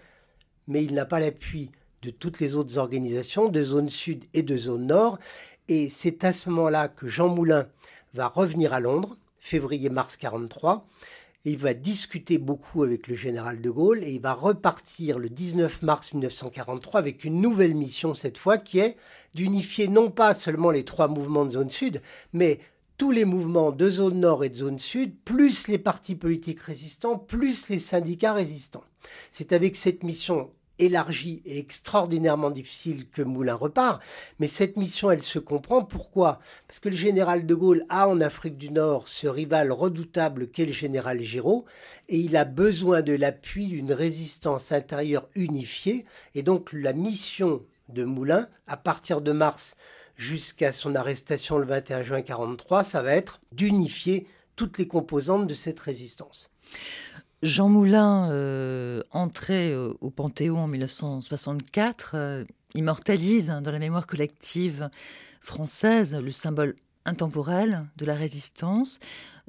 mais 0.68 0.84
il 0.84 0.92
n'a 0.92 1.06
pas 1.06 1.20
l'appui 1.20 1.70
de 2.04 2.10
toutes 2.10 2.38
les 2.38 2.54
autres 2.54 2.76
organisations 2.78 3.48
de 3.48 3.62
zone 3.62 3.88
sud 3.88 4.24
et 4.34 4.42
de 4.42 4.56
zone 4.58 4.86
nord. 4.86 5.18
Et 5.68 5.88
c'est 5.88 6.24
à 6.24 6.32
ce 6.32 6.50
moment-là 6.50 6.88
que 6.88 7.08
Jean 7.08 7.28
Moulin 7.28 7.66
va 8.12 8.28
revenir 8.28 8.74
à 8.74 8.80
Londres, 8.80 9.16
février-mars 9.38 10.18
43. 10.18 10.86
Et 11.46 11.52
il 11.52 11.58
va 11.58 11.74
discuter 11.74 12.38
beaucoup 12.38 12.82
avec 12.82 13.06
le 13.08 13.14
général 13.14 13.60
de 13.60 13.70
Gaulle 13.70 14.02
et 14.02 14.12
il 14.12 14.20
va 14.20 14.32
repartir 14.32 15.18
le 15.18 15.28
19 15.28 15.82
mars 15.82 16.12
1943 16.12 17.00
avec 17.00 17.24
une 17.24 17.40
nouvelle 17.40 17.74
mission 17.74 18.14
cette 18.14 18.38
fois 18.38 18.56
qui 18.56 18.78
est 18.78 18.96
d'unifier 19.34 19.88
non 19.88 20.10
pas 20.10 20.32
seulement 20.32 20.70
les 20.70 20.84
trois 20.84 21.08
mouvements 21.08 21.44
de 21.44 21.50
zone 21.50 21.68
sud, 21.68 22.00
mais 22.32 22.60
tous 22.96 23.10
les 23.10 23.24
mouvements 23.24 23.72
de 23.72 23.90
zone 23.90 24.20
nord 24.20 24.44
et 24.44 24.48
de 24.48 24.56
zone 24.56 24.78
sud, 24.78 25.16
plus 25.24 25.68
les 25.68 25.78
partis 25.78 26.14
politiques 26.14 26.60
résistants, 26.60 27.18
plus 27.18 27.68
les 27.68 27.78
syndicats 27.78 28.32
résistants. 28.32 28.84
C'est 29.32 29.52
avec 29.52 29.76
cette 29.76 30.02
mission 30.02 30.50
élargie 30.78 31.42
et 31.44 31.58
extraordinairement 31.58 32.50
difficile 32.50 33.08
que 33.08 33.22
Moulin 33.22 33.54
repart. 33.54 34.02
Mais 34.38 34.46
cette 34.46 34.76
mission, 34.76 35.10
elle 35.10 35.22
se 35.22 35.38
comprend. 35.38 35.84
Pourquoi? 35.84 36.40
Parce 36.66 36.80
que 36.80 36.88
le 36.88 36.96
général 36.96 37.46
de 37.46 37.54
Gaulle 37.54 37.84
a 37.88 38.08
en 38.08 38.20
Afrique 38.20 38.58
du 38.58 38.70
Nord 38.70 39.08
ce 39.08 39.26
rival 39.26 39.72
redoutable 39.72 40.48
qu'est 40.48 40.66
le 40.66 40.72
général 40.72 41.20
Giraud, 41.20 41.64
et 42.08 42.18
il 42.18 42.36
a 42.36 42.44
besoin 42.44 43.02
de 43.02 43.14
l'appui 43.14 43.66
d'une 43.68 43.92
résistance 43.92 44.72
intérieure 44.72 45.28
unifiée. 45.34 46.04
Et 46.34 46.42
donc 46.42 46.72
la 46.72 46.92
mission 46.92 47.62
de 47.88 48.04
Moulin, 48.04 48.48
à 48.66 48.76
partir 48.76 49.20
de 49.20 49.32
mars 49.32 49.76
jusqu'à 50.16 50.72
son 50.72 50.94
arrestation 50.94 51.58
le 51.58 51.66
21 51.66 52.02
juin 52.02 52.18
1943, 52.18 52.82
ça 52.82 53.02
va 53.02 53.12
être 53.12 53.40
d'unifier 53.52 54.26
toutes 54.56 54.78
les 54.78 54.86
composantes 54.86 55.46
de 55.46 55.54
cette 55.54 55.80
résistance. 55.80 56.50
Jean 57.44 57.68
Moulin, 57.68 58.30
euh, 58.30 59.02
entré 59.10 59.70
euh, 59.70 59.92
au 60.00 60.08
Panthéon 60.08 60.60
en 60.60 60.66
1964, 60.66 62.12
euh, 62.14 62.44
immortalise 62.74 63.48
dans 63.48 63.70
la 63.70 63.78
mémoire 63.78 64.06
collective 64.06 64.88
française 65.42 66.16
le 66.16 66.30
symbole 66.30 66.74
intemporel 67.04 67.84
de 67.98 68.06
la 68.06 68.14
résistance. 68.14 68.98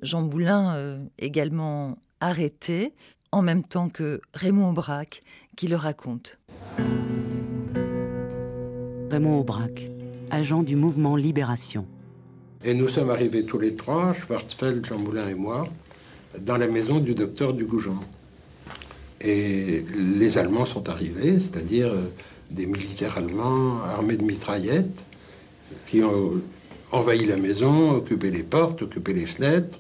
Jean 0.01 0.23
Moulin, 0.23 0.99
également 1.19 1.97
arrêté, 2.19 2.93
en 3.31 3.41
même 3.41 3.63
temps 3.63 3.87
que 3.87 4.19
Raymond 4.33 4.71
Aubrac, 4.71 5.23
qui 5.55 5.69
le 5.69 5.77
raconte. 5.77 6.37
Raymond 9.09 9.39
Aubrac, 9.39 9.89
agent 10.31 10.63
du 10.63 10.75
mouvement 10.75 11.15
Libération. 11.15 11.87
Et 12.61 12.73
nous 12.73 12.89
sommes 12.89 13.09
arrivés 13.09 13.45
tous 13.45 13.59
les 13.59 13.73
trois, 13.73 14.11
Schwarzfeld, 14.11 14.85
Jean 14.85 14.97
Moulin 14.97 15.29
et 15.29 15.33
moi, 15.33 15.69
dans 16.41 16.57
la 16.57 16.67
maison 16.67 16.99
du 16.99 17.13
docteur 17.13 17.53
Dugoujean. 17.53 17.99
Et 19.21 19.86
les 19.95 20.38
Allemands 20.38 20.65
sont 20.65 20.89
arrivés, 20.89 21.39
c'est-à-dire 21.39 21.88
euh, 21.88 22.03
des 22.51 22.65
militaires 22.65 23.17
allemands 23.17 23.81
armés 23.83 24.17
de 24.17 24.23
mitraillettes 24.23 25.05
qui 25.88 26.03
ont 26.03 26.41
envahi 26.91 27.25
la 27.25 27.38
maison, 27.38 27.91
occupé 27.91 28.29
les 28.29 28.43
portes, 28.43 28.81
occupé 28.83 29.13
les 29.13 29.25
fenêtres, 29.25 29.79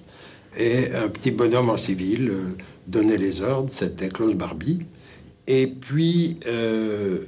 et 0.57 0.91
un 0.93 1.09
petit 1.09 1.31
bonhomme 1.31 1.69
en 1.69 1.77
civil 1.77 2.29
euh, 2.29 2.41
donnait 2.87 3.17
les 3.17 3.41
ordres, 3.41 3.71
c'était 3.71 4.09
Klaus 4.09 4.33
Barbie. 4.33 4.81
Et 5.47 5.67
puis, 5.67 6.37
euh, 6.47 7.19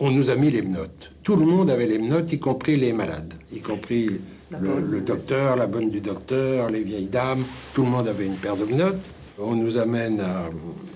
on 0.00 0.10
nous 0.10 0.28
a 0.28 0.34
mis 0.34 0.50
les 0.50 0.62
notes. 0.62 1.10
Tout 1.22 1.36
le 1.36 1.46
monde 1.46 1.70
avait 1.70 1.86
les 1.86 1.98
notes, 1.98 2.32
y 2.32 2.38
compris 2.38 2.76
les 2.76 2.92
malades, 2.92 3.34
y 3.52 3.60
compris 3.60 4.10
le, 4.50 5.00
docteur, 5.00 5.56
la 5.56 5.66
bonne 5.66 5.90
du 5.90 6.00
docteur, 6.00 6.70
les 6.70 6.82
vieilles 6.82 7.06
dames, 7.06 7.44
tout 7.74 7.82
le 7.82 7.88
monde 7.88 8.08
avait 8.08 8.26
une 8.26 8.36
paire 8.36 8.56
de 8.56 8.64
notes. 8.64 9.04
On 9.38 9.54
nous 9.54 9.76
amène 9.76 10.22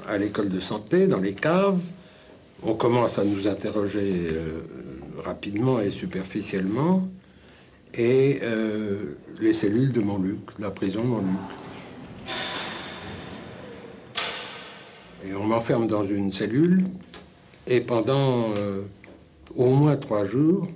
à, 0.09 0.19
l'école 0.19 0.49
de 0.49 0.61
santé, 0.61 1.07
dans 1.07 1.21
les 1.21 1.35
caves. 1.35 1.81
On 2.63 2.75
commence 2.75 3.19
à 3.19 3.25
nous 3.25 3.47
interroger 3.47 4.31
euh, 4.33 4.61
rapidement 5.23 5.81
et 5.81 5.91
superficiellement. 5.91 7.09
Et 7.95 8.41
euh, 8.43 9.17
les 9.41 9.53
cellules 9.53 9.93
de 9.93 10.01
Montluc, 10.01 10.39
la 10.59 10.71
prison 10.71 11.03
de 11.03 11.09
Montluc. 11.09 11.39
Et 15.25 15.35
on 15.35 15.45
m'enferme 15.45 15.87
dans 15.87 16.05
une 16.05 16.33
cellule. 16.33 16.85
Et 17.67 17.81
pendant 17.81 18.55
euh, 18.59 18.83
au 19.55 19.67
moins 19.67 19.97
trois 19.97 20.25
jours, 20.25 20.69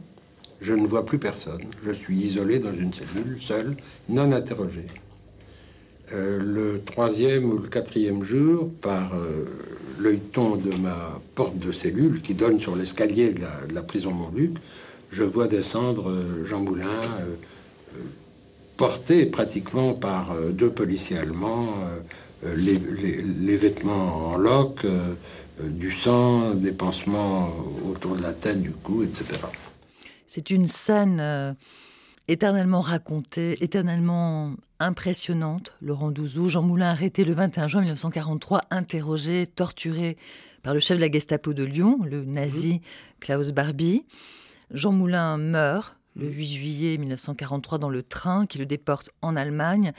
je 0.61 0.73
ne 0.73 0.87
vois 0.87 1.05
plus 1.05 1.19
personne. 1.19 1.65
Je 1.85 1.93
suis 1.93 2.17
isolé 2.17 2.59
dans 2.59 2.73
une 2.73 2.93
cellule, 2.93 3.39
seul, 3.41 3.77
non 4.09 4.33
interrogé. 4.33 4.87
Euh, 6.13 6.39
le 6.39 6.83
troisième 6.85 7.51
ou 7.51 7.59
le 7.59 7.69
quatrième 7.69 8.23
jour, 8.23 8.71
par 8.81 9.15
euh, 9.15 9.45
l'œilleton 9.99 10.55
de 10.55 10.71
ma 10.77 11.21
porte 11.35 11.59
de 11.59 11.73
cellule 11.73 12.21
qui 12.23 12.35
donne 12.35 12.61
sur 12.61 12.77
l'escalier 12.77 13.33
de, 13.33 13.75
la, 13.75 13.83
prison 13.83 14.13
Montluc, 14.13 14.57
je 15.11 15.25
vois 15.25 15.49
descendre 15.49 16.11
euh, 16.11 16.45
Jean 16.45 16.61
Moulin, 16.61 17.01
porté 18.77 19.27
pratiquement 19.27 19.95
par 19.95 20.37
deux 20.53 20.69
policiers 20.69 21.17
allemands, 21.17 21.77
les, 22.45 22.79
les, 22.79 23.57
vêtements 23.57 24.33
en 24.33 24.37
loques, 24.37 24.87
du 25.63 25.91
sang, 25.91 26.51
des 26.51 26.73
pansements 26.73 27.55
autour 27.91 28.17
de 28.17 28.23
la 28.23 28.35
tête, 28.35 28.61
du 28.61 28.73
cou, 28.73 29.03
etc. 29.03 29.39
C'est 30.27 30.51
une 30.51 30.67
scène 30.67 31.19
euh, 31.21 31.55
éternellement 32.29 32.81
racontée, 32.81 33.63
éternellement 33.63 34.55
impressionnante. 34.81 35.73
Laurent 35.81 36.11
Douzou, 36.11 36.49
Jean 36.49 36.63
Moulin 36.63 36.89
arrêté 36.89 37.25
le 37.25 37.33
21 37.33 37.69
juin 37.69 37.81
1943, 37.83 38.63
interrogé, 38.71 39.47
torturé 39.47 40.17
par 40.63 40.75
le 40.75 40.81
chef 40.81 40.97
de 40.97 41.03
la 41.03 41.11
Gestapo 41.11 41.55
de 41.55 41.63
Lyon, 41.63 42.01
le 42.05 42.25
nazi 42.25 42.81
Klaus 43.21 43.53
Barbie. 43.53 44.05
Jean 44.73 44.93
Moulin 44.93 45.37
meurt 45.39 45.97
le 46.17 46.29
8 46.29 46.47
juillet 46.47 46.99
1943 46.99 47.79
dans 47.79 47.91
le 47.91 48.03
train 48.03 48.47
qui 48.47 48.59
le 48.59 48.67
déporte 48.67 49.11
en 49.23 49.37
Allemagne 49.37 49.93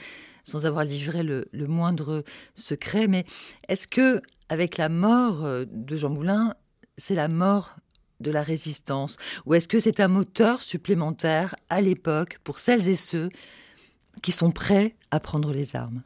sans 0.44 0.66
avoir 0.66 0.84
livré 0.84 1.22
le, 1.22 1.46
le 1.52 1.66
moindre 1.66 2.24
secret. 2.54 3.06
Mais 3.06 3.24
est-ce 3.68 3.86
que, 3.86 4.20
avec 4.48 4.76
la 4.76 4.88
mort 4.88 5.44
euh, 5.44 5.64
de 5.70 5.96
Jean 5.96 6.10
Moulin, 6.10 6.54
c'est 6.96 7.14
la 7.14 7.28
mort 7.28 7.76
de 8.20 8.30
la 8.30 8.42
résistance 8.42 9.16
Ou 9.46 9.54
est-ce 9.54 9.68
que 9.68 9.80
c'est 9.80 10.00
un 10.00 10.08
moteur 10.08 10.62
supplémentaire 10.62 11.54
à 11.68 11.80
l'époque 11.80 12.38
pour 12.44 12.58
celles 12.58 12.88
et 12.88 12.96
ceux 12.96 13.28
qui 14.22 14.32
sont 14.32 14.50
prêts 14.50 14.94
à 15.10 15.20
prendre 15.20 15.52
les 15.52 15.76
armes? 15.76 16.02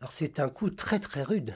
Alors 0.00 0.12
c'est 0.12 0.40
un 0.40 0.48
coup 0.48 0.70
très 0.70 0.98
très 0.98 1.22
rude 1.22 1.54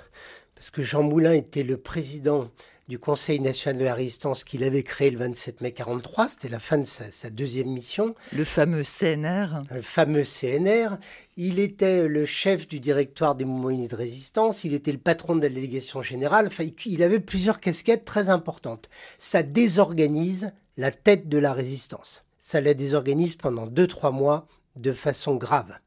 parce 0.55 0.71
que 0.71 0.83
Jean 0.83 1.03
Moulin 1.03 1.33
était 1.33 1.63
le 1.63 1.77
président 1.77 2.51
du 2.91 2.99
Conseil 2.99 3.39
national 3.39 3.79
de 3.79 3.85
la 3.85 3.95
résistance 3.95 4.43
qu'il 4.43 4.65
avait 4.65 4.83
créé 4.83 5.13
le 5.13 5.19
27 5.19 5.61
mai 5.61 5.71
43. 5.71 6.27
C'était 6.27 6.49
la 6.49 6.59
fin 6.59 6.77
de 6.77 6.85
sa, 6.85 7.31
deuxième 7.31 7.69
mission. 7.69 8.17
Le 8.33 8.43
fameux 8.43 8.83
CNR. 8.83 9.61
Le 9.73 9.81
fameux 9.81 10.25
CNR. 10.25 10.99
Il 11.37 11.61
était 11.61 12.09
le 12.09 12.27
chef 12.27 12.67
du 12.67 12.81
directoire 12.81 13.37
des 13.37 13.45
mouvements 13.45 13.71
unis 13.71 13.87
de 13.87 13.95
résistance. 13.95 14.65
Il 14.65 14.75
était 14.75 14.91
le 14.91 14.99
patron 14.99 15.37
de 15.37 15.43
la 15.43 15.49
délégation 15.49 16.03
générale. 16.03 16.49
Enfin, 16.49 16.65
il 16.85 17.03
avait 17.05 17.21
plusieurs 17.21 17.61
casquettes 17.61 18.05
très 18.05 18.29
importantes. 18.29 18.91
Ça 19.19 19.45
désorganise 19.45 20.53
la 20.77 20.91
tête 20.91 21.29
de 21.29 21.39
la 21.39 21.53
résistance. 21.53 22.25
Ça 22.41 22.61
la 22.61 22.75
désorganise 22.75 23.37
pendant 23.37 23.69
deux, 23.69 23.87
trois 23.87 24.11
mois 24.11 24.49
de 24.75 24.93
façon 24.93 25.37
grave. 25.37 25.79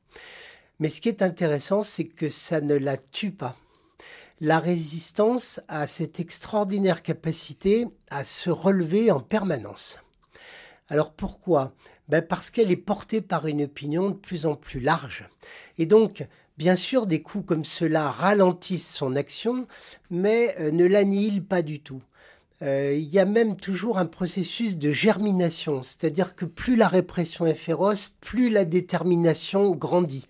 Mais 0.80 0.88
ce 0.88 1.02
qui 1.02 1.10
est 1.10 1.22
intéressant, 1.22 1.82
c'est 1.82 2.06
que 2.06 2.30
ça 2.30 2.62
ne 2.62 2.76
la 2.76 2.96
tue 2.96 3.32
pas 3.32 3.58
la 4.44 4.60
résistance 4.60 5.62
a 5.70 5.88
cette 5.88 6.20
extraordinaire 6.20 7.02
capacité 7.02 7.88
à 8.10 8.26
se 8.26 8.50
relever 8.50 9.10
en 9.10 9.22
permanence. 9.22 10.02
Alors 10.90 11.14
pourquoi? 11.14 11.74
Ben 12.10 12.22
Parce 12.22 12.50
qu'elle 12.50 12.70
est 12.70 12.76
portée 12.76 13.22
par 13.22 13.48
une 13.48 13.64
opinion 13.64 14.10
de 14.10 14.16
plus 14.16 14.46
en 14.46 14.56
plus 14.56 14.82
large. 14.82 15.30
Et 15.78 15.86
donc, 15.86 16.28
bien 16.58 16.76
sûr, 16.76 17.08
des 17.08 17.22
coups 17.22 17.46
comme 17.46 17.64
cela 17.64 18.12
ralentissent 18.12 18.94
son 18.94 19.16
action, 19.16 19.66
mais 20.10 20.54
euh, 20.60 20.72
ne 20.72 20.86
l'annihilent 20.86 21.46
pas 21.46 21.62
du 21.62 21.80
tout. 21.80 22.02
Euh, 22.64 22.96
il 22.96 23.10
y 23.10 23.20
a 23.20 23.26
même 23.26 23.58
toujours 23.58 23.98
un 23.98 24.06
processus 24.06 24.78
de 24.78 24.94
germination, 24.94 25.84
c'est-à-dire 25.84 26.34
que 26.34 26.46
plus 26.46 26.78
la 26.78 26.88
répression 26.88 27.46
est 27.46 27.56
féroce, 27.56 28.14
plus 28.22 28.50
la 28.50 28.64
détermination 28.64 29.72
grandit. 29.72 30.26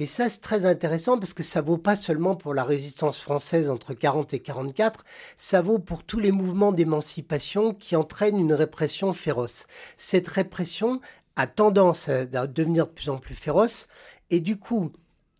Et 0.00 0.06
ça, 0.06 0.28
c'est 0.28 0.40
très 0.40 0.66
intéressant 0.66 1.16
parce 1.16 1.32
que 1.32 1.44
ça 1.44 1.60
vaut 1.60 1.78
pas 1.78 1.94
seulement 1.94 2.34
pour 2.34 2.54
la 2.54 2.64
résistance 2.64 3.20
française 3.20 3.70
entre 3.70 3.94
40 3.94 4.34
et 4.34 4.40
44, 4.40 5.04
ça 5.36 5.62
vaut 5.62 5.78
pour 5.78 6.02
tous 6.02 6.18
les 6.18 6.32
mouvements 6.32 6.72
d'émancipation 6.72 7.72
qui 7.72 7.94
entraînent 7.94 8.40
une 8.40 8.52
répression 8.52 9.12
féroce. 9.12 9.66
Cette 9.96 10.26
répression 10.26 11.00
a 11.36 11.46
tendance 11.46 12.08
à 12.08 12.26
devenir 12.48 12.88
de 12.88 12.92
plus 12.92 13.10
en 13.10 13.18
plus 13.18 13.36
féroce 13.36 13.86
et 14.30 14.40
du 14.40 14.56
coup, 14.56 14.90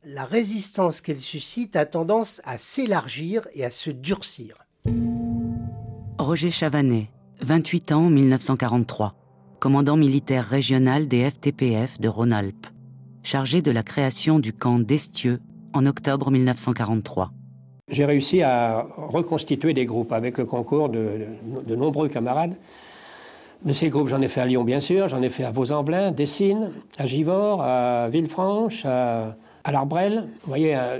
la 0.05 0.25
résistance 0.25 1.01
qu'elle 1.01 1.21
suscite 1.21 1.75
a 1.75 1.87
tendance 1.87 2.41
à 2.45 2.57
s'élargir 2.57 3.49
et 3.55 3.65
à 3.65 3.71
se 3.71 3.91
durcir. 3.91 4.65
Roger 6.19 6.51
Chavanet, 6.51 7.11
28 7.43 7.93
ans 7.93 8.09
1943, 8.09 9.14
commandant 9.61 9.99
militaire 9.99 10.49
régional 10.49 11.09
des 11.09 11.29
FTPF 11.31 12.01
de 12.01 12.09
Rhône-Alpes, 12.09 12.67
chargé 13.23 13.61
de 13.61 13.71
la 13.71 13.83
création 13.83 14.39
du 14.39 14.55
camp 14.55 14.79
d'Estieux 14.79 15.41
en 15.75 15.85
octobre 15.85 16.31
1943. 16.31 17.33
J'ai 17.91 18.07
réussi 18.07 18.41
à 18.43 18.87
reconstituer 18.97 19.75
des 19.75 19.85
groupes 19.85 20.12
avec 20.12 20.39
le 20.39 20.47
concours 20.47 20.89
de, 20.89 21.27
nombreux 21.77 22.09
camarades. 22.09 22.57
De 23.64 23.75
ces 23.75 23.91
groupes, 23.91 24.09
j'en 24.09 24.23
ai 24.23 24.29
fait 24.29 24.41
à 24.41 24.47
Lyon, 24.47 24.64
bien 24.64 24.81
sûr, 24.81 25.09
j'en 25.09 25.21
ai 25.21 25.29
fait 25.29 25.45
à 25.45 25.51
Vaux-en-Velin, 25.51 26.12
Dessines, 26.12 26.73
à 26.97 27.05
Givors, 27.05 27.61
à 27.62 28.09
Villefranche, 28.09 28.87
à, 28.87 29.37
à 29.67 29.73
l'Arbrel. 29.73 30.29
Vous 30.45 30.49
voyez, 30.49 30.77
euh, 30.77 30.99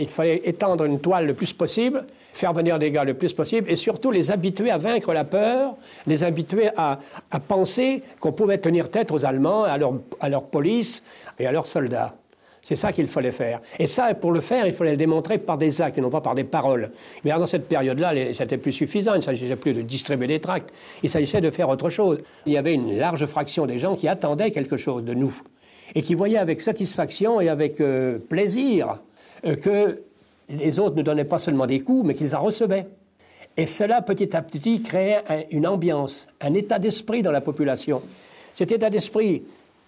il 0.00 0.06
fallait 0.06 0.40
étendre 0.44 0.84
une 0.84 1.00
toile 1.00 1.26
le 1.26 1.34
plus 1.34 1.52
possible, 1.52 2.06
faire 2.32 2.52
venir 2.52 2.78
des 2.78 2.92
gars 2.92 3.02
le 3.02 3.14
plus 3.14 3.32
possible, 3.32 3.68
et 3.68 3.74
surtout 3.74 4.12
les 4.12 4.30
habituer 4.30 4.70
à 4.70 4.78
vaincre 4.78 5.12
la 5.12 5.24
peur, 5.24 5.74
les 6.06 6.22
habituer 6.22 6.70
à, 6.76 7.00
à 7.32 7.40
penser 7.40 8.02
qu'on 8.20 8.32
pouvait 8.32 8.58
tenir 8.58 8.88
tête 8.88 9.10
aux 9.10 9.26
Allemands, 9.26 9.64
à 9.64 9.76
leur, 9.78 9.94
à 10.20 10.28
leur 10.28 10.44
police 10.44 11.02
et 11.40 11.46
à 11.46 11.52
leurs 11.52 11.66
soldats. 11.66 12.14
C'est 12.62 12.76
ça 12.76 12.92
qu'il 12.92 13.08
fallait 13.08 13.32
faire. 13.32 13.60
Et 13.78 13.86
ça, 13.86 14.14
pour 14.14 14.32
le 14.32 14.40
faire, 14.40 14.66
il 14.66 14.72
fallait 14.72 14.92
le 14.92 14.96
démontrer 14.96 15.36
par 15.36 15.58
des 15.58 15.82
actes 15.82 15.98
et 15.98 16.00
non 16.00 16.08
pas 16.08 16.22
par 16.22 16.34
des 16.34 16.44
paroles. 16.44 16.92
Mais 17.22 17.30
dans 17.30 17.44
cette 17.44 17.68
période-là, 17.68 18.14
c'était 18.32 18.56
plus 18.56 18.72
suffisant. 18.72 19.12
Il 19.12 19.18
ne 19.18 19.22
s'agissait 19.22 19.56
plus 19.56 19.74
de 19.74 19.82
distribuer 19.82 20.28
des 20.28 20.40
tracts. 20.40 20.72
Il 21.02 21.10
s'agissait 21.10 21.42
de 21.42 21.50
faire 21.50 21.68
autre 21.68 21.90
chose. 21.90 22.20
Il 22.46 22.54
y 22.54 22.56
avait 22.56 22.72
une 22.72 22.96
large 22.96 23.26
fraction 23.26 23.66
des 23.66 23.78
gens 23.78 23.96
qui 23.96 24.08
attendaient 24.08 24.50
quelque 24.50 24.78
chose 24.78 25.04
de 25.04 25.12
nous 25.12 25.42
et 25.94 26.02
qui 26.02 26.14
voyaient 26.14 26.38
avec 26.38 26.60
satisfaction 26.60 27.40
et 27.40 27.48
avec 27.48 27.80
euh, 27.80 28.18
plaisir 28.18 28.98
euh, 29.44 29.56
que 29.56 30.00
les 30.48 30.78
autres 30.78 30.96
ne 30.96 31.02
donnaient 31.02 31.24
pas 31.24 31.38
seulement 31.38 31.66
des 31.66 31.80
coups, 31.80 32.06
mais 32.06 32.14
qu'ils 32.14 32.36
en 32.36 32.42
recevaient. 32.42 32.86
Et 33.56 33.66
cela, 33.66 34.02
petit 34.02 34.36
à 34.36 34.42
petit, 34.42 34.82
créait 34.82 35.46
une 35.50 35.66
ambiance, 35.66 36.26
un 36.40 36.54
état 36.54 36.78
d'esprit 36.78 37.22
dans 37.22 37.30
la 37.30 37.40
population. 37.40 38.02
Cet 38.52 38.72
état 38.72 38.90
d'esprit 38.90 39.44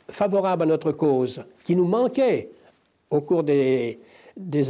favorable 0.09 0.63
à 0.63 0.67
notre 0.67 0.93
cause, 0.93 1.45
qui 1.65 1.75
nous 1.75 1.87
manquait 1.87 2.51
au 3.11 3.21
cours 3.21 3.43
des, 3.43 3.99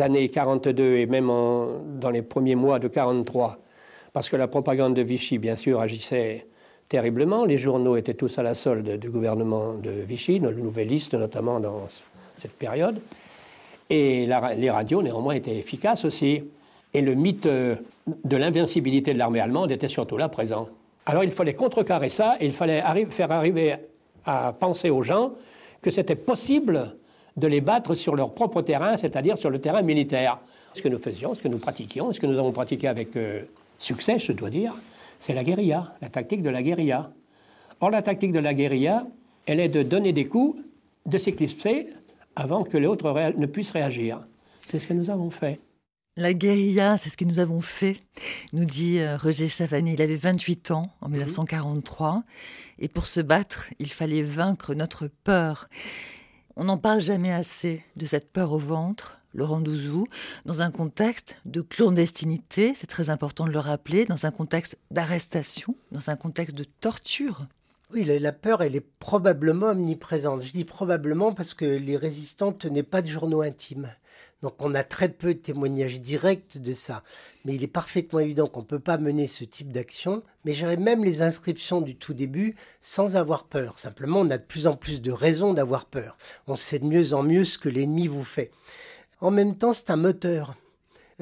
années 0.00 0.28
42 0.28 0.96
et 0.96 1.06
même 1.06 1.26
dans 1.26 2.10
les 2.10 2.22
premiers 2.22 2.54
mois 2.54 2.78
de 2.78 2.88
43, 2.88 3.58
parce 4.12 4.28
que 4.28 4.36
la 4.36 4.48
propagande 4.48 4.94
de 4.94 5.02
Vichy, 5.02 5.38
bien 5.38 5.56
sûr, 5.56 5.80
agissait 5.80 6.46
terriblement. 6.88 7.44
Les 7.44 7.58
journaux 7.58 7.96
étaient 7.96 8.14
tous 8.14 8.38
à 8.38 8.42
la 8.42 8.54
solde 8.54 8.98
du 8.98 9.10
gouvernement 9.10 9.74
de 9.74 9.90
Vichy, 9.90 10.38
le 10.38 10.52
nouvelliste 10.52 11.14
notamment 11.14 11.60
dans 11.60 11.88
cette 12.36 12.52
période. 12.52 13.00
Et 13.88 14.26
les 14.26 14.70
radios, 14.70 15.02
néanmoins, 15.02 15.34
étaient 15.34 15.56
efficaces 15.56 16.04
aussi. 16.04 16.42
Et 16.92 17.00
le 17.00 17.14
mythe 17.14 17.46
euh, 17.46 17.76
de 18.24 18.36
l'invincibilité 18.36 19.12
de 19.12 19.18
l'armée 19.18 19.40
allemande 19.40 19.70
était 19.70 19.88
surtout 19.88 20.16
là 20.16 20.28
présent. 20.28 20.68
Alors 21.04 21.22
il 21.22 21.30
fallait 21.30 21.54
contrecarrer 21.54 22.08
ça 22.08 22.36
et 22.40 22.46
il 22.46 22.52
fallait 22.52 22.82
faire 23.10 23.30
arriver 23.30 23.76
à 24.24 24.52
penser 24.52 24.90
aux 24.90 25.02
gens 25.02 25.32
que 25.82 25.90
c'était 25.90 26.16
possible 26.16 26.96
de 27.36 27.46
les 27.46 27.60
battre 27.60 27.94
sur 27.94 28.16
leur 28.16 28.32
propre 28.32 28.62
terrain, 28.62 28.96
c'est-à-dire 28.96 29.36
sur 29.36 29.50
le 29.50 29.60
terrain 29.60 29.82
militaire. 29.82 30.38
Ce 30.74 30.82
que 30.82 30.88
nous 30.88 30.98
faisions, 30.98 31.34
ce 31.34 31.42
que 31.42 31.48
nous 31.48 31.58
pratiquions, 31.58 32.12
ce 32.12 32.18
que 32.18 32.26
nous 32.26 32.38
avons 32.38 32.52
pratiqué 32.52 32.88
avec 32.88 33.16
euh, 33.16 33.42
succès, 33.78 34.18
je 34.18 34.32
dois 34.32 34.50
dire, 34.50 34.74
c'est 35.18 35.34
la 35.34 35.44
guérilla, 35.44 35.94
la 36.00 36.08
tactique 36.08 36.42
de 36.42 36.50
la 36.50 36.62
guérilla. 36.62 37.12
Or, 37.80 37.90
la 37.90 38.02
tactique 38.02 38.32
de 38.32 38.38
la 38.38 38.54
guérilla, 38.54 39.06
elle 39.46 39.60
est 39.60 39.68
de 39.68 39.82
donner 39.82 40.12
des 40.12 40.26
coups, 40.26 40.60
de 41.04 41.18
s'éclipser 41.18 41.88
avant 42.34 42.64
que 42.64 42.76
l'autre 42.76 43.12
ne 43.36 43.46
puisse 43.46 43.70
réagir. 43.70 44.26
C'est 44.66 44.78
ce 44.78 44.86
que 44.86 44.94
nous 44.94 45.10
avons 45.10 45.30
fait. 45.30 45.60
La 46.18 46.32
guérilla, 46.32 46.96
c'est 46.96 47.10
ce 47.10 47.16
que 47.18 47.26
nous 47.26 47.40
avons 47.40 47.60
fait, 47.60 47.98
nous 48.54 48.64
dit 48.64 48.98
euh, 49.00 49.18
Roger 49.18 49.48
Chavani. 49.48 49.92
Il 49.92 50.00
avait 50.00 50.14
28 50.14 50.70
ans 50.70 50.90
en 51.02 51.10
1943. 51.10 52.14
Mhm. 52.14 52.22
Et 52.78 52.88
pour 52.88 53.06
se 53.06 53.20
battre, 53.20 53.66
il 53.78 53.90
fallait 53.90 54.22
vaincre 54.22 54.74
notre 54.74 55.08
peur. 55.24 55.68
On 56.56 56.64
n'en 56.64 56.78
parle 56.78 57.02
jamais 57.02 57.32
assez 57.32 57.82
de 57.96 58.06
cette 58.06 58.32
peur 58.32 58.52
au 58.52 58.58
ventre, 58.58 59.15
Laurent 59.36 59.60
Douzou, 59.60 60.06
dans 60.46 60.62
un 60.62 60.70
contexte 60.70 61.36
de 61.44 61.60
clandestinité, 61.60 62.72
c'est 62.74 62.86
très 62.86 63.10
important 63.10 63.46
de 63.46 63.52
le 63.52 63.58
rappeler, 63.58 64.06
dans 64.06 64.24
un 64.24 64.30
contexte 64.30 64.78
d'arrestation, 64.90 65.76
dans 65.92 66.08
un 66.08 66.16
contexte 66.16 66.56
de 66.56 66.64
torture. 66.64 67.46
Oui, 67.92 68.04
la 68.04 68.32
peur, 68.32 68.62
elle 68.62 68.74
est 68.74 68.86
probablement 68.98 69.66
omniprésente. 69.66 70.42
Je 70.42 70.52
dis 70.52 70.64
probablement 70.64 71.34
parce 71.34 71.52
que 71.52 71.66
les 71.66 71.98
résistants 71.98 72.52
tenaient 72.52 72.82
pas 72.82 73.02
de 73.02 73.08
journaux 73.08 73.42
intimes. 73.42 73.94
Donc 74.42 74.54
on 74.60 74.74
a 74.74 74.84
très 74.84 75.08
peu 75.08 75.34
de 75.34 75.38
témoignages 75.38 76.00
directs 76.00 76.58
de 76.58 76.72
ça. 76.72 77.02
Mais 77.44 77.54
il 77.54 77.62
est 77.62 77.68
parfaitement 77.68 78.20
évident 78.20 78.48
qu'on 78.48 78.60
ne 78.60 78.66
peut 78.66 78.80
pas 78.80 78.98
mener 78.98 79.28
ce 79.28 79.44
type 79.44 79.70
d'action. 79.70 80.22
Mais 80.44 80.52
j'aurais 80.52 80.76
même 80.78 81.04
les 81.04 81.22
inscriptions 81.22 81.80
du 81.80 81.94
tout 81.94 82.14
début 82.14 82.56
sans 82.80 83.16
avoir 83.16 83.44
peur. 83.44 83.78
Simplement, 83.78 84.20
on 84.20 84.30
a 84.30 84.38
de 84.38 84.42
plus 84.42 84.66
en 84.66 84.76
plus 84.76 85.00
de 85.02 85.12
raisons 85.12 85.52
d'avoir 85.52 85.84
peur. 85.84 86.16
On 86.46 86.56
sait 86.56 86.78
de 86.78 86.86
mieux 86.86 87.12
en 87.12 87.22
mieux 87.22 87.44
ce 87.44 87.58
que 87.58 87.68
l'ennemi 87.68 88.08
vous 88.08 88.24
fait. 88.24 88.50
En 89.20 89.30
même 89.30 89.56
temps, 89.56 89.72
c'est 89.72 89.90
un 89.90 89.96
moteur. 89.96 90.54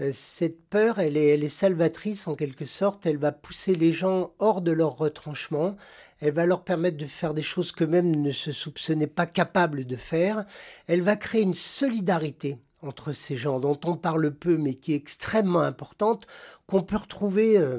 Euh, 0.01 0.11
cette 0.12 0.68
peur, 0.68 0.99
elle 0.99 1.16
est, 1.16 1.49
salvatrice 1.49 2.26
en 2.26 2.34
quelque 2.34 2.64
sorte. 2.64 3.07
Elle 3.07 3.18
va 3.18 3.30
pousser 3.30 3.76
les 3.76 3.92
gens 3.92 4.32
hors 4.40 4.62
de 4.62 4.72
leur 4.72 4.97
retranchement. 4.99 5.76
Elle 6.18 6.34
va 6.34 6.47
leur 6.47 6.64
permettre 6.64 6.97
de 6.97 7.07
faire 7.07 7.34
des 7.34 7.42
choses 7.42 7.70
qu'eux-mêmes 7.70 8.16
ne 8.16 8.32
se 8.32 8.51
soupçonnaient 8.51 9.07
pas 9.07 9.26
capables 9.26 9.84
de 9.84 9.97
faire. 9.97 10.45
Elle 10.88 11.03
va 11.03 11.14
créer 11.14 11.42
une 11.42 11.55
solidarité 11.55 12.59
entre 12.82 13.12
ces 13.12 13.36
gens 13.36 13.61
dont 13.61 13.78
on 13.84 13.97
parle 13.97 14.34
peu 14.34 14.57
mais 14.57 14.74
qui 14.74 14.92
est 14.92 14.97
extrêmement 14.97 15.61
importante, 15.61 16.26
qu'on 16.66 16.82
peut 16.82 16.97
retrouver 16.97 17.57
euh, 17.59 17.78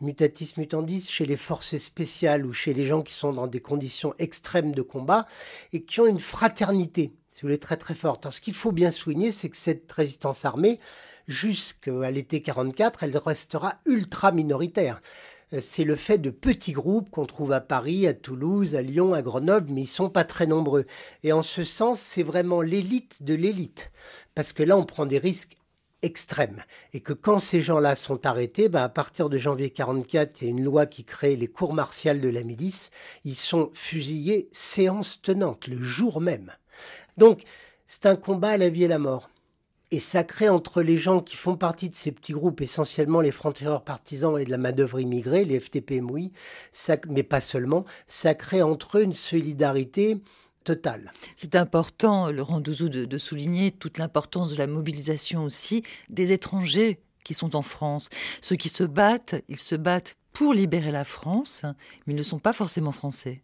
mutatis 0.00 0.54
mutandis 0.56 1.08
chez 1.08 1.26
les 1.26 1.36
forces 1.36 1.78
spéciales 1.78 2.44
ou 2.44 2.52
chez 2.52 2.74
les 2.74 2.84
gens 2.84 3.02
qui 3.02 3.14
sont 3.14 3.32
dans 3.32 3.46
des 3.46 3.60
conditions 3.60 4.14
extrêmes 4.18 4.74
de 4.74 4.82
combat 4.82 5.26
et 5.72 5.84
qui 5.84 6.00
ont 6.00 6.06
une 6.06 6.20
fraternité 6.20 7.14
si 7.34 7.42
vous 7.42 7.48
voulez, 7.48 7.58
très 7.58 7.76
très 7.76 7.94
forte. 7.94 8.30
ce 8.30 8.40
qu'il 8.40 8.54
faut 8.54 8.70
bien 8.70 8.92
souligner, 8.92 9.32
c'est 9.32 9.48
que 9.48 9.56
cette 9.56 9.90
résistance 9.90 10.44
armée, 10.44 10.78
jusqu'à 11.26 12.10
l'été 12.12 12.40
44, 12.40 13.02
elle 13.02 13.16
restera 13.18 13.74
ultra 13.86 14.30
minoritaire. 14.30 15.02
Euh, 15.52 15.58
c'est 15.60 15.82
le 15.82 15.96
fait 15.96 16.18
de 16.18 16.30
petits 16.30 16.72
groupes 16.72 17.10
qu'on 17.10 17.26
trouve 17.26 17.50
à 17.50 17.60
Paris, 17.60 18.06
à 18.06 18.14
Toulouse, 18.14 18.76
à 18.76 18.82
Lyon, 18.82 19.14
à 19.14 19.22
Grenoble, 19.22 19.72
mais 19.72 19.82
ils 19.82 19.86
sont 19.86 20.10
pas 20.10 20.22
très 20.22 20.46
nombreux. 20.46 20.86
Et 21.24 21.32
en 21.32 21.42
ce 21.42 21.64
sens, 21.64 21.98
c'est 21.98 22.22
vraiment 22.22 22.62
l'élite 22.62 23.24
de 23.24 23.34
l'élite. 23.34 23.90
Parce 24.36 24.52
que 24.52 24.62
là, 24.62 24.76
on 24.76 24.84
prend 24.84 25.04
des 25.04 25.18
risques 25.18 25.56
extrêmes. 26.02 26.62
Et 26.92 27.00
que 27.00 27.12
quand 27.12 27.40
ces 27.40 27.60
gens-là 27.60 27.96
sont 27.96 28.26
arrêtés, 28.26 28.68
ben 28.68 28.82
à 28.84 28.88
partir 28.88 29.28
de 29.28 29.38
janvier 29.38 29.70
44, 29.70 30.40
il 30.40 30.44
y 30.44 30.46
a 30.46 30.50
une 30.50 30.62
loi 30.62 30.86
qui 30.86 31.02
crée 31.02 31.34
les 31.34 31.48
cours 31.48 31.74
martiales 31.74 32.20
de 32.20 32.28
la 32.28 32.44
milice. 32.44 32.90
Ils 33.24 33.34
sont 33.34 33.70
fusillés 33.74 34.48
séance 34.52 35.20
tenante, 35.20 35.66
le 35.66 35.82
jour 35.82 36.20
même. 36.20 36.52
Donc, 37.16 37.42
c'est 37.86 38.06
un 38.06 38.16
combat 38.16 38.50
à 38.50 38.56
la 38.56 38.68
vie 38.68 38.84
et 38.84 38.88
la 38.88 38.98
mort. 38.98 39.30
Et 39.90 40.00
ça 40.00 40.24
crée 40.24 40.48
entre 40.48 40.82
les 40.82 40.96
gens 40.96 41.20
qui 41.20 41.36
font 41.36 41.56
partie 41.56 41.88
de 41.88 41.94
ces 41.94 42.10
petits 42.10 42.32
groupes, 42.32 42.60
essentiellement 42.60 43.20
les 43.20 43.30
francs-tireurs 43.30 43.84
partisans 43.84 44.38
et 44.38 44.44
de 44.44 44.50
la 44.50 44.58
main-d'œuvre 44.58 44.98
immigrée, 44.98 45.44
les 45.44 45.60
FTP-MOI, 45.60 46.30
mais 47.08 47.22
pas 47.22 47.40
seulement, 47.40 47.84
ça 48.08 48.34
crée 48.34 48.62
entre 48.62 48.98
eux 48.98 49.02
une 49.02 49.14
solidarité 49.14 50.18
totale. 50.64 51.12
C'est 51.36 51.54
important, 51.54 52.30
Laurent 52.32 52.60
Douzou, 52.60 52.88
de, 52.88 53.04
de 53.04 53.18
souligner 53.18 53.70
toute 53.70 53.98
l'importance 53.98 54.50
de 54.50 54.56
la 54.56 54.66
mobilisation 54.66 55.44
aussi 55.44 55.84
des 56.08 56.32
étrangers 56.32 56.98
qui 57.22 57.34
sont 57.34 57.54
en 57.54 57.62
France. 57.62 58.08
Ceux 58.40 58.56
qui 58.56 58.70
se 58.70 58.84
battent, 58.84 59.36
ils 59.48 59.58
se 59.58 59.76
battent 59.76 60.16
pour 60.32 60.54
libérer 60.54 60.90
la 60.90 61.04
France, 61.04 61.62
mais 62.06 62.14
ils 62.14 62.16
ne 62.16 62.22
sont 62.22 62.40
pas 62.40 62.52
forcément 62.52 62.92
français. 62.92 63.42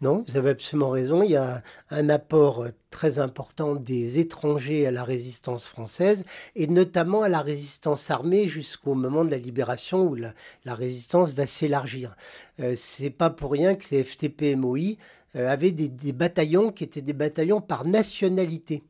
Non, 0.00 0.24
vous 0.28 0.36
avez 0.36 0.50
absolument 0.50 0.90
raison. 0.90 1.22
Il 1.22 1.32
y 1.32 1.36
a 1.36 1.62
un 1.90 2.08
apport 2.08 2.66
très 2.90 3.18
important 3.18 3.74
des 3.74 4.20
étrangers 4.20 4.86
à 4.86 4.90
la 4.92 5.02
résistance 5.02 5.66
française 5.66 6.24
et 6.54 6.68
notamment 6.68 7.22
à 7.22 7.28
la 7.28 7.40
résistance 7.40 8.10
armée 8.10 8.46
jusqu'au 8.46 8.94
moment 8.94 9.24
de 9.24 9.30
la 9.30 9.38
libération 9.38 10.06
où 10.06 10.14
la, 10.14 10.32
résistance 10.66 11.32
va 11.32 11.46
s'élargir. 11.46 12.16
Euh, 12.60 12.74
c'est 12.76 13.10
pas 13.10 13.30
pour 13.30 13.50
rien 13.50 13.74
que 13.74 13.86
les 13.90 14.04
FTP-MOI 14.04 14.96
euh, 15.36 15.48
avaient 15.48 15.72
des, 15.72 15.88
des, 15.88 16.12
bataillons 16.12 16.70
qui 16.70 16.84
étaient 16.84 17.02
des 17.02 17.12
bataillons 17.12 17.60
par 17.60 17.84
nationalité. 17.84 18.84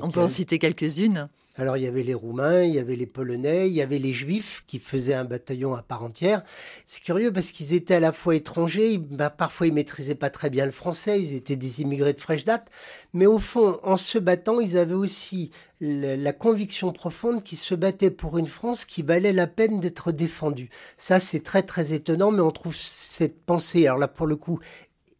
On 0.00 0.10
peut 0.10 0.20
en 0.20 0.28
citer 0.28 0.58
quelques-unes. 0.58 1.28
Alors 1.56 1.76
il 1.76 1.84
y 1.84 1.86
avait 1.86 2.02
les 2.02 2.14
Roumains, 2.14 2.64
il 2.64 2.74
y 2.74 2.80
avait 2.80 2.96
les 2.96 3.06
Polonais, 3.06 3.68
il 3.68 3.74
y 3.74 3.80
avait 3.80 4.00
les 4.00 4.12
Juifs 4.12 4.64
qui 4.66 4.80
faisaient 4.80 5.14
un 5.14 5.24
bataillon 5.24 5.72
à 5.76 5.82
part 5.82 6.02
entière. 6.02 6.42
C'est 6.84 7.00
curieux 7.00 7.32
parce 7.32 7.52
qu'ils 7.52 7.74
étaient 7.74 7.94
à 7.94 8.00
la 8.00 8.12
fois 8.12 8.34
étrangers, 8.34 8.98
bah, 8.98 9.30
parfois 9.30 9.68
ils 9.68 9.72
maîtrisaient 9.72 10.16
pas 10.16 10.30
très 10.30 10.50
bien 10.50 10.66
le 10.66 10.72
français, 10.72 11.20
ils 11.20 11.34
étaient 11.34 11.54
des 11.54 11.80
immigrés 11.80 12.12
de 12.12 12.20
fraîche 12.20 12.44
date, 12.44 12.72
mais 13.12 13.26
au 13.26 13.38
fond, 13.38 13.78
en 13.84 13.96
se 13.96 14.18
battant, 14.18 14.58
ils 14.58 14.76
avaient 14.76 14.94
aussi 14.94 15.52
la, 15.80 16.32
conviction 16.32 16.92
profonde 16.92 17.44
qu'ils 17.44 17.58
se 17.58 17.76
battaient 17.76 18.10
pour 18.10 18.36
une 18.38 18.48
France 18.48 18.84
qui 18.84 19.02
valait 19.02 19.32
la 19.32 19.46
peine 19.46 19.78
d'être 19.78 20.10
défendue. 20.10 20.70
Ça 20.96 21.20
c'est 21.20 21.40
très 21.40 21.62
très 21.62 21.92
étonnant, 21.92 22.32
mais 22.32 22.42
on 22.42 22.50
trouve 22.50 22.74
cette 22.74 23.40
pensée, 23.44 23.86
alors 23.86 23.98
là 23.98 24.08
pour 24.08 24.26
le 24.26 24.34
coup, 24.34 24.58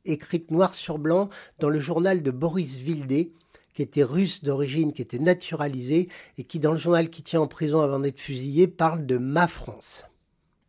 écrite 0.05 0.51
noir 0.51 0.74
sur 0.74 0.99
blanc 0.99 1.28
dans 1.61 1.70
le 1.70 1.78
journal 1.78 2.22
de 2.24 2.30
Boris 2.32 2.78
Vildé, 2.78 3.30
qui 3.75 3.83
était 3.83 4.05
russe 4.05 4.43
d'origine, 4.43 4.93
qui 4.93 5.03
était 5.03 5.18
naturalisé, 5.18 6.09
et 6.39 6.45
qui, 6.45 6.61
dans 6.61 6.72
le 6.72 6.79
journal 6.79 7.11
qui 7.11 7.22
tient 7.22 7.41
en 7.41 7.49
prison 7.49 7.81
avant 7.81 7.99
d'être 7.99 8.20
fusillé, 8.20 8.68
parle 8.68 9.05
de 9.05 9.18
ma 9.18 9.47
France. 9.47 10.07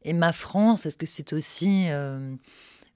Et 0.03 0.13
ma 0.13 0.31
France, 0.31 0.85
est-ce 0.85 0.97
que 0.97 1.05
c'est 1.05 1.33
aussi 1.33 1.89
euh, 1.89 2.35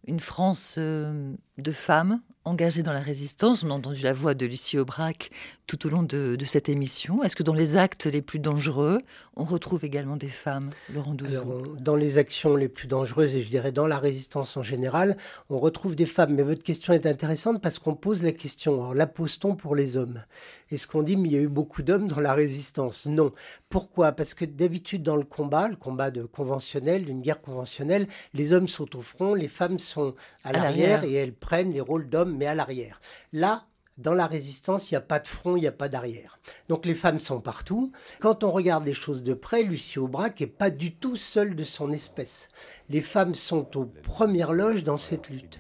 une 0.08 0.20
France 0.20 0.76
euh, 0.78 1.34
de 1.58 1.72
femmes? 1.72 2.22
Engagée 2.46 2.84
dans 2.84 2.94
la 2.94 3.00
résistance. 3.00 3.64
On 3.64 3.70
a 3.70 3.74
entendu 3.74 4.02
la 4.04 4.14
voix 4.14 4.34
de 4.34 4.46
Lucie 4.46 4.78
Aubrac 4.78 5.30
tout 5.68 5.86
au 5.86 5.90
long 5.90 6.04
de, 6.04 6.38
cette 6.46 6.70
émission. 6.70 7.24
Est-ce 7.24 7.36
que 7.36 7.44
dans 7.44 7.54
les 7.54 7.78
actes 7.78 8.08
les 8.08 8.24
plus 8.24 8.40
dangereux, 8.40 9.00
on 9.36 9.44
retrouve 9.44 9.86
également 9.86 10.18
des 10.18 10.30
femmes, 10.30 10.72
Laurent 10.92 11.14
Douzou 11.14 11.76
Dans 11.80 11.96
les 11.96 12.18
actions 12.18 12.56
les 12.56 12.70
plus 12.70 12.88
dangereuses, 12.88 13.36
et 13.36 13.42
je 13.44 13.50
dirais 13.50 13.72
dans 13.72 13.86
la 13.86 14.00
résistance 14.00 14.58
en 14.58 14.64
général, 14.64 15.16
on 15.50 15.60
retrouve 15.60 15.96
des 15.96 16.08
femmes. 16.08 16.34
Mais 16.34 16.44
votre 16.44 16.64
question 16.64 16.94
est 16.94 17.06
intéressante 17.06 17.62
parce 17.62 17.78
qu'on 17.78 17.94
pose 17.94 18.24
la 18.24 18.32
question. 18.32 18.76
Alors, 18.76 18.94
la 18.96 19.06
pose-t-on 19.06 19.56
pour 19.56 19.76
les 19.76 19.98
hommes? 19.98 20.24
Est-ce 20.72 20.88
qu'on 20.88 21.04
dit, 21.04 21.18
mais 21.18 21.30
il 21.30 21.34
y 21.34 21.38
a 21.38 21.42
eu 21.42 21.48
beaucoup 21.48 21.84
d'hommes 21.84 22.08
dans 22.08 22.20
la 22.20 22.34
résistance? 22.34 23.06
Non. 23.06 23.32
Pourquoi? 23.70 24.12
Parce 24.12 24.34
que 24.34 24.46
d'habitude, 24.46 25.04
dans 25.04 25.16
le 25.16 25.24
combat, 25.24 25.68
le 25.68 25.76
combat 25.76 26.10
de 26.10 26.24
conventionnel, 26.24 27.06
d'une 27.06 27.22
guerre 27.22 27.42
conventionnelle, 27.42 28.08
les 28.34 28.54
hommes 28.54 28.68
sont 28.68 28.96
au 28.96 29.02
front, 29.02 29.34
les 29.34 29.48
femmes 29.48 29.80
sont 29.80 30.16
à, 30.44 30.52
l'arrière 30.52 31.04
et 31.04 31.14
elles 31.14 31.34
prennent 31.34 31.72
les 31.72 31.82
rôles 31.82 32.10
d'hommes 32.10 32.29
mais 32.38 32.48
à 32.48 32.56
l'arrière. 32.56 33.00
Là, 33.34 33.66
dans 34.00 34.14
la 34.14 34.28
résistance, 34.28 34.90
il 34.90 34.94
n'y 34.94 34.98
a 34.98 35.02
pas 35.02 35.20
de 35.20 35.28
front, 35.28 35.58
il 35.58 35.62
n'y 35.62 35.68
a 35.68 35.74
pas 35.74 35.90
d'arrière. 35.90 36.40
Donc 36.70 36.86
les 36.86 36.96
femmes 36.96 37.20
sont 37.20 37.42
partout. 37.42 37.92
Quand 38.22 38.46
on 38.46 38.52
regarde 38.52 38.86
les 38.86 38.94
choses 38.94 39.24
de 39.24 39.34
près, 39.34 39.62
Lucie 39.62 40.00
Aubrac 40.00 40.40
n'est 40.40 40.48
pas 40.48 40.70
du 40.70 40.96
tout 40.96 41.18
seule 41.18 41.54
de 41.54 41.66
son 41.66 41.92
espèce. 41.92 42.48
Les 42.90 43.02
femmes 43.02 43.36
sont 43.36 43.78
aux 43.78 43.86
premières 43.86 44.54
loges 44.54 44.86
dans 44.86 44.96
cette 44.96 45.30
lutte. 45.30 45.60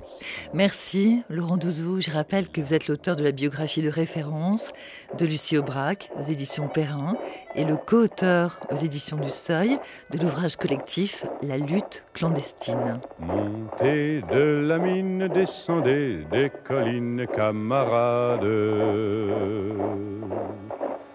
Merci 0.54 1.22
Laurent 1.30 1.58
Douzou. 1.58 2.00
Je 2.00 2.12
rappelle 2.12 2.48
que 2.48 2.62
vous 2.62 2.74
êtes 2.74 2.88
l'auteur 2.88 3.18
de 3.18 3.24
la 3.26 3.34
biographie 3.34 3.82
de 3.82 3.90
référence 3.90 4.72
de 5.18 5.26
Lucie 5.26 5.58
Aubrac 5.58 6.10
aux 6.18 6.24
éditions 6.24 6.70
Perrin 6.70 7.18
et 7.60 7.66
le 7.66 7.76
co-auteur 7.76 8.58
aux 8.72 8.76
éditions 8.78 9.18
du 9.18 9.30
Seuil 9.30 9.78
de 10.12 10.18
l'ouvrage 10.18 10.56
collectif 10.56 11.26
La 11.42 11.58
lutte 11.58 12.06
clandestine. 12.14 13.02
Montez 13.20 14.22
de 14.32 14.66
la 14.66 14.78
mine, 14.78 15.28
descendez 15.28 16.26
des 16.32 16.50
collines 16.66 17.28
camarades. 17.28 18.48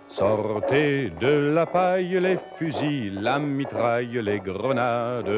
Sortez 0.07 1.13
de 1.19 1.51
la 1.55 1.65
paille 1.65 2.21
les 2.21 2.37
fusils, 2.57 3.23
la 3.23 3.39
mitraille, 3.39 4.21
les 4.23 4.39
grenades. 4.39 5.31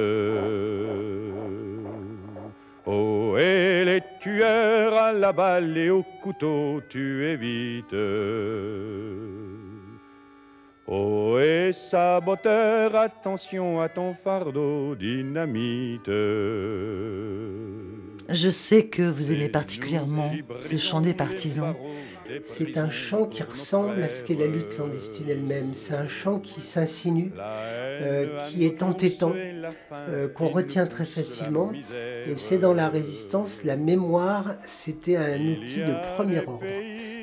Oh, 2.85 3.37
et 3.39 3.85
les 3.85 4.03
tueurs 4.21 4.95
à 4.95 5.13
la 5.13 5.33
balle 5.33 5.79
et 5.79 5.91
au 5.91 6.03
couteau, 6.21 6.83
tuez 6.89 7.37
vite. 7.37 7.95
Oh, 10.89 11.37
et 11.41 11.73
saboteur, 11.73 12.95
attention 12.95 13.81
à 13.81 13.89
ton 13.89 14.15
fardeau, 14.15 14.95
dynamite. 14.95 16.07
Je 18.29 18.51
sais 18.51 18.85
que 18.85 19.03
vous 19.03 19.33
aimez 19.33 19.49
particulièrement 19.49 20.31
ce 20.61 20.77
chant 20.77 21.01
des 21.01 21.13
partisans. 21.13 21.75
C'est 22.43 22.77
un 22.77 22.91
chant 22.91 23.27
qui 23.27 23.43
ressemble 23.43 24.01
à 24.01 24.09
ce 24.09 24.23
qu'est 24.23 24.35
la 24.35 24.47
lutte 24.47 24.77
clandestine 24.77 25.29
elle-même. 25.29 25.75
C'est 25.75 25.95
un 25.95 26.07
chant 26.07 26.39
qui 26.39 26.61
s'insinue, 26.61 27.33
euh, 27.37 28.39
qui 28.49 28.65
est 28.65 28.85
entêtant, 28.85 29.33
euh, 29.93 30.29
qu'on 30.29 30.49
retient 30.49 30.87
très 30.87 31.05
facilement. 31.05 31.73
Et 31.73 32.37
c'est 32.37 32.59
dans 32.59 32.75
la 32.75 32.89
résistance, 32.89 33.65
la 33.65 33.77
mémoire, 33.77 34.55
c'était 34.65 35.17
un 35.17 35.41
outil 35.41 35.83
de 35.83 35.95
premier 36.15 36.39
ordre. 36.47 36.63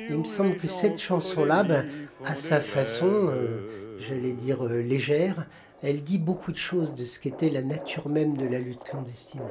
Il 0.08 0.18
me 0.18 0.24
semble 0.24 0.56
que 0.56 0.66
cette 0.66 1.00
chanson-là, 1.00 1.62
ben, 1.62 1.86
à 2.24 2.34
sa 2.34 2.60
façon, 2.60 3.28
euh, 3.28 3.96
j'allais 3.98 4.32
dire 4.32 4.64
légère, 4.64 5.46
elle 5.82 6.02
dit 6.02 6.18
beaucoup 6.18 6.52
de 6.52 6.56
choses 6.56 6.94
de 6.94 7.04
ce 7.04 7.18
qu'était 7.18 7.50
la 7.50 7.62
nature 7.62 8.08
même 8.08 8.36
de 8.36 8.46
la 8.46 8.58
lutte 8.58 8.82
clandestine. 8.84 9.42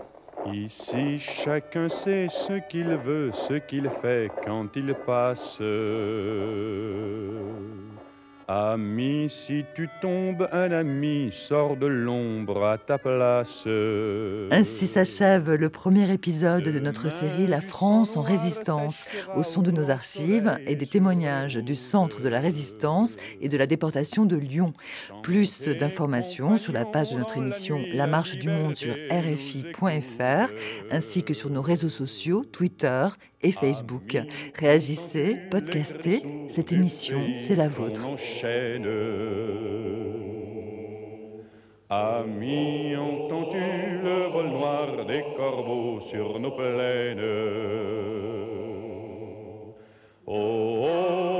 Ici, 0.51 1.19
chacun 1.19 1.87
sait 1.87 2.27
ce 2.29 2.59
qu'il 2.67 2.87
veut, 2.87 3.31
ce 3.31 3.53
qu'il 3.53 3.89
fait 3.89 4.29
quand 4.43 4.67
il 4.75 4.93
passe. 5.05 5.57
Ami, 8.47 9.29
si 9.29 9.63
tu 9.73 9.87
tombes, 10.01 10.47
un 10.51 10.71
ami 10.71 11.29
sort 11.31 11.77
de 11.77 11.87
l'ombre 11.87 12.65
à 12.65 12.77
ta 12.77 12.97
place. 12.97 13.65
Ainsi 14.51 14.87
s'achève 14.87 15.53
le 15.53 15.69
premier 15.69 16.11
épisode 16.11 16.63
de 16.63 16.79
notre 16.79 17.09
série 17.09 17.47
La 17.47 17.61
France 17.61 18.17
en 18.17 18.21
résistance, 18.21 19.05
au 19.35 19.43
son 19.43 19.61
de 19.61 19.71
nos 19.71 19.89
archives 19.89 20.57
et 20.67 20.75
des 20.75 20.87
témoignages 20.87 21.55
du 21.55 21.75
Centre 21.75 22.21
de 22.21 22.29
la 22.29 22.39
résistance 22.39 23.15
et 23.39 23.47
de 23.47 23.57
la 23.57 23.65
déportation 23.65 24.25
de 24.25 24.35
Lyon. 24.35 24.73
Plus 25.21 25.67
d'informations 25.67 26.57
sur 26.57 26.73
la 26.73 26.85
page 26.85 27.11
de 27.11 27.17
notre 27.17 27.37
émission 27.37 27.79
La 27.93 28.07
Marche 28.07 28.37
du 28.37 28.49
Monde 28.49 28.75
sur 28.75 28.93
rfi.fr, 29.09 30.51
ainsi 30.91 31.23
que 31.23 31.33
sur 31.33 31.49
nos 31.49 31.61
réseaux 31.61 31.89
sociaux, 31.89 32.43
Twitter 32.43 33.07
et 33.43 33.51
Facebook. 33.51 34.17
Réagissez, 34.55 35.37
podcastez, 35.51 36.23
cette 36.49 36.71
émission, 36.71 37.33
c'est 37.35 37.55
la 37.55 37.67
vôtre 37.67 38.01
chaîne. 38.39 38.87
Amis, 41.89 42.95
entends-tu 42.95 43.59
le 44.03 44.27
vol 44.33 44.47
noir 44.47 45.05
des 45.05 45.23
corbeaux 45.37 45.99
sur 45.99 46.39
nos 46.39 46.51
plaines? 46.51 47.21
Oh, 50.25 50.87
oh, 50.87 51.32